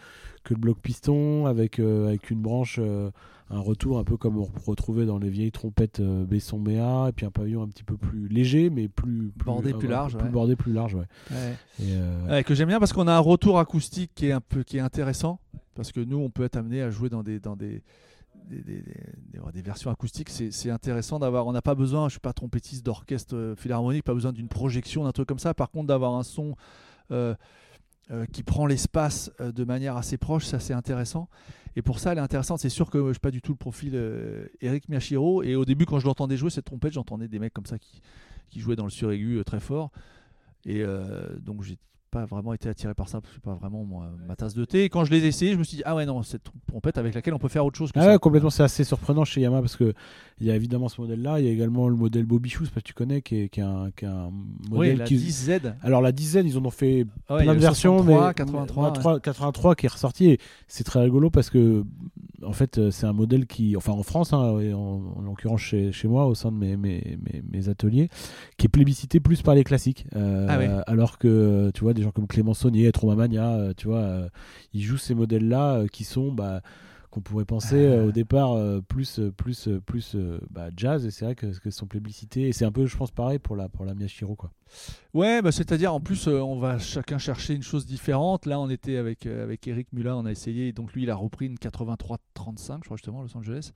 que 0.43 0.53
le 0.53 0.59
bloc 0.59 0.77
piston, 0.79 1.47
avec, 1.47 1.79
euh, 1.79 2.07
avec 2.09 2.29
une 2.29 2.39
branche, 2.39 2.77
euh, 2.79 3.09
un 3.49 3.59
retour 3.59 3.97
un 3.97 4.03
peu 4.03 4.15
comme 4.15 4.37
on 4.37 4.47
retrouvait 4.67 5.05
dans 5.07 5.17
les 5.17 5.29
vieilles 5.31 5.51
trompettes 5.51 6.01
Besson 6.01 6.59
Méa, 6.59 7.07
et 7.09 7.11
puis 7.11 7.25
un 7.25 7.31
pavillon 7.31 7.63
un 7.63 7.67
petit 7.67 7.83
peu 7.83 7.97
plus 7.97 8.27
léger, 8.27 8.69
mais 8.69 8.87
plus, 8.87 9.31
plus 9.35 9.45
Bordé, 9.45 9.73
plus 9.73 9.87
large, 9.87 10.15
plus 10.17 10.25
ouais. 10.25 10.31
bordé, 10.31 10.55
plus 10.55 10.71
large, 10.73 10.93
ouais. 10.93 11.05
Ouais. 11.31 11.55
Et, 11.83 12.29
Ouais, 12.31 12.43
que 12.43 12.53
j'aime 12.53 12.69
bien 12.69 12.79
parce 12.79 12.93
qu'on 12.93 13.07
a 13.07 13.13
un 13.13 13.19
retour 13.19 13.57
acoustique 13.57 14.11
qui 14.13 14.27
est 14.27 14.31
un 14.33 14.39
peu 14.41 14.61
qui 14.61 14.77
est 14.77 14.81
intéressant 14.81 15.39
parce 15.73 15.91
que 15.91 15.99
nous 15.99 16.17
on 16.17 16.29
peut 16.29 16.43
être 16.43 16.57
amené 16.57 16.81
à 16.83 16.91
jouer 16.91 17.09
dans 17.09 17.23
des 17.23 17.39
dans 17.39 17.55
des 17.55 17.81
des, 18.49 19.61
versions 19.61 19.89
acoustiques 19.91 20.29
c'est 20.29 20.69
intéressant 20.69 21.19
d'avoir 21.19 21.47
on 21.47 21.51
n'a 21.51 21.61
pas 21.61 21.75
besoin 21.75 22.07
je 22.07 22.13
suis 22.13 22.19
pas 22.19 22.33
trompettiste 22.33 22.85
d'orchestre 22.85 23.35
euh, 23.35 23.55
philharmonique 23.55 24.03
pas 24.03 24.13
besoin 24.13 24.33
d'une 24.33 24.47
projection 24.47 25.03
d'un 25.03 25.11
truc 25.11 25.27
comme 25.27 25.39
ça. 25.39 25.53
Par 25.53 25.69
contre 25.71 25.87
d'avoir 25.87 26.15
un 26.15 26.23
son 26.23 26.55
euh, 27.11 27.35
euh, 28.11 28.25
qui 28.25 28.43
prend 28.43 28.65
l'espace 28.65 29.31
de 29.39 29.63
manière 29.63 29.97
assez 29.97 30.17
proche 30.17 30.45
ça 30.45 30.59
c'est 30.59 30.73
intéressant. 30.73 31.29
Et 31.75 31.81
pour 31.81 31.99
ça 31.99 32.11
elle 32.11 32.17
est 32.19 32.21
intéressante. 32.21 32.59
C'est 32.59 32.69
sûr 32.69 32.89
que 32.89 33.07
je 33.07 33.13
suis 33.13 33.19
pas 33.19 33.31
du 33.31 33.41
tout 33.41 33.53
le 33.53 33.57
profil 33.57 33.95
Eric 34.61 34.89
Miyashiro 34.89 35.43
et 35.43 35.55
au 35.55 35.65
début 35.65 35.85
quand 35.85 35.99
je 35.99 36.05
l'entendais 36.05 36.37
jouer 36.37 36.49
cette 36.49 36.65
trompette 36.65 36.93
j'entendais 36.93 37.27
des 37.27 37.39
mecs 37.39 37.53
comme 37.53 37.65
ça 37.65 37.79
qui, 37.79 38.01
qui 38.49 38.59
jouaient 38.59 38.75
dans 38.75 38.85
le 38.85 38.91
suraigu 38.91 39.41
très 39.45 39.59
fort. 39.59 39.91
Et 40.65 40.83
donc 41.39 41.63
j'ai 41.63 41.77
pas 42.13 42.25
vraiment 42.25 42.53
été 42.53 42.69
attiré 42.69 42.93
par 42.93 43.09
ça 43.09 43.19
parce 43.19 43.33
que 43.33 43.39
c'est 43.39 43.43
pas 43.43 43.55
vraiment 43.55 43.83
moi, 43.83 44.07
ma 44.27 44.35
tasse 44.35 44.53
de 44.53 44.65
thé. 44.65 44.83
Et 44.83 44.89
quand 44.89 45.03
je 45.03 45.11
l'ai 45.11 45.25
essayé, 45.25 45.53
je 45.53 45.57
me 45.57 45.63
suis 45.63 45.77
dit 45.77 45.83
ah 45.85 45.95
ouais 45.95 46.05
non 46.05 46.21
cette 46.21 46.43
trompette 46.67 46.97
avec 46.99 47.15
laquelle 47.15 47.33
on 47.33 47.39
peut 47.39 47.47
faire 47.47 47.65
autre 47.65 47.77
chose 47.77 47.91
que 47.91 47.99
Ah 47.99 48.03
ça. 48.03 48.11
ouais, 48.11 48.19
complètement, 48.19 48.49
c'est 48.51 48.63
assez 48.63 48.83
surprenant 48.83 49.25
chez 49.25 49.41
Yamaha 49.41 49.61
parce 49.61 49.75
que 49.75 49.93
il 50.39 50.47
y 50.47 50.51
a 50.51 50.55
évidemment 50.55 50.89
ce 50.89 50.99
modèle-là. 51.01 51.39
Il 51.39 51.45
y 51.45 51.49
a 51.49 51.51
également 51.51 51.87
le 51.87 51.95
modèle 51.95 52.25
Bobichou, 52.25 52.63
parce 52.63 52.71
que 52.75 52.79
tu 52.81 52.93
connais, 52.93 53.21
qui 53.21 53.35
est, 53.41 53.49
qui 53.49 53.59
est 53.59 53.63
un, 53.63 53.89
qui 53.95 54.05
est 54.05 54.07
un 54.07 54.29
modèle 54.69 54.91
Oui, 54.93 54.95
la 54.95 55.05
qui. 55.05 55.15
10Z. 55.15 55.73
Alors 55.81 56.01
la 56.01 56.11
10Z, 56.11 56.43
ils 56.45 56.57
en 56.57 56.65
ont 56.65 56.69
fait 56.71 57.05
Ah 57.29 57.35
ouais, 57.35 57.43
plein 57.43 57.51
a 57.53 57.55
de 57.55 57.59
versions, 57.61 57.97
63, 57.99 58.27
mais 58.29 58.33
83. 58.33 58.83
ouais. 58.83 58.91
83, 58.93 59.19
83 59.19 59.75
qui 59.75 59.85
est 59.85 59.89
ressorti. 59.89 60.25
Et 60.31 60.39
c'est 60.67 60.83
très 60.83 61.01
rigolo 61.01 61.29
parce 61.29 61.49
que, 61.49 61.83
en 62.45 62.51
fait, 62.51 62.77
euh, 62.77 62.91
c'est 62.91 63.05
un 63.05 63.13
modèle 63.13 63.45
qui, 63.47 63.77
enfin 63.77 63.93
en 63.93 64.03
France, 64.03 64.33
hein, 64.33 64.59
et 64.59 64.73
en, 64.73 64.79
en 65.15 65.21
l'occurrence 65.21 65.61
chez, 65.61 65.91
chez 65.91 66.07
moi, 66.07 66.25
au 66.25 66.35
sein 66.35 66.51
de 66.51 66.57
mes, 66.57 66.75
mes, 66.77 67.17
mes, 67.31 67.43
mes 67.49 67.69
ateliers, 67.69 68.09
qui 68.57 68.65
est 68.65 68.69
plébiscité 68.69 69.19
plus 69.19 69.41
par 69.43 69.55
les 69.55 69.63
classiques. 69.63 70.05
Euh, 70.15 70.47
Ah 70.49 70.57
ouais. 70.57 70.69
Alors 70.87 71.17
que, 71.19 71.71
tu 71.73 71.81
vois, 71.83 71.93
des 71.93 72.02
gens 72.03 72.11
comme 72.11 72.27
Clément 72.27 72.53
Saunier, 72.53 72.91
Trauma 72.91 73.15
Mania, 73.15 73.53
euh, 73.55 73.73
tu 73.75 73.87
vois, 73.87 73.99
euh, 73.99 74.29
ils 74.73 74.81
jouent 74.83 74.97
ces 74.97 75.15
modèles-là 75.15 75.75
euh, 75.79 75.87
qui 75.87 76.03
sont, 76.03 76.31
bah, 76.31 76.61
qu'on 77.09 77.21
pourrait 77.21 77.45
penser 77.45 77.75
euh, 77.75 78.07
au 78.07 78.11
départ 78.11 78.53
euh, 78.53 78.81
plus 78.81 79.19
plus 79.37 79.69
plus 79.85 80.15
euh, 80.15 80.39
bah, 80.49 80.69
jazz 80.75 81.05
et 81.05 81.11
c'est 81.11 81.25
vrai 81.25 81.35
que, 81.35 81.45
que 81.59 81.69
sont 81.69 81.85
plébiscités 81.85 82.47
et 82.47 82.53
c'est 82.53 82.65
un 82.65 82.71
peu 82.71 82.87
je 82.87 82.97
pense 82.97 83.11
pareil 83.11 83.37
pour 83.37 83.55
la 83.55 83.69
pour 83.69 83.85
la 83.85 83.93
Miyashiro 83.93 84.35
quoi. 84.35 84.51
Ouais, 85.13 85.43
bah, 85.43 85.51
c'est-à-dire 85.51 85.93
en 85.93 85.99
plus 85.99 86.27
on 86.27 86.57
va 86.57 86.79
chacun 86.79 87.19
chercher 87.19 87.53
une 87.53 87.61
chose 87.61 87.85
différente. 87.85 88.47
Là 88.47 88.59
on 88.59 88.67
était 88.67 88.97
avec 88.97 89.27
avec 89.27 89.67
Eric 89.67 89.93
Muller, 89.93 90.09
on 90.09 90.25
a 90.25 90.31
essayé 90.31 90.71
donc 90.73 90.91
lui 90.93 91.03
il 91.03 91.11
a 91.11 91.15
repris 91.15 91.45
une 91.45 91.57
83-35 91.57 92.77
je 92.79 92.85
crois 92.85 92.97
justement 92.97 93.21
Los 93.21 93.37
Angeles. 93.37 93.73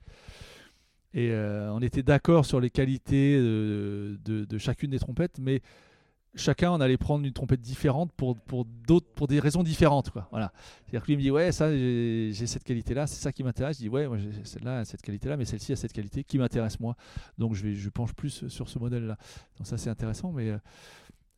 Et 1.14 1.32
on 1.32 1.80
était 1.80 2.02
d'accord 2.02 2.44
sur 2.44 2.60
les 2.60 2.70
qualités 2.70 3.38
de, 3.38 4.18
de- 4.24 4.44
de 4.44 4.58
chacune 4.58 4.90
des 4.90 4.98
trompettes, 4.98 5.38
mais 5.40 5.62
chacun 6.38 6.72
on 6.72 6.80
allait 6.80 6.96
prendre 6.96 7.24
une 7.24 7.32
trompette 7.32 7.60
différente 7.60 8.12
pour, 8.12 8.36
pour 8.36 9.28
des 9.28 9.40
raisons 9.40 9.62
différentes 9.62 10.10
quoi. 10.10 10.28
Voilà. 10.30 10.52
C'est-à-dire 10.86 11.02
que 11.02 11.06
lui 11.08 11.16
me 11.16 11.22
dit 11.22 11.30
ouais 11.30 11.52
ça 11.52 11.70
j'ai 11.70 12.46
cette 12.46 12.64
qualité 12.64 12.94
là, 12.94 13.06
c'est 13.06 13.20
ça 13.20 13.32
qui 13.32 13.42
m'intéresse. 13.42 13.76
Je 13.76 13.82
dis 13.82 13.88
ouais 13.88 14.06
moi 14.06 14.18
j'ai 14.18 14.30
celle-là, 14.44 14.84
cette 14.84 15.02
qualité 15.02 15.28
là, 15.28 15.36
mais 15.36 15.44
celle-ci 15.44 15.72
a 15.72 15.76
cette 15.76 15.92
qualité 15.92 16.24
qui 16.24 16.38
m'intéresse 16.38 16.80
moi. 16.80 16.96
Donc 17.36 17.54
je 17.54 17.62
vais 17.62 17.74
je 17.74 17.88
penche 17.90 18.14
plus 18.14 18.48
sur 18.48 18.68
ce 18.68 18.78
modèle 18.78 19.06
là. 19.06 19.16
Donc 19.58 19.66
ça 19.66 19.78
c'est 19.78 19.90
intéressant, 19.90 20.32
mais 20.32 20.52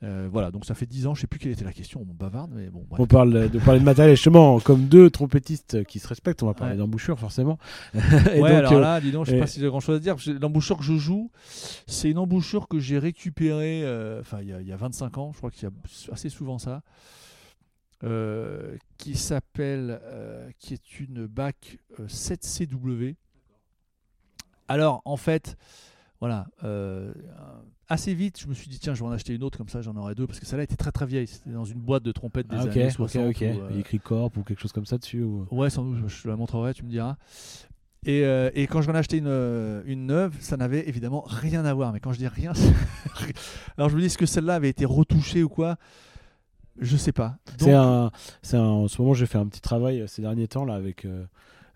euh, 0.02 0.28
voilà, 0.32 0.50
donc 0.50 0.64
ça 0.64 0.74
fait 0.74 0.86
10 0.86 1.06
ans, 1.06 1.14
je 1.14 1.20
sais 1.20 1.26
plus 1.26 1.38
quelle 1.38 1.52
était 1.52 1.64
la 1.64 1.72
question, 1.74 2.00
on 2.08 2.14
bavarde, 2.14 2.50
mais 2.54 2.70
bon. 2.70 2.86
bref. 2.88 3.00
On 3.00 3.06
parle 3.06 3.50
de 3.50 3.58
parler 3.58 3.80
de 3.80 3.84
matériel 3.84 4.16
justement 4.16 4.58
comme 4.58 4.86
deux 4.86 5.10
trompettistes 5.10 5.84
qui 5.84 5.98
se 5.98 6.08
respectent 6.08 6.42
on 6.42 6.46
va 6.46 6.54
parler 6.54 6.72
Ouais. 6.72 6.78
d'embouchure 6.78 7.18
forcément. 7.18 7.58
Et 7.94 8.40
ouais, 8.40 8.50
donc, 8.50 8.58
alors 8.58 8.72
euh, 8.72 8.80
là, 8.80 9.00
dis 9.00 9.12
donc, 9.12 9.26
je 9.26 9.32
sais 9.32 9.36
et- 9.36 9.40
pas 9.40 9.46
si 9.46 9.60
j'ai 9.60 9.66
grand 9.68 9.80
chose 9.80 9.96
à 9.96 9.98
dire. 10.00 10.16
L'embouchure 10.40 10.78
que 10.78 10.84
je 10.84 10.96
joue, 10.96 11.30
c'est 11.86 12.10
une 12.10 12.16
embouchure 12.18 12.66
que 12.66 12.78
j'ai 12.78 12.98
récupérée, 12.98 13.82
euh, 13.84 14.20
enfin, 14.20 14.38
il 14.40 14.46
y, 14.48 14.68
y 14.68 14.72
a 14.72 14.76
25 14.76 15.18
ans, 15.18 15.32
je 15.32 15.38
crois 15.38 15.50
qu'il 15.50 15.64
y 15.64 15.66
a 15.66 16.12
assez 16.12 16.30
souvent 16.30 16.58
ça, 16.58 16.82
qui 18.96 19.16
s'appelle, 19.16 20.00
qui 20.58 20.72
est 20.74 21.00
une 21.00 21.26
bac 21.26 21.78
euh, 21.98 22.06
7CW. 22.06 23.16
Alors, 24.68 25.02
en 25.04 25.16
fait, 25.16 25.56
voilà, 26.20 26.46
euh, 26.64 27.12
assez 27.88 28.14
vite, 28.14 28.40
je 28.40 28.46
me 28.46 28.54
suis 28.54 28.68
dit, 28.68 28.78
tiens, 28.78 28.94
je 28.94 29.00
vais 29.02 29.08
en 29.08 29.12
acheter 29.12 29.34
une 29.34 29.42
autre, 29.42 29.58
comme 29.58 29.68
ça 29.68 29.82
j'en 29.82 29.96
aurai 29.96 30.14
deux, 30.14 30.26
parce 30.26 30.38
que 30.38 30.46
celle-là 30.46 30.64
était 30.64 30.76
très 30.76 30.92
très 30.92 31.06
vieille. 31.06 31.26
C'était 31.26 31.50
dans 31.50 31.64
une 31.64 31.80
boîte 31.80 32.02
de 32.02 32.12
trompettes 32.12 32.46
des 32.46 32.56
ah, 32.56 32.62
années 32.62 32.86
ok 32.86 32.92
60. 32.92 33.28
ok. 33.30 33.36
ou, 33.40 33.44
euh, 33.44 33.66
Il 33.70 33.74
y 33.74 33.78
a 33.78 33.80
écrit 33.80 33.98
Corp 33.98 34.36
ou 34.36 34.42
quelque 34.42 34.60
chose 34.60 34.72
comme 34.72 34.86
ça 34.86 34.98
dessus 34.98 35.22
ou... 35.22 35.46
Ouais, 35.50 35.70
sans 35.70 35.84
doute, 35.84 36.08
je 36.08 36.22
te 36.22 36.28
la 36.28 36.36
montrerai, 36.36 36.74
tu 36.74 36.84
me 36.84 36.90
diras. 36.90 37.16
Et, 38.06 38.24
euh, 38.24 38.50
et 38.54 38.66
quand 38.66 38.80
j'en 38.80 38.94
ai 38.94 38.98
acheté 38.98 39.18
une, 39.18 39.26
euh, 39.26 39.82
une 39.86 40.06
neuve, 40.06 40.34
ça 40.40 40.56
n'avait 40.56 40.88
évidemment 40.88 41.22
rien 41.26 41.64
à 41.64 41.74
voir. 41.74 41.92
Mais 41.92 42.00
quand 42.00 42.12
je 42.12 42.18
dis 42.18 42.28
rien, 42.28 42.52
alors 43.76 43.90
je 43.90 43.96
me 43.96 44.00
dis, 44.00 44.06
est-ce 44.06 44.18
que 44.18 44.26
celle-là 44.26 44.54
avait 44.54 44.70
été 44.70 44.84
retouchée 44.84 45.42
ou 45.42 45.48
quoi? 45.48 45.76
Je 46.78 46.96
sais 46.96 47.12
pas. 47.12 47.36
Donc- 47.58 47.68
C'est 47.68 47.74
un, 47.74 48.10
un, 48.54 48.58
en 48.60 48.88
ce 48.88 49.00
moment, 49.02 49.14
j'ai 49.14 49.26
fait 49.26 49.36
un 49.38 49.46
petit 49.46 49.60
travail 49.60 50.00
euh, 50.02 50.06
ces 50.06 50.22
derniers 50.22 50.48
temps 50.48 50.64
là 50.64 50.74
avec 50.74 51.06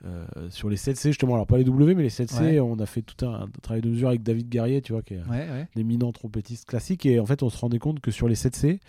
euh, 0.05 0.25
sur 0.51 0.69
les 0.69 0.77
7C 0.77 1.09
justement. 1.09 1.35
Alors 1.35 1.47
pas 1.47 1.57
les 1.59 1.64
W, 1.64 1.95
mais 1.95 2.03
les 2.03 2.09
7C. 2.11 2.40
Ouais. 2.43 2.61
On 2.61 2.79
a 2.79 2.87
fait 2.87 3.03
tout 3.03 3.25
un, 3.27 3.43
un 3.43 3.49
travail 3.62 3.81
de 3.83 3.88
mesure 3.88 4.09
avec 4.09 4.23
David 4.23 4.49
Guerrier, 4.49 4.83
tu 4.83 4.93
vois, 4.93 5.03
qui 5.03 5.14
est 5.14 5.23
Ouais, 5.31 5.49
ouais. 5.51 5.67
éminent 5.77 6.12
trompettiste 6.12 6.67
classique. 6.67 7.07
Et 7.07 7.19
en 7.21 7.27
fait, 7.27 7.43
on 7.43 7.49
se 7.51 7.59
rendait 7.59 7.79
compte 7.79 8.01
que 8.01 8.11
sur 8.11 8.29
les 8.29 8.35
7C, 8.35 8.81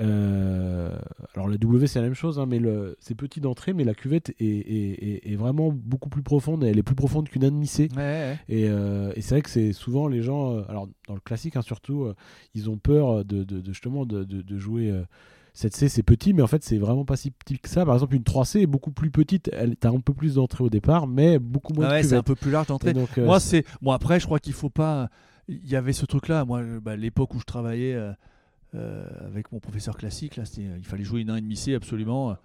euh, 0.00 0.96
alors 1.34 1.48
la 1.48 1.56
W 1.56 1.86
c'est 1.86 1.98
la 2.00 2.06
même 2.06 2.14
chose, 2.14 2.38
hein, 2.38 2.46
mais 2.46 2.58
c'est 2.98 3.14
petit 3.14 3.40
d'entrée, 3.40 3.72
mais 3.72 3.84
la 3.84 3.94
cuvette 3.94 4.30
est, 4.40 4.44
est- 4.44 5.04
est- 5.26 5.32
est 5.32 5.36
vraiment 5.36 5.70
beaucoup 5.72 6.08
plus 6.08 6.22
profonde. 6.22 6.64
Elle 6.64 6.78
est 6.78 6.82
plus 6.82 6.94
profonde 6.94 7.28
qu'une 7.28 7.44
ouais. 7.96 8.38
Et, 8.48 8.68
euh, 8.68 9.12
et 9.16 9.20
c'est 9.20 9.34
vrai 9.34 9.42
que 9.42 9.50
c'est 9.50 9.72
souvent 9.72 10.08
les 10.08 10.22
gens, 10.22 10.62
alors 10.68 10.88
dans 11.08 11.14
le 11.14 11.20
classique 11.20 11.56
hein, 11.56 11.62
surtout, 11.62 12.08
ils 12.54 12.70
ont 12.70 12.76
peur 12.78 13.24
de, 13.24 13.44
de- 13.44 13.60
de- 13.60 13.66
justement 13.72 14.06
de 14.06 14.58
jouer. 14.58 14.92
Euh, 15.56 15.68
7C 15.68 15.88
c'est 15.88 16.02
petit, 16.02 16.32
mais 16.34 16.42
en 16.42 16.46
fait 16.46 16.62
c'est 16.64 16.78
vraiment 16.78 17.04
pas 17.04 17.16
si 17.16 17.30
petit 17.30 17.58
que 17.58 17.68
ça. 17.68 17.84
Par 17.84 17.94
exemple, 17.94 18.14
une 18.16 18.22
3C 18.22 18.60
est 18.62 18.66
beaucoup 18.66 18.90
plus 18.90 19.10
petite. 19.10 19.50
Elle, 19.52 19.76
t'as 19.76 19.90
un 19.90 20.00
peu 20.00 20.12
plus 20.14 20.34
d'entrée 20.34 20.64
au 20.64 20.70
départ, 20.70 21.06
mais 21.06 21.38
beaucoup 21.38 21.72
moins 21.74 21.86
Ah 21.86 21.88
de 21.90 21.94
ouais, 21.94 22.02
c'est 22.02 22.16
un 22.16 22.22
peu 22.22 22.34
plus 22.34 22.50
large 22.50 22.66
d'entrée. 22.68 22.92
donc, 22.92 23.16
euh, 23.18 23.24
Moi, 23.24 23.40
c'est. 23.40 23.64
Bon, 23.82 23.92
après, 23.92 24.18
je 24.20 24.26
crois 24.26 24.38
qu'il 24.40 24.52
faut 24.54 24.70
pas. 24.70 25.08
Il 25.48 25.68
y 25.68 25.76
avait 25.76 25.92
ce 25.92 26.06
truc-là. 26.06 26.44
Moi, 26.44 26.60
euh, 26.60 26.80
bah, 26.80 26.96
l'époque 26.96 27.34
où 27.34 27.38
je 27.40 27.44
travaillais 27.44 27.94
euh, 27.94 28.12
euh, 28.74 29.06
avec 29.26 29.52
mon 29.52 29.60
professeur 29.60 29.96
classique, 29.96 30.36
là, 30.36 30.44
c'était- 30.44 30.66
il 30.78 30.84
fallait 30.84 31.04
jouer 31.04 31.20
une 31.20 31.30
1,5C 31.30 31.74
absolument. 31.74 32.36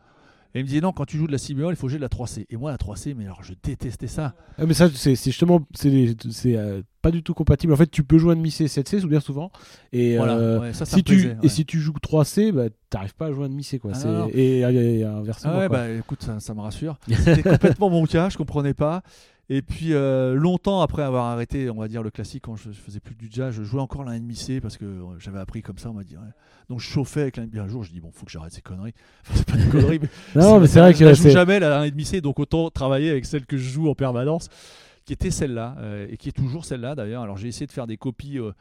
Et 0.56 0.60
il 0.60 0.64
me 0.64 0.68
disait 0.68 0.82
non, 0.82 0.92
quand 0.94 1.06
tu 1.06 1.18
joues 1.18 1.28
de 1.28 1.32
la 1.32 1.38
si 1.38 1.54
bémol, 1.54 1.74
il 1.74 1.78
faut 1.78 1.88
jouer 1.88 1.98
de 2.00 2.02
la 2.04 2.08
3C. 2.10 2.46
Et 2.50 2.58
moi, 2.58 2.72
la 2.72 2.78
3C, 2.78 3.14
mais 3.16 3.26
alors 3.26 3.44
je 3.44 3.54
détestais 3.62 4.08
ça. 4.08 4.34
ah, 4.58 4.66
mais 4.66 4.74
ça 4.74 4.90
c'est 4.94 5.14
justement 5.16 5.62
c'est 5.76 6.16
euh, 6.56 6.82
pas 7.04 7.12
du 7.12 7.22
tout 7.22 7.34
compatible. 7.36 7.72
En 7.72 7.76
fait, 7.76 7.90
tu 7.92 8.04
peux 8.04 8.18
jouer 8.18 8.34
un 8.34 8.36
demi 8.36 8.50
C 8.50 8.66
7C 8.66 9.06
bien 9.06 9.20
souvent. 9.20 9.52
Et 9.94 10.18
Voilà, 10.18 10.38
euh, 10.38 10.60
ouais, 10.60 10.74
ça, 10.74 10.86
ça 10.86 10.98
si 10.98 11.04
tu 11.04 11.14
plaisait, 11.16 11.38
et 11.44 11.50
si 11.50 11.66
tu 11.66 11.80
joues 11.80 11.94
3C, 12.02 12.52
bah, 12.52 12.64
t'arrives 12.90 13.14
pas 13.16 13.28
à 13.28 13.32
jouer 13.32 13.46
un 13.46 13.50
demi 13.50 13.64
C 13.64 13.78
quoi. 13.78 13.92
Ah, 13.94 13.98
C'est- 14.00 14.08
non, 14.08 14.20
non. 14.26 14.30
Et, 14.34 14.62
et- 14.62 15.00
et 15.00 15.04
inversement. 15.04 15.54
Ah 15.56 15.60
ouais, 15.60 15.68
quoi. 15.68 15.78
bah 15.78 15.90
écoute, 15.92 16.24
ça, 16.24 16.40
ça 16.40 16.54
me 16.56 16.62
rassure. 16.62 16.98
C'était 17.08 17.44
complètement 17.44 17.90
mon 17.92 18.06
cas, 18.06 18.30
je 18.30 18.38
comprenais 18.38 18.74
pas. 18.74 19.04
Et 19.52 19.64
puis 19.64 19.94
euh, 19.94 20.36
longtemps 20.36 20.82
après 20.82 21.02
avoir 21.02 21.26
arrêté, 21.26 21.72
on 21.72 21.80
va 21.80 21.88
dire 21.88 22.04
le 22.04 22.12
classique, 22.12 22.44
quand 22.44 22.56
je, 22.56 22.72
je 22.72 22.80
faisais 22.80 23.00
plus 23.00 23.16
du 23.16 23.28
jazz, 23.32 23.54
je 23.54 23.64
jouais 23.64 23.82
encore 23.82 24.04
la 24.04 24.20
NMC 24.20 24.62
parce 24.62 24.78
que 24.78 24.86
euh, 24.86 25.18
j'avais 25.18 25.40
appris 25.40 25.64
comme 25.64 25.80
ça, 25.80 25.90
on 25.90 25.94
m'a 25.94 26.04
dit. 26.04 26.16
ouais. 26.16 26.24
Donc 26.70 26.80
je 26.80 26.88
chauffais 26.88 27.22
avec 27.22 27.38
la 27.38 27.48
NMC. 27.48 27.58
Un 27.58 27.68
jour, 27.68 27.84
je 27.84 27.92
dis 27.92 28.00
bon, 28.00 28.12
faut 28.14 28.26
que 28.26 28.32
j'arrête 28.32 28.54
ces 28.54 28.62
conneries. 28.62 28.94
Enfin, 29.26 29.34
c'est 29.36 29.48
pas 29.48 29.58
des 29.58 29.70
conneries, 29.70 30.00
mais 30.00 30.42
non, 30.42 30.60
mais 30.60 30.68
c'est 30.68 30.80
vrai 30.80 30.94
je 30.94 31.00
que 31.00 31.14
joue 31.14 31.24
c'est 31.24 31.32
jamais 31.32 31.60
la 31.60 31.90
NMC, 31.90 32.22
donc 32.22 32.40
autant 32.40 32.70
travailler 32.70 33.10
avec 33.10 33.26
celle 33.26 33.48
que 33.48 33.58
je 33.58 33.70
joue 33.70 33.90
en 33.90 33.96
permanence, 33.96 34.50
qui 35.06 35.14
était 35.14 35.32
celle-là 35.32 35.76
euh, 35.80 36.08
et 36.12 36.18
qui 36.18 36.30
est 36.30 36.34
toujours 36.34 36.64
celle-là 36.64 36.94
d'ailleurs. 36.94 37.24
Alors 37.24 37.38
j'ai 37.38 37.48
essayé 37.48 37.66
de 37.66 37.72
faire 37.72 37.88
des 37.88 37.98
copies 37.98 38.38
euh, 38.38 38.52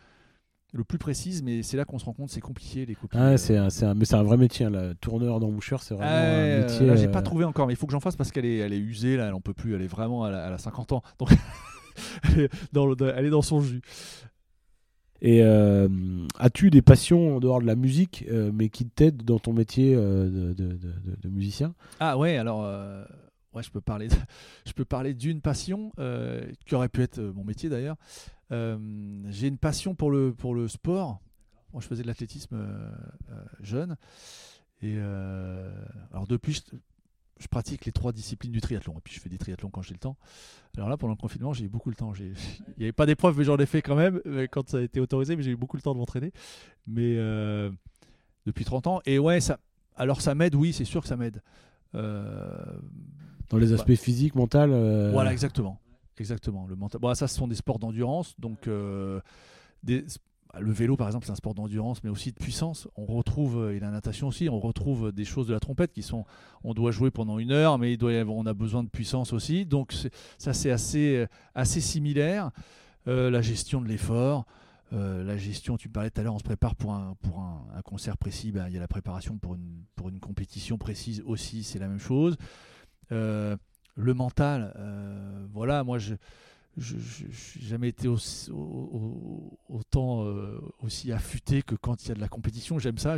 le 0.75 0.85
plus 0.85 0.99
précises, 0.99 1.43
mais 1.43 1.63
c'est 1.63 1.77
là 1.79 1.85
qu'on 1.85 1.99
se 1.99 2.05
rend 2.05 2.13
compte 2.13 2.29
c'est 2.31 2.41
compliqué 2.43 2.85
les 2.85 2.95
copies. 2.95 3.17
Ah, 3.19 3.31
euh, 3.31 3.37
c'est 3.39 3.57
un, 3.57 3.69
un- 3.83 3.95
mais 3.95 4.05
c'est 4.05 4.17
un 4.17 4.23
vrai 4.23 4.37
métier. 4.37 4.67
hein, 4.67 4.71
le 4.71 4.95
tourneur 4.95 5.41
d'embouchure, 5.41 5.83
c'est 5.83 5.95
vraiment 5.95 6.11
Ah 6.11 6.21
un 6.21 6.45
euh, 6.45 6.61
métier. 6.63 6.87
là, 6.87 6.97
j'ai 6.97 7.07
euh, 7.09 7.11
pas 7.11 7.23
trouvé 7.23 7.45
encore, 7.45 7.67
mais 7.67 7.73
il 7.73 7.77
faut 7.77 7.87
que 7.87 7.93
j'en 7.93 8.01
fasse 8.01 8.17
parce 8.17 8.31
qu'elle 8.33 8.45
est, 8.45 8.59
elle 8.59 8.73
est 8.75 8.79
usée, 8.79 9.17
là, 9.17 9.29
elle 9.29 9.35
en 9.35 9.41
peut 9.41 9.55
plus, 9.55 9.75
elle 9.75 9.83
est 9.83 9.87
vraiment, 9.87 10.27
elle 10.27 10.35
a, 10.35 10.47
elle 10.47 10.53
a 10.53 10.59
50 10.59 10.93
ans, 10.93 11.03
donc 11.19 11.31
elle, 12.25 12.41
est 12.41 12.51
dans 12.73 12.87
le- 12.87 12.97
elle 13.17 13.25
est 13.27 13.31
dans 13.31 13.43
son 13.43 13.61
jus. 13.61 13.81
Et 15.21 15.43
euh, 15.43 15.89
as-tu 16.39 16.71
des 16.71 16.83
passions 16.83 17.37
en 17.37 17.41
dehors 17.41 17.61
de 17.61 17.67
la 17.67 17.75
musique, 17.75 18.25
euh, 18.31 18.53
mais 18.55 18.69
qui 18.69 18.87
t'aident 18.87 19.25
dans 19.25 19.39
ton 19.41 19.53
métier 19.53 19.97
de, 19.97 20.29
de- 20.29 20.53
de- 20.53 20.77
de- 20.77 21.17
de 21.21 21.29
musicien? 21.29 21.75
Ah 21.99 22.17
ouais, 22.17 22.37
alors, 22.37 22.61
ouais, 23.55 23.63
je 23.63 23.71
peux 23.71 23.81
parler, 23.81 24.09
je 24.67 24.73
peux 24.73 24.85
parler 24.85 25.15
d'une 25.15 25.41
passion 25.41 25.91
qui 26.67 26.75
aurait 26.77 26.89
pu 26.89 27.03
être 27.03 27.21
mon 27.21 27.43
métier 27.45 27.69
d'ailleurs. 27.69 27.97
Euh, 28.53 28.79
j'ai 29.29 29.49
une 29.49 29.59
passion 29.59 29.95
pour 29.95 30.11
le, 30.11 30.33
pour 30.33 30.55
le 30.55 30.69
sport. 30.69 31.21
Moi, 31.73 31.83
je 31.83 31.87
faisais 31.87 32.03
de 32.03 32.07
l'athlétisme 32.07 32.55
euh, 32.55 32.91
euh, 33.31 33.45
jeune, 33.61 33.97
et 34.81 34.95
euh, 34.97 35.71
alors 36.13 36.27
depuis, 36.27 36.55
je, 36.55 36.61
je 37.39 37.47
pratique 37.47 37.85
les 37.85 37.93
trois 37.93 38.13
disciplines 38.13 38.53
du 38.53 38.61
triathlon, 38.63 38.95
et 38.97 39.01
puis 39.05 39.15
je 39.15 39.21
fais 39.21 39.29
des 39.29 39.37
triathlons 39.37 39.69
quand 39.69 39.83
j'ai 39.83 39.93
le 39.93 39.99
temps. 39.99 40.17
Alors 40.77 40.89
là, 40.89 40.97
pendant 40.97 41.13
le 41.13 41.19
confinement, 41.19 41.53
j'ai 41.53 41.67
eu 41.67 41.69
beaucoup 41.69 41.91
le 41.91 41.97
temps. 41.97 42.13
Il 42.19 42.33
n'y 42.79 42.85
avait 42.85 42.93
pas 42.93 43.05
d'épreuve, 43.05 43.37
mais 43.37 43.45
j'en 43.45 43.59
ai 43.59 43.67
fait 43.67 43.83
quand 43.83 43.97
même 43.97 44.21
quand 44.51 44.71
ça 44.71 44.79
a 44.79 44.81
été 44.81 44.99
autorisé, 44.99 45.37
mais 45.37 45.43
j'ai 45.43 45.51
eu 45.51 45.57
beaucoup 45.57 45.77
le 45.77 45.83
temps 45.83 45.93
de 45.93 45.99
m'entraîner. 45.99 46.33
Mais 46.87 47.17
depuis 48.47 48.65
30 48.65 48.87
ans, 48.87 49.01
et 49.05 49.19
ouais, 49.19 49.41
ça, 49.41 49.61
alors 49.95 50.23
ça 50.23 50.35
m'aide, 50.35 50.55
oui, 50.55 50.73
c'est 50.73 50.87
sûr 50.87 51.03
que 51.03 51.09
ça 51.09 51.17
m'aide. 51.17 51.43
Dans 53.51 53.57
les 53.59 53.73
aspects 53.73 53.95
physiques, 53.95 54.35
mentaux 54.35 54.59
euh, 54.59 55.11
voilà, 55.13 55.33
exactement. 55.33 55.81
Exactement. 56.19 56.67
Le. 56.67 56.75
Bon, 56.75 57.15
ça, 57.15 57.29
ce 57.29 57.37
sont 57.37 57.49
des 57.49 57.55
sports 57.55 57.79
d'endurance. 57.79 58.35
Donc, 58.39 58.67
euh, 58.67 59.21
bah, 59.87 60.61
le 60.61 60.73
vélo, 60.73 60.97
par 60.97 61.07
exemple, 61.07 61.27
c'est 61.27 61.33
un 61.33 61.37
sport 61.37 61.55
d'endurance, 61.55 62.03
mais 62.03 62.11
aussi 62.11 62.33
de 62.33 62.37
puissance. 62.37 62.89
On 62.97 63.07
retrouve, 63.07 63.59
euh, 63.59 63.77
et 63.77 63.81
la 63.81 63.91
natation 63.91 64.29
aussi, 64.29 64.49
on 64.49 64.59
retrouve 64.59 65.13
des 65.13 65.25
choses 65.25 65.47
de 65.47 65.53
la 65.53 65.61
trompette 65.61 65.93
qui 65.93 66.03
sont. 66.03 66.25
On 66.65 66.75
doit 66.75 66.91
jouer 66.91 67.11
pendant 67.11 67.39
une 67.39 67.53
heure, 67.53 67.79
mais 67.79 67.97
on 68.03 68.47
a 68.47 68.55
besoin 68.55 68.83
de 68.83 68.89
puissance 68.89 69.33
aussi. 69.33 69.67
Donc, 69.67 69.93
ça, 70.39 70.53
c'est 70.53 70.71
assez, 70.71 71.27
euh, 71.57 71.65
similaire. 71.65 72.51
La 73.07 73.41
gestion 73.41 73.81
de 73.81 73.89
l'effort. 73.89 74.45
la 74.93 75.37
gestion, 75.39 75.79
tu 75.79 75.89
parlais 75.89 76.11
tout 76.11 76.21
à 76.21 76.25
l'heure, 76.25 76.35
on 76.35 76.39
se 76.39 76.45
prépare 76.45 76.75
pour 76.77 76.93
un, 76.93 77.17
concert 77.83 78.19
précis, 78.19 78.53
ben, 78.53 78.67
il 78.69 78.75
y 78.75 78.77
a 78.77 78.81
la 78.81 78.89
préparation 78.89 79.39
pour 79.39 79.55
une, 79.55 80.21
compétition 80.21 80.77
précise 80.77 81.23
aussi, 81.25 81.63
c'est 81.63 81.79
la 81.79 81.89
même 81.89 82.01
chose. 82.01 82.37
Le 83.99 84.15
mental, 84.15 84.73
euh, 84.79 85.47
voilà, 85.53 85.83
moi 85.83 85.99
je, 85.99 86.15
n'ai 86.15 86.19
jamais 87.61 87.89
été 87.89 88.07
aussi, 88.07 88.49
autant 89.69 90.23
euh, 90.23 90.61
aussi 90.85 91.11
affûté 91.11 91.63
que 91.63 91.75
quand 91.75 92.05
il 92.05 92.11
y 92.11 92.13
a 92.13 92.15
de 92.15 92.21
la 92.21 92.29
compétition. 92.29 92.79
J'aime 92.79 92.99
ça. 92.99 93.17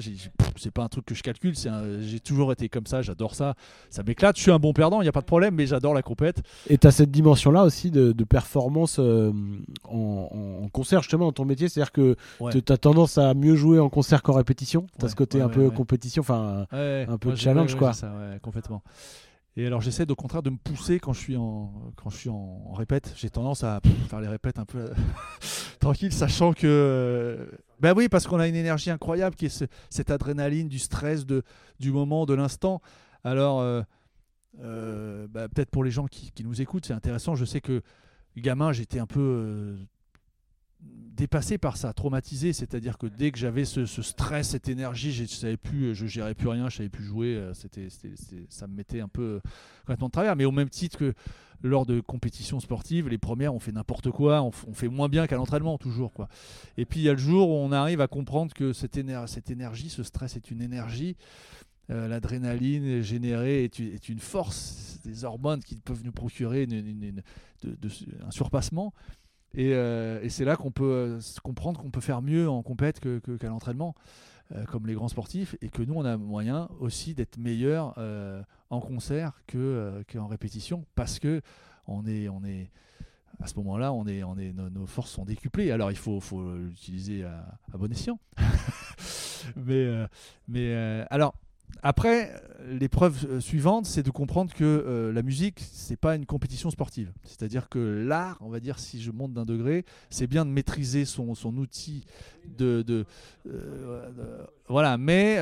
C'est 0.57 0.71
pas 0.71 0.83
un 0.83 0.89
truc 0.89 1.05
que 1.05 1.15
je 1.15 1.23
calcule. 1.23 1.55
J'ai 2.01 2.21
toujours 2.21 2.53
été 2.53 2.71
comme 2.71 2.87
ça. 2.87 3.03
J'adore 3.03 3.35
ça. 3.35 3.55
Ça 3.91 4.03
m'éclate. 4.03 4.37
Je 4.37 4.43
suis 4.43 4.51
un 4.51 4.59
bon 4.59 4.73
perdant. 4.73 5.03
Il 5.03 5.05
n'y 5.05 5.11
a 5.11 5.13
pas 5.13 5.21
de 5.21 5.27
problème. 5.27 5.55
Mais 5.55 5.67
j'adore 5.67 5.93
la 5.93 6.01
compète. 6.01 6.43
Et 6.71 6.79
tu 6.79 6.87
as 6.87 6.91
cette 6.91 7.11
dimension-là 7.11 7.65
aussi 7.65 7.91
de, 7.91 8.13
performance 8.25 8.97
euh, 8.99 9.31
en, 9.85 10.69
concert, 10.73 11.03
justement, 11.03 11.27
dans 11.27 11.33
ton 11.33 11.45
métier. 11.45 11.69
C'est-à-dire 11.69 11.93
que 11.93 12.17
tu 12.51 12.73
as 12.73 12.79
tendance 12.79 13.19
à 13.19 13.35
mieux 13.35 13.57
jouer 13.57 13.79
en 13.79 13.91
concert 13.91 14.23
qu'en 14.23 14.33
répétition. 14.33 14.87
Tu 14.99 15.05
as 15.05 15.11
ce 15.11 15.17
côté 15.17 15.43
un 15.43 15.51
peu 15.51 15.69
compétition, 15.69 16.23
enfin 16.23 16.67
un 16.73 17.19
peu 17.19 17.37
challenge, 17.37 17.75
quoi. 17.75 17.93
Ça, 17.93 18.11
complètement. 18.41 18.83
Et 19.61 19.67
alors 19.67 19.83
j'essaie 19.83 20.11
au 20.11 20.15
contraire 20.15 20.43
de 20.43 20.49
me 20.49 20.57
pousser 20.57 20.99
quand 20.99 21.13
je 21.13 21.21
suis 21.21 21.37
en, 21.37 21.93
quand 21.95 22.09
je 22.09 22.17
suis 22.17 22.31
en, 22.31 22.73
répète. 22.73 23.13
J'ai 23.15 23.29
tendance 23.29 23.63
à 23.63 23.83
faire 24.09 24.23
les 24.23 24.29
répètes 24.29 24.59
un 24.59 24.65
peu 24.65 24.91
tranquille, 25.81 26.15
sachant 26.15 26.55
que... 26.55 27.47
Ben 27.79 27.93
oui, 27.95 28.09
parce 28.09 28.27
qu'on 28.27 28.41
a 28.41 28.49
une 28.49 28.55
énergie 28.55 28.91
incroyable 28.91 29.37
qui 29.37 29.47
est 29.47 29.67
cette 29.91 30.11
adrénaline, 30.11 30.69
du 30.69 30.79
stress, 30.79 31.27
de, 31.27 31.43
du 31.79 31.93
moment, 31.93 32.25
de 32.25 32.33
l'instant. 32.33 32.81
Alors, 33.23 33.61
euh, 33.61 33.83
euh, 34.61 35.27
bah, 35.29 35.47
peut-être 35.49 35.71
pour 35.71 35.85
les 35.85 35.91
gens 35.91 36.07
qui, 36.07 36.33
nous 36.43 36.63
écoutent, 36.63 36.87
c'est 36.87 36.95
intéressant. 36.95 37.35
Je 37.35 37.45
sais 37.45 37.61
que 37.61 37.83
gamin, 38.39 38.73
j'étais 38.73 38.99
un 38.99 39.07
peu 39.07 39.21
euh, 39.21 39.77
dépassé 41.21 41.59
par 41.59 41.77
ça, 41.77 41.93
traumatisé, 41.93 42.55
c'est-à-dire 42.55 42.97
que 42.97 43.07
dès 43.07 43.31
que 43.31 43.39
j'avais 43.39 43.67
ce, 43.67 43.85
stress, 43.85 44.49
cette 44.49 44.69
énergie, 44.69 45.13
je 45.13 45.27
savais 45.27 45.59
plus, 45.59 45.95
je 45.95 46.07
gérais 46.07 46.35
plus 46.35 46.49
rien, 46.49 46.71
je 46.71 46.79
savais 46.79 46.89
plus 46.89 47.05
jouer, 47.05 47.35
euh, 47.37 47.53
c'était, 47.53 47.89
ça 48.49 48.67
me 48.67 48.75
mettait 48.75 49.01
un 49.01 49.09
peu 49.09 49.23
euh, 49.23 49.41
complètement 49.81 50.07
de 50.07 50.13
travers. 50.13 50.35
Mais 50.35 50.47
au 50.47 50.51
même 50.51 50.71
titre 50.71 50.97
que 50.97 51.13
lors 51.63 51.85
de 51.85 52.01
compétitions 52.01 52.59
sportives, 52.59 53.09
les 53.09 53.19
premières, 53.19 53.55
on 53.55 53.59
fait 53.59 53.73
n'importe 53.73 54.11
quoi, 54.11 54.43
on, 54.43 54.51
fait 54.51 54.89
moins 54.89 55.11
bien 55.11 55.27
qu'à 55.27 55.37
l'entraînement 55.37 55.77
toujours, 55.77 56.15
quoi. 56.15 56.29
Et 56.79 56.87
puis 56.87 57.01
il 57.01 57.03
y 57.03 57.09
a 57.11 57.13
le 57.13 57.19
jour 57.19 57.51
où 57.51 57.53
on 57.53 57.71
arrive 57.71 58.01
à 58.01 58.09
comprendre 58.09 58.55
que 58.55 58.73
cette, 58.73 58.97
énergie, 58.97 59.91
ce 59.91 60.03
stress 60.03 60.37
est 60.37 60.51
une 60.51 60.63
énergie. 60.63 61.17
Euh, 61.91 62.09
l'adrénaline 62.09 63.03
générée 63.03 63.65
est, 63.65 64.09
une 64.09 64.21
force, 64.21 65.01
des 65.05 65.25
hormones 65.25 65.63
qui 65.63 65.77
peuvent 65.77 66.03
nous 66.03 66.13
procurer 66.13 66.67
un 66.67 68.31
surpassement. 68.31 68.95
Euh, 69.59 70.21
et, 70.23 70.29
c'est 70.29 70.45
là 70.45 70.57
qu'on 70.57 70.71
peut 70.71 70.85
euh, 70.85 71.21
comprendre 71.43 71.81
qu'on 71.81 71.91
peut 71.91 72.01
faire 72.01 72.23
mieux 72.23 72.49
en 72.49 72.63
compète 72.63 73.01
qu'à 73.01 73.49
l'entraînement, 73.49 73.95
euh, 74.55 74.65
comme 74.65 74.87
les 74.87 74.95
grands 74.95 75.09
sportifs, 75.09 75.57
et 75.61 75.69
que 75.69 75.83
nous, 75.83 75.95
on 75.95 76.05
a 76.05 76.17
moyen 76.17 76.69
aussi 76.79 77.15
d'être 77.15 77.39
meilleur 77.39 77.99
en 78.71 78.81
concert 78.81 79.43
qu'en 79.51 80.27
répétition, 80.27 80.85
parce 80.95 81.19
que 81.19 81.41
on 81.87 82.07
est, 82.07 82.29
on 82.29 82.45
est, 82.45 82.71
à 83.41 83.47
ce 83.47 83.55
moment-là, 83.57 83.93
on 83.93 84.07
est, 84.07 84.23
on 84.23 84.37
est, 84.39 84.53
nos, 84.53 84.87
forces 84.87 85.11
sont 85.11 85.25
décuplées. 85.25 85.73
Alors, 85.73 85.91
il 85.91 85.97
faut, 85.97 86.21
faut 86.21 86.57
l'utiliser 86.57 87.25
à, 87.25 87.59
à, 87.73 87.79
bon 87.79 87.91
escient. 87.91 88.19
mais, 89.57 90.07
mais 90.47 90.73
alors, 91.11 91.35
après, 91.83 92.33
l'épreuve 92.69 93.27
euh, 93.29 93.41
suivante, 93.41 93.87
c'est 93.87 94.03
de 94.03 94.11
comprendre 94.11 94.53
que 94.53 94.65
euh, 94.65 95.13
la 95.13 95.23
musique, 95.23 95.61
c'est 95.73 95.97
pas 95.97 96.15
une 96.15 96.27
compétition 96.27 96.71
sportive. 96.71 97.13
C'est-à-dire 97.25 97.69
que 97.69 97.79
l'art, 97.79 98.39
on 98.41 98.49
va 98.49 98.61
dire, 98.61 98.79
si 98.79 99.01
je 99.01 99.11
monte 99.11 99.33
d'un 99.33 99.45
degré, 99.45 99.85
c'est 100.11 100.27
bien 100.27 100.45
de 100.45 100.51
maîtriser 100.51 101.05
son, 101.05 101.35
son 101.35 101.57
outil 101.57 102.05
de, 102.59 102.83
de, 102.83 103.07
euh, 103.49 104.45
voilà. 104.69 104.99
Mais 104.99 105.37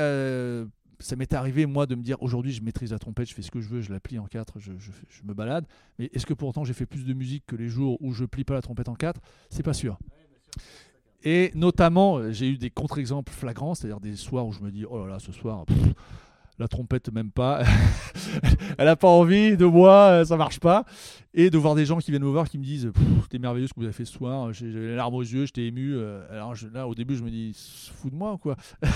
ça 0.99 1.15
m'est 1.15 1.33
arrivé 1.33 1.65
moi 1.65 1.85
de 1.85 1.95
me 1.95 2.03
dire 2.03 2.21
aujourd'hui, 2.21 2.51
je 2.51 2.61
maîtrise 2.61 2.91
la 2.91 2.99
trompette, 2.99 3.29
je 3.29 3.33
fais 3.33 3.41
ce 3.41 3.51
que 3.51 3.61
je 3.61 3.69
veux, 3.69 3.81
je 3.81 3.91
la 3.91 3.99
plie 3.99 4.19
en 4.19 4.25
quatre, 4.25 4.59
je, 4.59 4.73
je, 4.77 4.91
je 5.09 5.23
me 5.23 5.33
balade. 5.33 5.65
Mais 5.97 6.09
est-ce 6.13 6.25
que 6.25 6.33
pourtant 6.33 6.65
j'ai 6.65 6.73
fait 6.73 6.85
plus 6.85 7.05
de 7.05 7.13
musique 7.13 7.45
que 7.47 7.55
les 7.55 7.69
jours 7.69 7.97
où 8.01 8.13
je 8.13 8.25
plie 8.25 8.43
pas 8.43 8.53
la 8.53 8.61
trompette 8.61 8.89
en 8.89 8.95
quatre? 8.95 9.21
C'est 9.49 9.63
pas 9.63 9.73
sûr. 9.73 9.97
Et 11.23 11.51
notamment, 11.53 12.31
j'ai 12.31 12.47
eu 12.49 12.57
des 12.57 12.69
contre-exemples 12.69 13.31
flagrants, 13.31 13.75
c'est-à-dire 13.75 13.99
des 13.99 14.15
soirs 14.15 14.47
où 14.47 14.53
je 14.53 14.61
me 14.61 14.71
dis, 14.71 14.85
oh 14.85 15.05
là 15.05 15.13
là, 15.13 15.19
ce 15.19 15.31
soir, 15.31 15.65
la 16.59 16.67
trompette 16.67 17.11
même 17.11 17.31
pas, 17.31 17.63
elle 18.77 18.85
n'a 18.85 18.95
pas 18.95 19.07
envie 19.07 19.57
de 19.57 19.65
moi, 19.65 20.23
ça 20.25 20.37
marche 20.37 20.59
pas. 20.59 20.85
Et 21.33 21.49
de 21.49 21.57
voir 21.57 21.75
des 21.75 21.85
gens 21.85 21.99
qui 21.99 22.11
viennent 22.11 22.23
me 22.23 22.29
voir 22.29 22.49
qui 22.49 22.57
me 22.57 22.63
disent, 22.63 22.91
c'était 23.23 23.39
merveilleux 23.39 23.67
ce 23.67 23.73
que 23.73 23.79
vous 23.79 23.85
avez 23.85 23.93
fait 23.93 24.05
ce 24.05 24.13
soir, 24.13 24.51
j'ai 24.51 24.67
les 24.67 24.95
larmes 24.95 25.15
aux 25.15 25.21
yeux, 25.21 25.45
j'étais 25.45 25.65
ému. 25.65 25.93
Euh, 25.95 26.25
alors 26.31 26.53
là, 26.73 26.87
au 26.87 26.95
début, 26.95 27.15
je 27.15 27.23
me 27.23 27.29
dis, 27.29 27.55
fou 27.95 28.09
de 28.09 28.15
moi 28.15 28.37
quoi. 28.41 28.55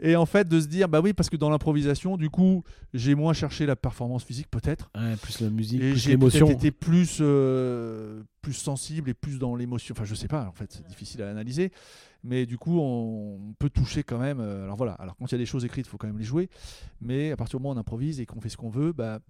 Et 0.00 0.16
en 0.16 0.26
fait, 0.26 0.48
de 0.48 0.60
se 0.60 0.66
dire, 0.66 0.88
bah 0.88 1.00
oui, 1.00 1.12
parce 1.12 1.30
que 1.30 1.36
dans 1.36 1.50
l'improvisation, 1.50 2.16
du 2.16 2.28
coup, 2.28 2.64
j'ai 2.92 3.14
moins 3.14 3.32
cherché 3.32 3.64
la 3.64 3.76
performance 3.76 4.24
physique, 4.24 4.50
peut-être. 4.50 4.90
plus 5.22 5.40
la 5.40 5.50
musique, 5.50 5.80
et 5.80 5.90
plus 5.92 6.08
l'émotion. 6.08 6.46
J'ai 6.46 6.52
été 6.52 6.70
plus, 6.70 7.18
euh, 7.20 8.22
plus 8.42 8.54
sensible 8.54 9.10
et 9.10 9.14
plus 9.14 9.38
dans 9.38 9.54
l'émotion. 9.54 9.94
Enfin, 9.96 10.04
je 10.04 10.14
sais 10.14 10.28
pas, 10.28 10.46
en 10.46 10.52
fait, 10.52 10.72
c'est 10.72 10.86
difficile 10.86 11.22
à 11.22 11.30
analyser. 11.30 11.70
Mais 12.24 12.46
du 12.46 12.58
coup, 12.58 12.80
on 12.80 13.54
peut 13.58 13.70
toucher 13.70 14.02
quand 14.02 14.18
même. 14.18 14.40
Euh, 14.40 14.64
alors 14.64 14.76
voilà, 14.76 14.92
alors 14.94 15.14
quand 15.16 15.26
il 15.26 15.32
y 15.32 15.34
a 15.34 15.38
des 15.38 15.46
choses 15.46 15.64
écrites, 15.64 15.86
il 15.86 15.90
faut 15.90 15.98
quand 15.98 16.06
même 16.06 16.18
les 16.18 16.24
jouer. 16.24 16.48
Mais 17.00 17.30
à 17.30 17.36
partir 17.36 17.58
du 17.58 17.62
moment 17.62 17.74
où 17.74 17.76
on 17.76 17.80
improvise 17.80 18.18
et 18.18 18.26
qu'on 18.26 18.40
fait 18.40 18.48
ce 18.48 18.56
qu'on 18.56 18.70
veut, 18.70 18.92
bah, 18.92 19.20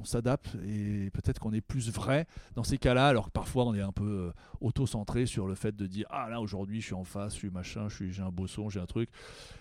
on 0.00 0.04
s'adapte 0.04 0.56
et 0.66 1.10
peut-être 1.10 1.38
qu'on 1.38 1.52
est 1.52 1.60
plus 1.60 1.90
vrai 1.90 2.26
dans 2.54 2.64
ces 2.64 2.78
cas-là, 2.78 3.08
alors 3.08 3.26
que 3.26 3.30
parfois 3.30 3.64
on 3.64 3.74
est 3.74 3.80
un 3.80 3.92
peu 3.92 4.04
euh, 4.04 4.32
auto-centré 4.60 5.26
sur 5.26 5.46
le 5.46 5.54
fait 5.54 5.74
de 5.74 5.86
dire 5.86 6.06
Ah 6.10 6.28
là 6.28 6.40
aujourd'hui 6.40 6.80
je 6.80 6.86
suis 6.86 6.94
en 6.94 7.04
face, 7.04 7.34
je 7.34 7.38
suis 7.38 7.50
machin, 7.50 7.88
j'ai 7.88 8.22
un 8.22 8.30
beau 8.30 8.46
son, 8.46 8.68
j'ai 8.68 8.80
un 8.80 8.86
truc. 8.86 9.10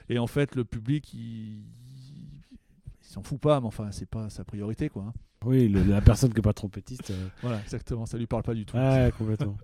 Et 0.09 0.19
en 0.19 0.27
fait, 0.27 0.55
le 0.55 0.63
public 0.63 1.13
il, 1.13 1.63
s'en 3.01 3.21
fout 3.21 3.39
pas, 3.39 3.61
mais 3.61 3.67
enfin, 3.67 3.91
c'est 3.91 4.09
pas 4.09 4.29
sa 4.29 4.43
priorité 4.43 4.89
quoi. 4.89 5.03
Hein. 5.07 5.13
Oui, 5.45 5.69
la 5.69 6.01
personne 6.01 6.31
qui 6.31 6.37
n'est 6.37 6.41
pas 6.41 6.53
trompettiste. 6.53 7.11
Euh. 7.11 7.27
Voilà, 7.41 7.59
exactement, 7.61 8.05
ça 8.05 8.17
lui 8.17 8.25
parle 8.25 8.43
pas 8.43 8.55
du 8.55 8.65
tout. 8.65 8.77
Ouais, 8.77 9.11
complètement. 9.17 9.57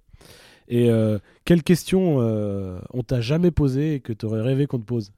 Et 0.67 0.91
euh, 0.91 1.17
quelle 1.43 1.63
question 1.63 2.17
on 2.19 3.03
t'a 3.03 3.19
jamais 3.21 3.51
posée 3.51 3.95
et 3.95 3.99
que 3.99 4.13
tu 4.13 4.25
aurais 4.25 4.41
rêvé 4.41 4.67
qu'on 4.67 4.79
te 4.79 4.85
pose? 4.85 5.11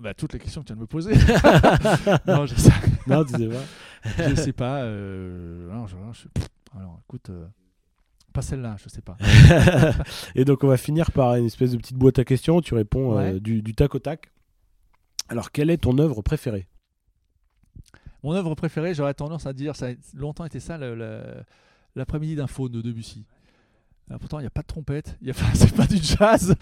Bah, 0.00 0.14
toutes 0.14 0.32
les 0.32 0.38
questions 0.38 0.62
que 0.62 0.68
tu 0.68 0.74
viens 0.74 0.76
de 0.76 0.82
me 0.82 0.86
poser. 0.86 1.12
non, 2.26 2.46
je 2.46 2.54
sais. 2.54 2.70
non, 3.08 3.24
tu 3.24 3.34
sais 3.34 3.48
pas 3.48 3.64
je 4.28 4.34
sais 4.34 4.52
pas. 4.52 4.82
Euh, 4.82 5.70
alors, 6.76 7.00
écoute, 7.04 7.30
euh, 7.30 7.46
pas 8.32 8.42
celle-là, 8.42 8.76
je 8.82 8.88
sais 8.88 9.02
pas. 9.02 9.16
et 10.34 10.44
donc, 10.44 10.64
on 10.64 10.68
va 10.68 10.76
finir 10.76 11.10
par 11.12 11.34
une 11.36 11.46
espèce 11.46 11.72
de 11.72 11.76
petite 11.76 11.96
boîte 11.96 12.18
à 12.18 12.24
questions. 12.24 12.60
Tu 12.60 12.74
réponds 12.74 13.18
euh, 13.18 13.38
du, 13.38 13.74
tac 13.74 13.94
au 13.94 13.98
tac. 13.98 14.32
Alors, 15.28 15.50
quelle 15.50 15.70
est 15.70 15.78
ton 15.78 15.98
œuvre 15.98 16.22
préférée? 16.22 16.68
Mon 18.22 18.32
œuvre 18.32 18.54
préférée, 18.54 18.94
j'aurais 18.94 19.14
tendance 19.14 19.46
à 19.46 19.52
dire, 19.52 19.76
ça 19.76 19.88
a 19.88 19.92
longtemps 20.14 20.44
été 20.44 20.60
ça, 20.60 20.78
l'après-midi 21.94 22.34
d'un 22.34 22.48
faune 22.48 22.72
de 22.72 22.80
Debussy. 22.80 23.24
pourtant, 24.18 24.38
il 24.40 24.42
n'y 24.42 24.48
a 24.48 24.50
pas 24.50 24.62
de 24.62 24.66
trompette, 24.66 25.16
c'est 25.54 25.74
pas 25.74 25.86
du 25.86 25.98
jazz. 25.98 26.54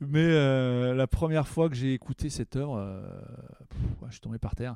Mais 0.00 0.94
la 0.94 1.06
première 1.06 1.46
fois 1.46 1.68
que 1.68 1.76
j'ai 1.76 1.94
écouté 1.94 2.28
cette 2.28 2.56
œuvre, 2.56 2.82
je 4.06 4.12
suis 4.12 4.20
tombé 4.20 4.38
par 4.38 4.56
terre. 4.56 4.74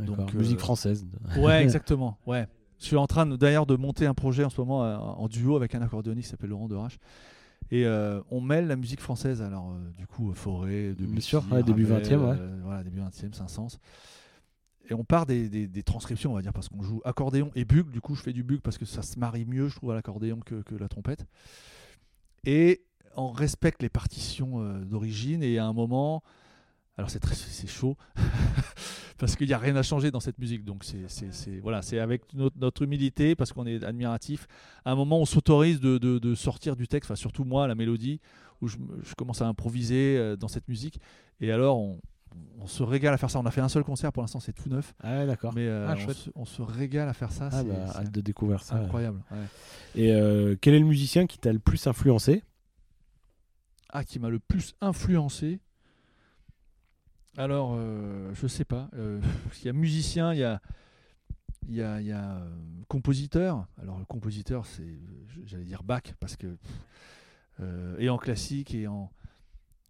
Donc, 0.00 0.32
musique 0.34 0.58
euh, 0.58 0.60
française. 0.60 1.06
Ouais, 1.36 1.62
exactement. 1.62 2.18
Ouais. 2.26 2.46
Je 2.78 2.86
suis 2.86 2.96
en 2.96 3.06
train 3.06 3.26
d'ailleurs 3.26 3.66
de 3.66 3.76
monter 3.76 4.06
un 4.06 4.14
projet 4.14 4.44
en 4.44 4.50
ce 4.50 4.60
moment 4.60 4.84
euh, 4.84 4.96
en 4.96 5.28
duo 5.28 5.56
avec 5.56 5.74
un 5.74 5.82
accordéoniste 5.82 6.26
qui 6.26 6.30
s'appelle 6.32 6.50
Laurent 6.50 6.68
Derache. 6.68 6.98
Et 7.70 7.86
euh, 7.86 8.20
on 8.30 8.40
mêle 8.40 8.66
la 8.66 8.76
musique 8.76 9.00
française, 9.00 9.40
alors 9.40 9.74
du 9.96 10.06
coup, 10.06 10.32
Forêt, 10.34 10.94
de 10.94 11.20
sûr, 11.20 11.42
début 11.64 11.86
20e, 11.86 12.16
ouais. 12.16 12.36
voilà, 12.62 12.84
début 12.84 13.00
20e, 13.00 13.32
Saint-Saëns. 13.32 13.78
Et 14.90 14.92
on 14.92 15.02
part 15.02 15.24
des, 15.24 15.48
des, 15.48 15.82
transcriptions, 15.82 16.32
on 16.32 16.34
va 16.34 16.42
dire, 16.42 16.52
parce 16.52 16.68
qu'on 16.68 16.82
joue 16.82 17.00
accordéon 17.06 17.50
et 17.54 17.64
bugle. 17.64 17.90
Du 17.90 18.02
coup, 18.02 18.14
je 18.14 18.22
fais 18.22 18.34
du 18.34 18.42
bugle 18.42 18.60
parce 18.60 18.76
que 18.76 18.84
ça 18.84 19.00
se 19.00 19.18
marie 19.18 19.46
mieux, 19.46 19.68
je 19.68 19.76
trouve, 19.76 19.92
à 19.92 19.94
l'accordéon 19.94 20.40
que, 20.44 20.56
que, 20.60 20.74
la 20.74 20.88
trompette. 20.88 21.24
Et 22.44 22.84
on 23.16 23.28
respecte 23.28 23.80
les 23.80 23.88
partitions 23.88 24.62
d'origine. 24.82 25.42
Et 25.42 25.56
à 25.56 25.64
un 25.64 25.72
moment, 25.72 26.22
alors 26.96 27.10
c'est 27.10 27.18
très 27.18 27.34
c'est 27.34 27.66
chaud 27.66 27.96
parce 29.18 29.36
qu'il 29.36 29.46
n'y 29.46 29.52
a 29.52 29.58
rien 29.58 29.74
à 29.76 29.82
changer 29.82 30.10
dans 30.10 30.20
cette 30.20 30.38
musique. 30.38 30.64
Donc 30.64 30.84
c'est 30.84 31.60
voilà, 31.60 31.82
c'est 31.82 31.98
avec 31.98 32.22
notre, 32.34 32.82
humilité 32.82 33.34
parce 33.34 33.52
qu'on 33.52 33.66
est 33.66 33.82
admiratif. 33.82 34.46
À 34.84 34.92
un 34.92 34.94
moment, 34.94 35.18
on 35.20 35.24
s'autorise 35.24 35.80
de, 35.80 35.98
de, 35.98 36.34
sortir 36.34 36.76
du 36.76 36.86
texte, 36.88 37.10
enfin 37.10 37.16
surtout 37.16 37.44
moi, 37.44 37.66
la 37.66 37.74
mélodie, 37.74 38.20
où 38.60 38.68
je, 38.68 38.76
commence 39.16 39.42
à 39.42 39.46
improviser 39.46 40.16
euh, 40.18 40.36
dans 40.36 40.48
cette 40.48 40.68
musique. 40.68 41.00
Et 41.40 41.50
alors 41.50 41.78
on, 41.78 42.00
on 42.60 42.66
se 42.66 42.82
régale 42.82 43.14
à 43.14 43.16
faire 43.16 43.30
ça. 43.30 43.38
On 43.38 43.46
a 43.46 43.50
fait 43.50 43.60
un 43.60 43.68
seul 43.68 43.84
concert 43.84 44.12
pour 44.12 44.22
l'instant, 44.22 44.40
c'est 44.40 44.52
tout 44.52 44.68
neuf. 44.68 44.94
Ah 45.02 45.26
d'accord. 45.26 45.52
Mais 45.54 45.66
euh, 45.66 45.86
ah, 45.88 45.96
on, 46.34 46.44
se, 46.44 46.62
régale 46.62 47.08
à 47.08 47.12
faire 47.12 47.32
ça. 47.32 47.48
Ah 47.52 47.62
bah, 47.62 47.74
hâte 47.96 48.10
de 48.10 48.20
découvrir 48.20 48.62
ça. 48.62 48.76
Incroyable. 48.76 49.22
Et 49.94 50.12
euh, 50.12 50.56
quel 50.60 50.74
est 50.74 50.78
le 50.78 50.86
musicien 50.86 51.26
qui 51.26 51.38
t'a 51.38 51.52
le 51.52 51.58
plus 51.58 51.86
influencé? 51.86 52.42
Ah, 53.90 54.04
qui 54.04 54.18
m'a 54.18 54.28
le 54.28 54.40
plus 54.40 54.74
influencé? 54.80 55.60
Alors, 57.36 57.74
euh, 57.76 58.32
je 58.34 58.46
sais 58.46 58.64
pas. 58.64 58.88
Euh, 58.94 59.20
il 59.60 59.66
y 59.66 59.68
a 59.68 59.72
musicien, 59.72 60.32
il 60.32 60.38
y 60.38 60.44
a, 60.44 60.60
euh, 61.72 62.50
compositeur. 62.88 63.66
Alors, 63.80 63.98
le 63.98 64.04
compositeur, 64.04 64.66
c'est, 64.66 64.98
j'allais 65.44 65.64
dire 65.64 65.82
Bach, 65.82 66.02
parce 66.20 66.36
que. 66.36 66.56
et 67.98 68.08
en 68.08 68.18
classique, 68.18 68.74
et 68.74 68.86
en. 68.86 69.10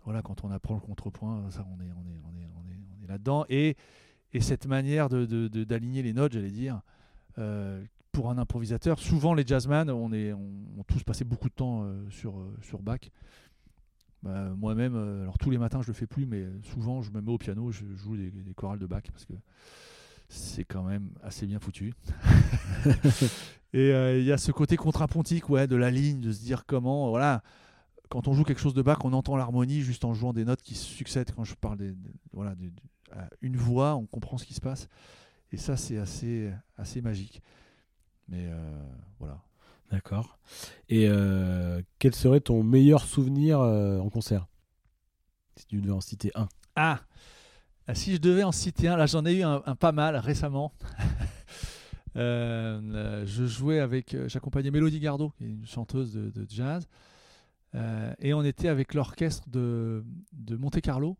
Voilà, 0.04 0.20
quand 0.20 0.44
on 0.44 0.50
apprend 0.50 0.74
le 0.74 0.80
contrepoint, 0.80 1.50
ça, 1.50 1.66
on 1.70 1.80
est, 1.80 1.90
on 1.90 2.06
est, 2.06 2.20
on 2.24 2.36
est, 2.36 2.46
on 2.56 2.68
est, 2.68 2.78
on 2.98 3.04
est 3.04 3.06
là-dedans. 3.06 3.46
Et, 3.48 3.76
et 4.34 4.40
cette 4.40 4.66
manière 4.66 5.08
de, 5.08 5.48
d'aligner 5.64 6.02
les 6.02 6.12
notes, 6.12 6.32
j'allais 6.32 6.50
dire, 6.50 6.82
pour 8.12 8.30
un 8.30 8.38
improvisateur, 8.38 8.98
souvent 8.98 9.32
les 9.32 9.46
jazzman, 9.46 9.90
on, 9.90 10.12
est, 10.12 10.32
on, 10.32 10.82
tous 10.86 11.02
passé 11.02 11.24
beaucoup 11.24 11.48
de 11.48 11.54
temps 11.54 11.86
sur, 12.10 12.34
sur 12.62 12.82
Bach. 12.82 13.00
Bah, 14.24 14.48
moi-même, 14.56 14.96
alors 15.22 15.38
tous 15.38 15.50
les 15.50 15.58
matins 15.58 15.82
je 15.82 15.88
le 15.88 15.92
fais 15.92 16.06
plus, 16.06 16.24
mais 16.24 16.46
souvent 16.62 17.02
je 17.02 17.10
me 17.10 17.20
mets 17.20 17.30
au 17.30 17.38
piano, 17.38 17.70
je 17.70 17.84
joue 17.94 18.16
des, 18.16 18.30
des 18.30 18.54
chorales 18.54 18.78
de 18.78 18.86
Bach 18.86 19.02
parce 19.12 19.26
que 19.26 19.34
c'est 20.28 20.64
quand 20.64 20.82
même 20.82 21.10
assez 21.22 21.46
bien 21.46 21.58
foutu. 21.58 21.94
et 23.72 23.92
euh, 23.92 24.18
il 24.18 24.24
y 24.24 24.32
a 24.32 24.38
ce 24.38 24.52
côté 24.52 24.76
contrapuntique 24.76 25.48
ouais, 25.48 25.66
de 25.66 25.76
la 25.76 25.90
ligne, 25.90 26.20
de 26.20 26.32
se 26.32 26.42
dire 26.42 26.64
comment, 26.66 27.10
voilà, 27.10 27.42
quand 28.08 28.28
on 28.28 28.34
joue 28.34 28.44
quelque 28.44 28.60
chose 28.60 28.74
de 28.74 28.82
Bach, 28.82 28.98
on 29.04 29.12
entend 29.12 29.36
l'harmonie 29.36 29.80
juste 29.80 30.04
en 30.04 30.14
jouant 30.14 30.32
des 30.32 30.44
notes 30.44 30.62
qui 30.62 30.74
se 30.74 30.84
succèdent. 30.84 31.32
Quand 31.32 31.44
je 31.44 31.54
parle 31.54 31.78
de, 31.78 31.94
voilà, 32.32 32.54
une 33.42 33.56
voix, 33.56 33.96
on 33.96 34.06
comprend 34.06 34.38
ce 34.38 34.44
qui 34.44 34.54
se 34.54 34.60
passe. 34.60 34.88
Et 35.52 35.56
ça, 35.56 35.76
c'est 35.76 35.98
assez, 35.98 36.50
assez 36.76 37.00
magique. 37.00 37.42
Mais 38.28 38.46
euh, 38.48 38.82
voilà. 39.18 39.42
D'accord. 39.90 40.38
Et 40.88 41.08
euh, 41.08 41.80
quel 41.98 42.14
serait 42.14 42.40
ton 42.40 42.62
meilleur 42.62 43.04
souvenir 43.04 43.60
en 43.60 44.08
concert? 44.10 44.46
Si 45.56 45.66
tu 45.66 45.80
devais 45.80 45.92
en 45.92 46.00
citer 46.00 46.32
un. 46.34 46.48
Ah 46.74 47.00
euh, 47.88 47.94
si 47.94 48.14
je 48.14 48.18
devais 48.18 48.44
en 48.44 48.52
citer 48.52 48.88
un, 48.88 48.96
là 48.96 49.06
j'en 49.06 49.24
ai 49.26 49.34
eu 49.34 49.42
un, 49.42 49.60
pas 49.76 49.92
mal 49.92 50.16
récemment. 50.16 50.72
Euh, 52.16 53.26
je 53.26 53.44
jouais 53.44 53.80
avec, 53.80 54.14
euh, 54.14 54.28
j'accompagnais 54.28 54.70
Mélodie 54.70 55.00
Gardot, 55.00 55.30
qui 55.30 55.46
est 55.46 55.48
une 55.48 55.66
chanteuse 55.66 56.14
de, 56.14 56.46
jazz, 56.48 56.86
et 58.20 58.32
on 58.34 58.44
était 58.44 58.68
avec 58.68 58.94
l'orchestre 58.94 59.48
de, 59.48 60.04
de, 60.32 60.54
Monte 60.54 60.80
Carlo. 60.80 61.16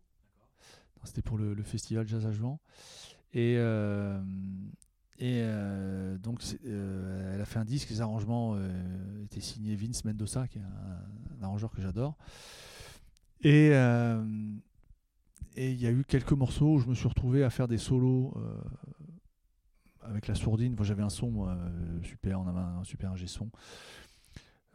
C'était 1.03 1.21
pour 1.21 1.37
le, 1.37 1.61
festival 1.63 2.07
Jazz 2.07 2.25
à 2.25 2.31
Juan. 2.31 2.59
Et, 3.33 3.57
et 5.17 5.43
donc 6.19 6.41
elle 6.65 7.41
a 7.41 7.45
fait 7.45 7.59
un 7.59 7.65
disque, 7.65 7.89
les 7.89 8.01
arrangements 8.01 8.57
étaient 9.23 9.41
signés 9.41 9.75
Vince 9.75 10.03
Mendoza, 10.05 10.47
qui 10.47 10.57
est 10.57 10.61
un, 10.61 11.43
arrangeur 11.43 11.71
que 11.71 11.81
j'adore. 11.81 12.17
Et 13.41 13.73
il 15.57 15.81
y 15.81 15.87
a 15.87 15.91
eu 15.91 16.03
quelques 16.03 16.33
morceaux 16.33 16.75
où 16.75 16.79
je 16.79 16.87
me 16.87 16.95
suis 16.95 17.07
retrouvé 17.07 17.43
à 17.43 17.49
faire 17.49 17.67
des 17.67 17.77
solos 17.77 18.33
euh, 18.35 18.61
avec 20.01 20.27
la 20.27 20.35
sourdine. 20.35 20.75
J'avais 20.81 21.03
un 21.03 21.09
son 21.09 21.47
euh, 21.47 21.53
super, 22.03 22.41
on 22.41 22.47
avait 22.47 22.59
un 22.59 22.83
super 22.83 23.11
ingé 23.11 23.27
son 23.27 23.49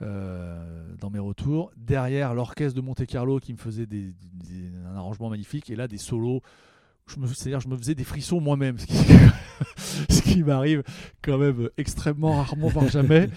euh, 0.03 0.95
dans 0.97 1.11
mes 1.11 1.19
retours. 1.19 1.71
Derrière, 1.77 2.35
l'orchestre 2.35 2.75
de 2.75 2.81
Monte 2.81 3.05
Carlo 3.07 3.39
qui 3.39 3.53
me 3.53 3.59
faisait 3.59 3.87
des, 3.87 4.15
un 4.87 4.97
arrangement 4.97 5.29
magnifique. 5.29 5.71
Et 5.71 5.77
là, 5.77 5.87
des 5.89 5.99
solos. 5.99 6.41
C'est-à-dire, 7.35 7.61
je 7.61 7.69
me 7.69 7.77
faisais 7.77 7.95
des 7.95 8.05
frissons 8.05 8.41
moi-même, 8.41 8.79
ce 8.79 8.87
qui, 8.87 8.95
ce 10.09 10.23
qui 10.23 10.43
m'arrive 10.43 10.83
quand 11.23 11.39
même 11.39 11.69
extrêmement 11.77 12.37
rarement, 12.37 12.69
voire 12.69 12.89
jamais. 12.89 13.29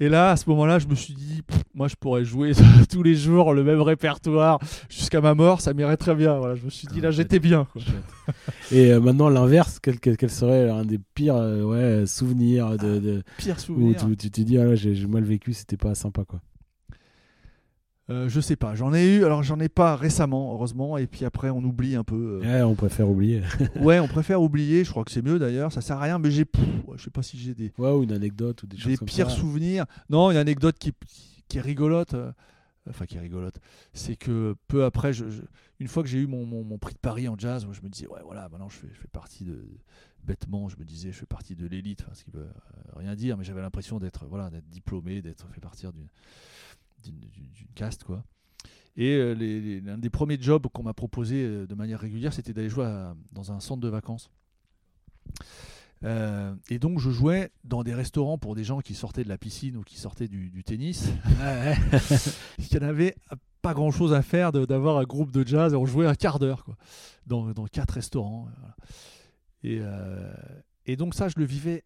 Et 0.00 0.08
là, 0.08 0.30
à 0.30 0.36
ce 0.36 0.48
moment-là, 0.50 0.80
je 0.80 0.88
me 0.88 0.94
suis 0.94 1.14
dit, 1.14 1.42
moi, 1.74 1.86
je 1.86 1.94
pourrais 1.94 2.24
jouer 2.24 2.52
tous 2.90 3.02
les 3.02 3.14
jours 3.14 3.54
le 3.54 3.62
même 3.62 3.80
répertoire 3.80 4.58
jusqu'à 4.88 5.20
ma 5.20 5.34
mort, 5.34 5.60
ça 5.60 5.72
m'irait 5.72 5.96
très 5.96 6.14
bien. 6.14 6.36
Voilà, 6.36 6.56
je 6.56 6.64
me 6.64 6.70
suis 6.70 6.88
dit, 6.88 7.00
là, 7.00 7.08
ah, 7.08 7.12
j'étais 7.12 7.38
bien. 7.38 7.68
Et 8.72 8.92
euh, 8.92 9.00
maintenant, 9.00 9.28
l'inverse, 9.28 9.78
quel, 9.80 10.00
quel, 10.00 10.30
serait 10.30 10.68
un 10.68 10.84
des 10.84 10.98
pires 11.14 11.36
euh, 11.36 11.62
ouais, 11.62 12.06
souvenirs 12.06 12.76
de, 12.76 12.98
de... 12.98 13.22
Ah, 13.24 13.30
pire 13.38 13.60
souvenir. 13.60 14.04
Où 14.04 14.14
tu, 14.16 14.30
te 14.30 14.40
dis, 14.40 14.58
ah, 14.58 14.74
j'ai 14.74 15.06
mal 15.06 15.22
vécu, 15.22 15.52
c'était 15.52 15.76
pas 15.76 15.94
sympa, 15.94 16.24
quoi. 16.24 16.40
Euh, 18.10 18.28
je 18.28 18.38
sais 18.38 18.56
pas, 18.56 18.74
j'en 18.74 18.92
ai 18.92 19.06
eu, 19.06 19.24
alors 19.24 19.42
j'en 19.42 19.58
ai 19.60 19.70
pas 19.70 19.96
récemment, 19.96 20.52
heureusement, 20.52 20.98
et 20.98 21.06
puis 21.06 21.24
après 21.24 21.48
on 21.48 21.64
oublie 21.64 21.96
un 21.96 22.04
peu. 22.04 22.40
Euh. 22.42 22.46
Ouais, 22.46 22.62
on 22.62 22.74
préfère 22.74 23.08
oublier. 23.08 23.42
ouais, 23.80 23.98
on 23.98 24.08
préfère 24.08 24.42
oublier, 24.42 24.84
je 24.84 24.90
crois 24.90 25.04
que 25.04 25.10
c'est 25.10 25.22
mieux 25.22 25.38
d'ailleurs, 25.38 25.72
ça 25.72 25.80
sert 25.80 25.96
à 25.96 26.02
rien, 26.02 26.18
mais 26.18 26.30
j'ai. 26.30 26.44
Je 26.96 27.02
sais 27.02 27.10
pas 27.10 27.22
si 27.22 27.38
j'ai 27.38 27.54
des. 27.54 27.72
Ouais, 27.78 27.90
ou 27.90 28.02
une 28.02 28.12
anecdote 28.12 28.62
ou 28.62 28.66
des, 28.66 28.76
choses 28.76 28.98
comme 28.98 29.08
pires 29.08 29.30
souvenirs. 29.30 29.86
Non, 30.10 30.30
une 30.30 30.36
anecdote 30.36 30.76
qui, 30.78 30.92
qui 31.48 31.56
est 31.56 31.62
rigolote, 31.62 32.12
euh, 32.12 32.30
enfin 32.90 33.06
qui 33.06 33.16
est 33.16 33.20
rigolote, 33.20 33.58
c'est 33.94 34.16
que 34.16 34.54
peu 34.68 34.84
après, 34.84 35.14
je, 35.14 35.24
une 35.80 35.88
fois 35.88 36.02
que 36.02 36.08
j'ai 36.10 36.18
eu 36.18 36.26
mon, 36.26 36.44
mon, 36.44 36.76
prix 36.76 36.92
de 36.92 36.98
Paris 36.98 37.26
en 37.26 37.38
jazz, 37.38 37.66
je 37.72 37.80
me 37.80 37.88
disais, 37.88 38.06
ouais, 38.08 38.20
voilà, 38.22 38.50
maintenant 38.50 38.68
je 38.68 38.76
fais, 38.76 38.88
je 38.92 39.00
fais 39.00 39.08
partie 39.08 39.44
de. 39.44 39.66
Bêtement, 40.24 40.70
je 40.70 40.78
me 40.78 40.84
disais, 40.84 41.12
je 41.12 41.18
fais 41.18 41.26
partie 41.26 41.54
de 41.54 41.66
l'élite, 41.66 42.02
ce 42.14 42.24
qui 42.24 42.30
veut 42.30 42.48
rien 42.96 43.14
dire, 43.14 43.36
mais 43.36 43.44
j'avais 43.44 43.60
l'impression 43.60 43.98
d'être 43.98 44.24
voilà, 44.24 44.48
d'être 44.48 44.68
diplômé, 44.70 45.20
d'être 45.20 45.46
fait 45.52 45.60
partir 45.60 45.92
d'une 45.92 46.08
d'une 47.12 47.74
caste 47.74 48.04
quoi. 48.04 48.24
Et 48.96 49.16
euh, 49.16 49.34
l'un 49.84 49.98
des 49.98 50.10
premiers 50.10 50.38
jobs 50.40 50.66
qu'on 50.68 50.84
m'a 50.84 50.94
proposé 50.94 51.42
euh, 51.42 51.66
de 51.66 51.74
manière 51.74 51.98
régulière, 51.98 52.32
c'était 52.32 52.52
d'aller 52.52 52.68
jouer 52.68 52.86
dans 53.32 53.52
un 53.52 53.60
centre 53.60 53.80
de 53.80 53.88
vacances. 53.88 54.30
Euh, 56.04 56.54
et 56.68 56.78
donc 56.78 57.00
je 57.00 57.10
jouais 57.10 57.50
dans 57.64 57.82
des 57.82 57.94
restaurants 57.94 58.36
pour 58.36 58.54
des 58.54 58.62
gens 58.62 58.80
qui 58.80 58.94
sortaient 58.94 59.24
de 59.24 59.28
la 59.28 59.38
piscine 59.38 59.76
ou 59.76 59.82
qui 59.82 59.98
sortaient 59.98 60.28
du, 60.28 60.62
tennis. 60.62 61.08
Il 62.58 62.66
n'y 62.78 62.84
en 62.84 62.88
avait 62.88 63.16
pas 63.62 63.74
grand 63.74 63.90
chose 63.90 64.12
à 64.12 64.22
faire 64.22 64.52
d'avoir 64.52 64.98
un 64.98 65.04
groupe 65.04 65.32
de 65.32 65.46
jazz 65.46 65.72
et 65.72 65.76
on 65.76 65.86
jouait 65.86 66.06
un 66.06 66.14
quart 66.14 66.38
d'heure 66.38 66.64
quoi, 66.64 66.76
dans, 67.26 67.52
dans, 67.52 67.66
quatre 67.66 67.94
restaurants. 67.94 68.48
Et, 69.62 69.80
et 70.84 70.96
donc 70.96 71.14
ça, 71.14 71.28
je 71.28 71.34
le 71.38 71.46
vivais 71.46 71.84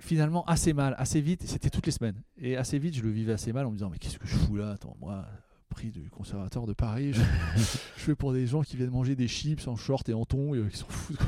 finalement 0.00 0.44
assez 0.46 0.72
mal, 0.72 0.94
assez 0.98 1.20
vite. 1.20 1.42
C'était 1.46 1.70
toutes 1.70 1.86
les 1.86 1.92
semaines. 1.92 2.22
Et 2.38 2.56
assez 2.56 2.78
vite, 2.78 2.94
je 2.96 3.02
le 3.02 3.10
vivais 3.10 3.32
assez 3.32 3.52
mal 3.52 3.66
en 3.66 3.70
me 3.70 3.76
disant 3.76 3.90
Mais 3.90 3.98
qu'est-ce 3.98 4.18
que 4.18 4.26
je 4.26 4.36
fous 4.36 4.56
là? 4.56 4.72
Attends, 4.72 4.96
moi, 5.00 5.26
prix 5.68 5.90
du 5.90 6.10
conservateur 6.10 6.66
de 6.66 6.72
Paris, 6.72 7.12
je, 7.56 7.60
fais 7.96 8.14
pour 8.14 8.32
des 8.32 8.46
gens 8.46 8.62
qui 8.62 8.76
viennent 8.76 8.90
manger 8.90 9.16
des 9.16 9.28
chips 9.28 9.66
en 9.66 9.76
short 9.76 10.08
et 10.08 10.14
en 10.14 10.24
tongs 10.24 10.54
et 10.54 10.58
euh, 10.58 10.68
qui 10.68 10.76
s'en 10.76 10.86
foutent 10.86 11.18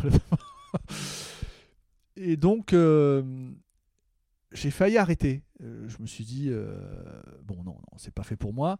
et 2.16 2.36
donc, 2.36 2.72
euh, 2.72 3.50
j'ai 4.52 4.70
failli 4.70 4.98
arrêter. 4.98 5.42
Euh, 5.62 5.88
je 5.88 6.00
me 6.00 6.06
suis 6.06 6.24
dit 6.24 6.50
Bon, 7.44 7.56
non, 7.64 7.72
non 7.72 7.98
c'est 7.98 8.14
pas 8.14 8.22
fait 8.22 8.36
pour 8.36 8.52
moi. 8.52 8.78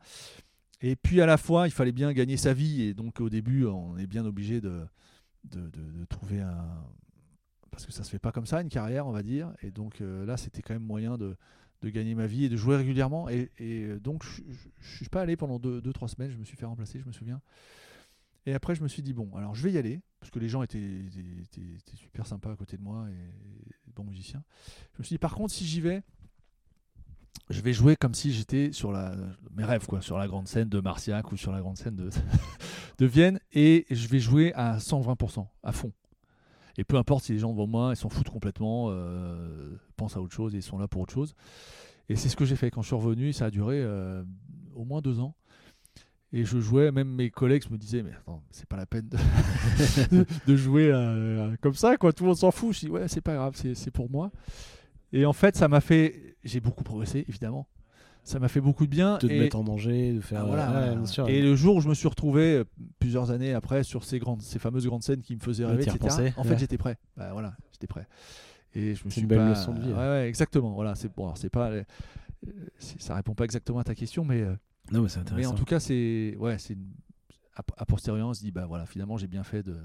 Et 0.83 0.97
puis 0.97 1.21
à 1.21 1.27
la 1.27 1.37
fois, 1.37 1.69
il 1.69 1.73
fallait 1.73 1.93
bien 1.93 2.13
gagner 2.13 2.37
sa 2.37 2.55
vie. 2.55 2.83
Et 2.83 2.95
donc, 2.95 3.21
au 3.21 3.29
début, 3.29 3.67
on 3.67 3.99
est 3.99 4.07
bien 4.07 4.25
obligé 4.25 4.63
de, 4.63 4.81
de, 5.45 5.69
de 5.69 6.05
trouver 6.07 6.41
un 6.41 6.85
parce 7.81 7.87
que 7.87 7.93
ça 7.93 8.05
se 8.05 8.11
fait 8.11 8.19
pas 8.19 8.31
comme 8.31 8.45
ça 8.45 8.61
une 8.61 8.69
carrière 8.69 9.07
on 9.07 9.13
va 9.13 9.23
dire. 9.23 9.53
Et 9.63 9.71
donc 9.71 10.01
euh, 10.01 10.27
là 10.27 10.37
c'était 10.37 10.61
quand 10.61 10.75
même 10.75 10.85
moyen 10.85 11.17
de, 11.17 11.37
gagner 11.83 12.15
ma 12.15 12.27
vie 12.27 12.45
et 12.45 12.49
de 12.51 12.57
jouer 12.57 12.77
régulièrement. 12.77 13.31
Et, 13.31 13.51
euh, 13.61 13.99
donc 13.99 14.23
je, 14.23 14.43
ne 14.43 14.97
suis 14.97 15.09
pas 15.09 15.23
allé 15.23 15.37
pendant 15.37 15.59
2-3 15.59 15.81
deux, 15.81 15.93
semaines. 16.09 16.31
Je 16.31 16.37
me 16.37 16.45
suis 16.45 16.57
fait 16.57 16.67
remplacer 16.67 17.01
je 17.01 17.07
me 17.07 17.13
souviens. 17.13 17.41
Et 18.45 18.53
après 18.53 18.75
je 18.75 18.83
me 18.83 18.89
suis 18.89 19.03
dit 19.03 19.15
bon 19.15 19.35
alors 19.35 19.55
je 19.55 19.63
vais 19.63 19.73
y 19.73 19.79
aller 19.79 20.03
parce 20.19 20.31
que 20.31 20.39
les 20.39 20.49
gens 20.49 20.63
étaient, 20.63 20.79
super 21.95 22.27
sympas 22.27 22.53
à 22.53 22.57
côté 22.57 22.77
de 22.77 22.83
moi 22.83 23.07
et 23.09 23.93
bons 23.95 24.05
musiciens. 24.05 24.43
Je 24.93 24.99
me 24.99 25.05
suis 25.05 25.15
dit 25.15 25.19
par 25.19 25.35
contre 25.35 25.55
si 25.55 25.65
j'y 25.65 25.81
vais 25.81 26.03
je 27.49 27.63
vais 27.63 27.73
jouer 27.73 27.97
comme 27.97 28.15
si 28.15 28.33
j'étais 28.33 28.73
sur 28.73 28.93
la 28.93 29.17
mes 29.57 29.65
rêves 29.65 29.87
quoi 29.87 30.03
sur 30.03 30.19
la 30.19 30.29
grande 30.29 30.49
scène 30.49 30.69
de 30.69 30.81
Marciac 30.81 31.33
ou 31.33 31.39
sur 31.39 31.51
la 31.51 31.61
grande 31.61 31.79
scène 31.79 31.97
de, 31.97 32.11
de 32.99 33.07
Vienne. 33.07 33.41
Et 33.53 33.87
je 33.91 34.07
vais 34.07 34.21
jouer 34.21 34.53
à 34.53 34.77
120% 34.77 35.47
à 35.63 35.73
fond 35.73 35.93
et 36.77 36.85
peu 36.85 36.97
importe 36.97 37.25
si 37.25 37.33
les 37.33 37.39
gens 37.39 37.53
devant 37.53 37.67
moi, 37.67 37.91
ils 37.93 37.97
s'en 37.97 38.09
foutent 38.09 38.31
complètement, 38.31 38.87
euh, 38.91 39.77
pensent 39.97 40.17
à 40.17 40.21
autre 40.21 40.35
chose 40.35 40.55
et 40.55 40.59
ils 40.59 40.63
sont 40.63 40.79
là 40.79 40.89
pour 40.89 41.03
autre 41.03 41.13
chose. 41.13 41.35
Et 42.09 42.17
c'est 42.17 42.29
ce 42.29 42.37
que 42.37 42.45
j'ai 42.45 42.57
fait 42.57 42.71
quand 42.71 42.83
je 42.83 42.89
suis 42.89 42.97
revenu. 42.97 43.33
Ça 43.33 43.47
a 43.47 43.51
duré 43.51 43.81
euh, 43.81 44.23
au 44.75 44.85
moins 44.85 45.01
deux 45.01 45.21
ans. 45.21 45.35
Et 46.33 46.45
je 46.45 46.61
jouais, 46.61 46.93
même 46.93 47.09
mes 47.09 47.31
collègues 47.31 47.69
me 47.71 47.77
disaient, 47.77 48.05
mais 48.05 48.13
attends, 48.13 48.43
c'est 48.53 48.67
pas 48.67 48.77
la 48.77 48.87
peine 48.87 49.09
de, 50.47 50.57
jouer 50.57 50.89
euh, 50.93 51.57
comme 51.61 51.75
ça, 51.75 51.97
quoi. 51.97 52.13
Tout 52.13 52.23
le 52.23 52.29
monde 52.29 52.37
s'en 52.37 52.53
fout. 52.53 52.73
Je 52.73 52.81
dis, 52.81 52.89
ouais, 52.89 53.09
c'est 53.09 53.21
pas 53.21 53.35
grave, 53.35 53.57
c'est 53.57 53.91
pour 53.91 54.09
moi. 54.09 54.31
Et 55.13 55.27
en 55.27 55.33
fait, 55.33 55.57
ça 55.57 55.67
m'a 55.67 55.81
fait. 55.81 56.37
J'ai 56.45 56.61
beaucoup 56.61 56.85
progressé, 56.85 57.25
évidemment 57.29 57.67
ça 58.31 58.39
m'a 58.39 58.49
fait 58.49 58.61
beaucoup 58.61 58.87
de 58.87 58.91
bien. 58.91 59.15
De 59.15 59.27
te 59.27 59.33
mettre 59.33 59.57
en 59.57 59.65
danger, 59.65 60.13
de 60.13 60.21
faire. 60.21 60.47
Ah, 60.47 60.95
et 61.29 61.43
le 61.43 61.57
jour 61.57 61.77
où 61.77 61.81
je 61.81 61.89
me 61.89 61.95
suis 61.95 62.09
retrouvé 62.09 62.55
euh, 62.55 62.65
plusieurs 62.99 63.31
années 63.31 63.53
après 63.53 63.83
sur 63.83 64.05
ces 64.05 64.19
grandes, 64.19 64.43
ces 64.43 64.59
fameuses 64.59 64.87
grandes 64.87 65.03
scènes 65.03 65.21
qui 65.21 65.35
me 65.35 65.41
faisaient 65.41 65.67
rêver, 65.67 65.83
etc. 65.83 66.33
En 66.37 66.45
fait, 66.45 66.59
j'étais 66.59 66.79
prêt. 66.79 66.97
Bah, 67.17 67.31
voilà, 67.33 67.55
j'étais 67.73 67.87
prêt. 67.87 68.07
Et 68.75 68.95
je 68.95 69.05
me 69.05 69.11
suis 69.11 69.23
une 69.23 69.27
belle 69.27 69.39
pas... 69.39 69.51
leçon 69.51 69.75
de 69.75 69.81
vie. 69.81 69.93
Ouais, 69.93 69.99
ouais, 69.99 70.29
exactement. 70.29 70.71
Voilà, 70.71 70.95
c'est 70.95 71.13
bon. 71.13 71.35
C'est 71.35 71.51
pas, 71.51 71.71
euh, 71.71 71.83
ça 72.79 73.17
répond 73.17 73.35
pas 73.35 73.45
exactement 73.45 73.81
à 73.81 73.85
ta 73.85 73.97
question, 73.97 74.25
mais. 74.25 74.43
Euh, 74.43 74.55
non, 74.93 75.03
mais 75.03 75.09
c'est 75.09 75.19
intéressant. 75.19 75.51
Mais 75.51 75.55
en 75.55 75.59
tout 75.59 75.65
cas, 75.65 75.81
c'est 75.81 76.37
ouais, 76.39 76.57
c'est 76.59 76.79
a 77.77 77.85
posteriori, 77.85 78.23
on 78.23 78.33
se 78.33 78.41
dit 78.41 78.53
bah 78.53 78.67
voilà, 78.67 78.87
finalement, 78.87 79.17
j'ai 79.17 79.27
bien 79.27 79.43
fait 79.43 79.63
de 79.63 79.77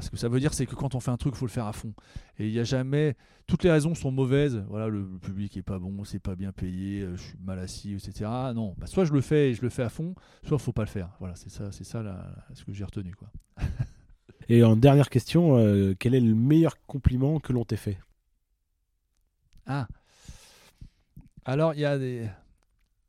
ce 0.00 0.10
que 0.10 0.16
ça 0.16 0.28
veut 0.28 0.38
dire, 0.38 0.54
c'est 0.54 0.66
que 0.66 0.74
quand 0.76 0.94
on 0.94 1.00
fait 1.00 1.10
un 1.10 1.16
truc, 1.16 1.34
il 1.34 1.38
faut 1.38 1.46
le 1.46 1.50
faire 1.50 1.66
à 1.66 1.72
fond. 1.72 1.92
Et 2.38 2.46
il 2.46 2.52
n'y 2.52 2.60
a 2.60 2.64
jamais. 2.64 3.16
Toutes 3.46 3.64
les 3.64 3.70
raisons 3.70 3.94
sont 3.96 4.12
mauvaises. 4.12 4.64
Voilà, 4.68 4.86
le, 4.86 5.04
public 5.18 5.56
est 5.56 5.62
pas 5.62 5.80
bon, 5.80 6.04
c'est 6.04 6.20
pas 6.20 6.36
bien 6.36 6.52
payé, 6.52 7.02
euh, 7.02 7.16
je 7.16 7.22
suis 7.22 7.38
mal 7.42 7.58
assis, 7.58 7.94
etc. 7.94 8.30
Non, 8.54 8.76
bah, 8.78 8.86
soit 8.86 9.04
je 9.04 9.12
le 9.12 9.20
fais 9.20 9.50
et 9.50 9.54
je 9.54 9.62
le 9.62 9.68
fais 9.68 9.82
à 9.82 9.88
fond, 9.88 10.14
soit 10.44 10.58
il 10.58 10.62
faut 10.62 10.72
pas 10.72 10.84
le 10.84 10.88
faire. 10.88 11.10
Voilà, 11.18 11.34
c'est 11.34 11.50
ça, 11.50 11.72
c'est 11.72 11.84
ça 11.84 12.04
ce 12.54 12.64
que 12.64 12.72
j'ai 12.72 12.84
retenu. 12.84 13.14
Quoi. 13.14 13.28
et 14.48 14.62
en 14.62 14.76
dernière 14.76 15.10
question, 15.10 15.56
euh, 15.58 15.94
quel 15.98 16.14
est 16.14 16.20
le 16.20 16.34
meilleur 16.34 16.76
compliment 16.86 17.40
que 17.40 17.52
l'on 17.52 17.64
t'ait 17.64 17.76
fait? 17.76 17.98
Ah. 19.66 19.88
Alors, 21.44 21.74
il 21.74 21.80
y 21.80 21.84
a 21.84 21.98
des. 21.98 22.28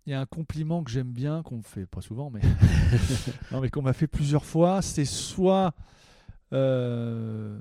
Il 0.07 0.09
y 0.09 0.13
a 0.15 0.19
un 0.19 0.25
compliment 0.25 0.83
que 0.83 0.89
j'aime 0.89 1.11
bien, 1.11 1.43
qu'on 1.43 1.57
me 1.57 1.61
fait 1.61 1.85
pas 1.85 2.01
souvent, 2.01 2.31
mais, 2.31 2.41
non, 3.51 3.61
mais 3.61 3.69
qu'on 3.69 3.83
m'a 3.83 3.93
fait 3.93 4.07
plusieurs 4.07 4.45
fois. 4.45 4.81
C'est 4.81 5.05
soit 5.05 5.75
euh, 6.53 7.59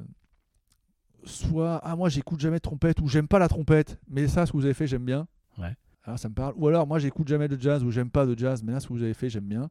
soit 1.24 1.80
ah 1.82 1.96
moi 1.96 2.08
j'écoute 2.08 2.40
jamais 2.40 2.56
de 2.56 2.62
trompette 2.62 3.00
ou 3.00 3.08
j'aime 3.08 3.28
pas 3.28 3.38
la 3.38 3.48
trompette, 3.48 3.98
mais 4.08 4.28
ça 4.28 4.46
ce 4.46 4.52
que 4.52 4.56
vous 4.56 4.64
avez 4.64 4.74
fait 4.74 4.86
j'aime 4.86 5.04
bien. 5.04 5.26
Ouais. 5.58 5.76
Alors 6.04 6.18
ça 6.18 6.28
me 6.28 6.34
parle. 6.34 6.54
Ou 6.56 6.68
alors 6.68 6.86
moi 6.86 6.98
j'écoute 6.98 7.28
jamais 7.28 7.48
de 7.48 7.60
jazz 7.60 7.84
ou 7.84 7.90
j'aime 7.90 8.10
pas 8.10 8.26
de 8.26 8.36
jazz, 8.38 8.62
mais 8.62 8.72
là 8.72 8.80
ce 8.80 8.88
que 8.88 8.92
vous 8.92 9.02
avez 9.02 9.14
fait 9.14 9.28
j'aime 9.28 9.44
bien. 9.44 9.70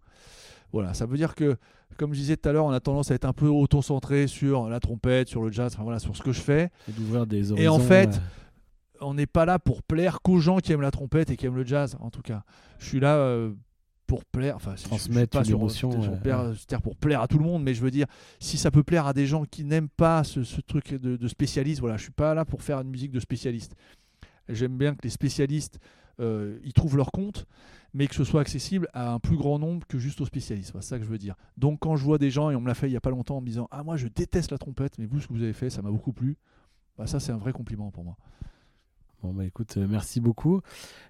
Voilà, 0.72 0.94
ça 0.94 1.06
veut 1.06 1.18
dire 1.18 1.34
que 1.34 1.58
comme 1.98 2.14
je 2.14 2.20
disais 2.20 2.38
tout 2.38 2.48
à 2.48 2.52
l'heure, 2.52 2.66
on 2.66 2.72
a 2.72 2.80
tendance 2.80 3.12
à 3.12 3.16
être 3.16 3.26
un 3.26 3.34
peu 3.34 3.48
auto-centré 3.48 4.28
sur 4.28 4.70
la 4.70 4.80
trompette, 4.80 5.28
sur 5.28 5.42
le 5.42 5.52
jazz, 5.52 5.74
enfin 5.74 5.84
voilà, 5.84 6.00
sur 6.00 6.16
ce 6.16 6.22
que 6.22 6.32
je 6.32 6.42
fais. 6.42 6.70
Et 6.88 6.92
d'ouvrir 6.92 7.26
des 7.26 7.52
horizons. 7.52 7.64
Et 7.64 7.68
en 7.68 7.80
fait, 7.80 8.22
on 9.02 9.16
n'est 9.16 9.26
pas 9.26 9.46
là 9.46 9.60
pour 9.60 9.82
plaire 9.82 10.22
qu'aux 10.22 10.40
gens 10.40 10.58
qui 10.60 10.72
aiment 10.72 10.82
la 10.82 10.92
trompette 10.92 11.32
et 11.32 11.38
qui 11.38 11.46
aiment 11.46 11.56
le 11.56 11.66
jazz, 11.66 11.98
en 12.00 12.12
tout 12.12 12.22
cas. 12.22 12.44
Je 12.78 12.86
suis 12.86 13.00
là 13.00 13.16
euh, 13.16 13.52
pour 14.10 14.26
plaire, 14.26 14.56
enfin, 14.56 14.74
transmettre 14.74 15.38
une 15.38 15.52
émotion, 15.52 15.92
c'est-à-dire 15.92 16.82
pour 16.82 16.96
plaire 16.96 17.22
à 17.22 17.28
tout 17.28 17.38
le 17.38 17.46
monde, 17.46 17.62
mais 17.62 17.76
je 17.76 17.82
veux 17.82 17.92
dire, 17.92 18.08
si 18.40 18.58
ça 18.58 18.72
peut 18.72 18.82
plaire 18.82 19.06
à 19.06 19.14
des 19.14 19.28
gens 19.28 19.46
qui 19.46 19.64
n'aiment 19.64 19.88
pas 19.88 20.24
ce, 20.24 20.40
truc 20.62 20.96
de, 20.96 21.16
de, 21.16 21.28
spécialiste, 21.28 21.80
voilà, 21.80 21.96
je 21.96 22.02
suis 22.02 22.12
pas 22.12 22.34
là 22.34 22.44
pour 22.44 22.64
faire 22.64 22.80
une 22.80 22.90
musique 22.90 23.12
de 23.12 23.20
spécialiste. 23.20 23.76
J'aime 24.50 24.80
bien 24.80 24.96
que 24.96 25.02
les 25.04 25.12
spécialistes 25.12 25.80
euh, 26.20 26.58
y 26.64 26.74
trouvent 26.74 26.98
leur 26.98 27.12
compte, 27.12 27.46
mais 27.94 28.08
que 28.08 28.16
ce 28.16 28.24
soit 28.24 28.42
accessible 28.42 28.88
à 28.94 29.14
un 29.14 29.20
plus 29.20 29.38
grand 29.38 29.60
nombre 29.60 29.86
que 29.88 30.00
juste 30.00 30.22
aux 30.22 30.26
spécialistes. 30.26 30.72
C'est 30.74 30.82
ça 30.82 30.98
que 30.98 31.06
je 31.06 31.10
veux 31.10 31.20
dire. 31.20 31.36
Donc 31.56 31.78
quand 31.80 31.96
je 31.96 32.04
vois 32.04 32.18
des 32.18 32.32
gens, 32.32 32.50
et 32.50 32.56
on 32.56 32.62
me 32.62 32.68
l'a 32.68 32.74
fait 32.74 32.90
il 32.90 32.94
y 32.94 32.98
a 32.98 33.02
pas 33.02 33.12
longtemps 33.12 33.38
en 33.38 33.42
me 33.42 33.46
disant 33.46 33.68
Ah, 33.70 33.84
moi 33.84 33.96
je 33.96 34.08
déteste 34.08 34.50
la 34.50 34.58
trompette, 34.58 34.98
mais 34.98 35.06
vous, 35.06 35.20
ce 35.20 35.28
que 35.28 35.34
vous 35.34 35.44
avez 35.44 35.54
fait, 35.54 35.70
ça 35.70 35.84
m'a 35.84 35.92
beaucoup 35.92 36.14
plu, 36.14 36.36
bah, 36.98 37.06
ça 37.06 37.20
c'est 37.20 37.32
un 37.32 37.38
vrai 37.38 37.54
compliment 37.54 37.92
pour 37.92 38.04
moi. 38.04 38.18
Bon 39.22 39.34
bah 39.34 39.44
écoute, 39.44 39.76
euh, 39.76 39.86
merci 39.90 40.22
beaucoup. 40.22 40.62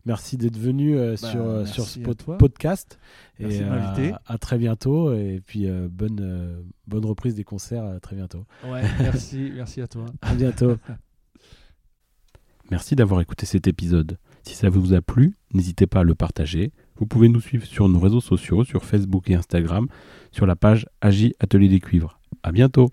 Merci 0.06 0.38
d'être 0.38 0.58
venu 0.58 0.98
euh, 0.98 1.12
bah, 1.12 1.30
sur, 1.30 1.42
euh, 1.42 1.66
sur 1.66 1.86
ce 1.86 2.00
podcast. 2.00 2.98
Merci 3.38 3.58
et 3.58 3.62
de 3.62 4.14
à, 4.26 4.38
très 4.40 4.58
bientôt. 4.58 5.14
Et 5.14 5.42
puis 5.46 5.68
bonne, 5.90 6.66
bonne 6.88 7.06
reprise 7.06 7.36
des 7.36 7.44
concerts 7.44 7.84
à 7.84 8.00
très 8.00 8.16
bientôt. 8.16 8.46
Ouais, 8.66 8.82
merci, 9.00 9.52
merci 9.56 9.82
à 9.82 9.88
toi. 9.88 10.06
À 10.22 10.34
bientôt. 10.34 10.78
merci 12.72 12.96
d'avoir 12.96 13.22
écouté 13.22 13.46
cet 13.46 13.68
épisode. 13.68 14.18
Si 14.44 14.56
ça 14.56 14.70
vous 14.70 14.94
a 14.94 15.02
plu, 15.02 15.36
n'hésitez 15.54 15.86
pas 15.86 16.00
à 16.00 16.04
le 16.04 16.16
partager. 16.16 16.72
Vous 16.96 17.06
pouvez 17.06 17.30
nous 17.30 17.42
suivre 17.42 17.66
sur 17.66 17.88
nos 17.90 18.00
réseaux 18.00 18.22
sociaux, 18.22 18.64
sur 18.64 18.84
Facebook 18.84 19.30
et 19.30 19.36
Instagram, 19.36 19.88
sur 20.32 20.48
la 20.48 20.56
page 20.56 20.88
Agi 21.02 21.36
Atelier 21.40 21.70
des 21.70 21.80
Cuivres. 21.80 22.20
À 22.42 22.52
bientôt. 22.52 22.90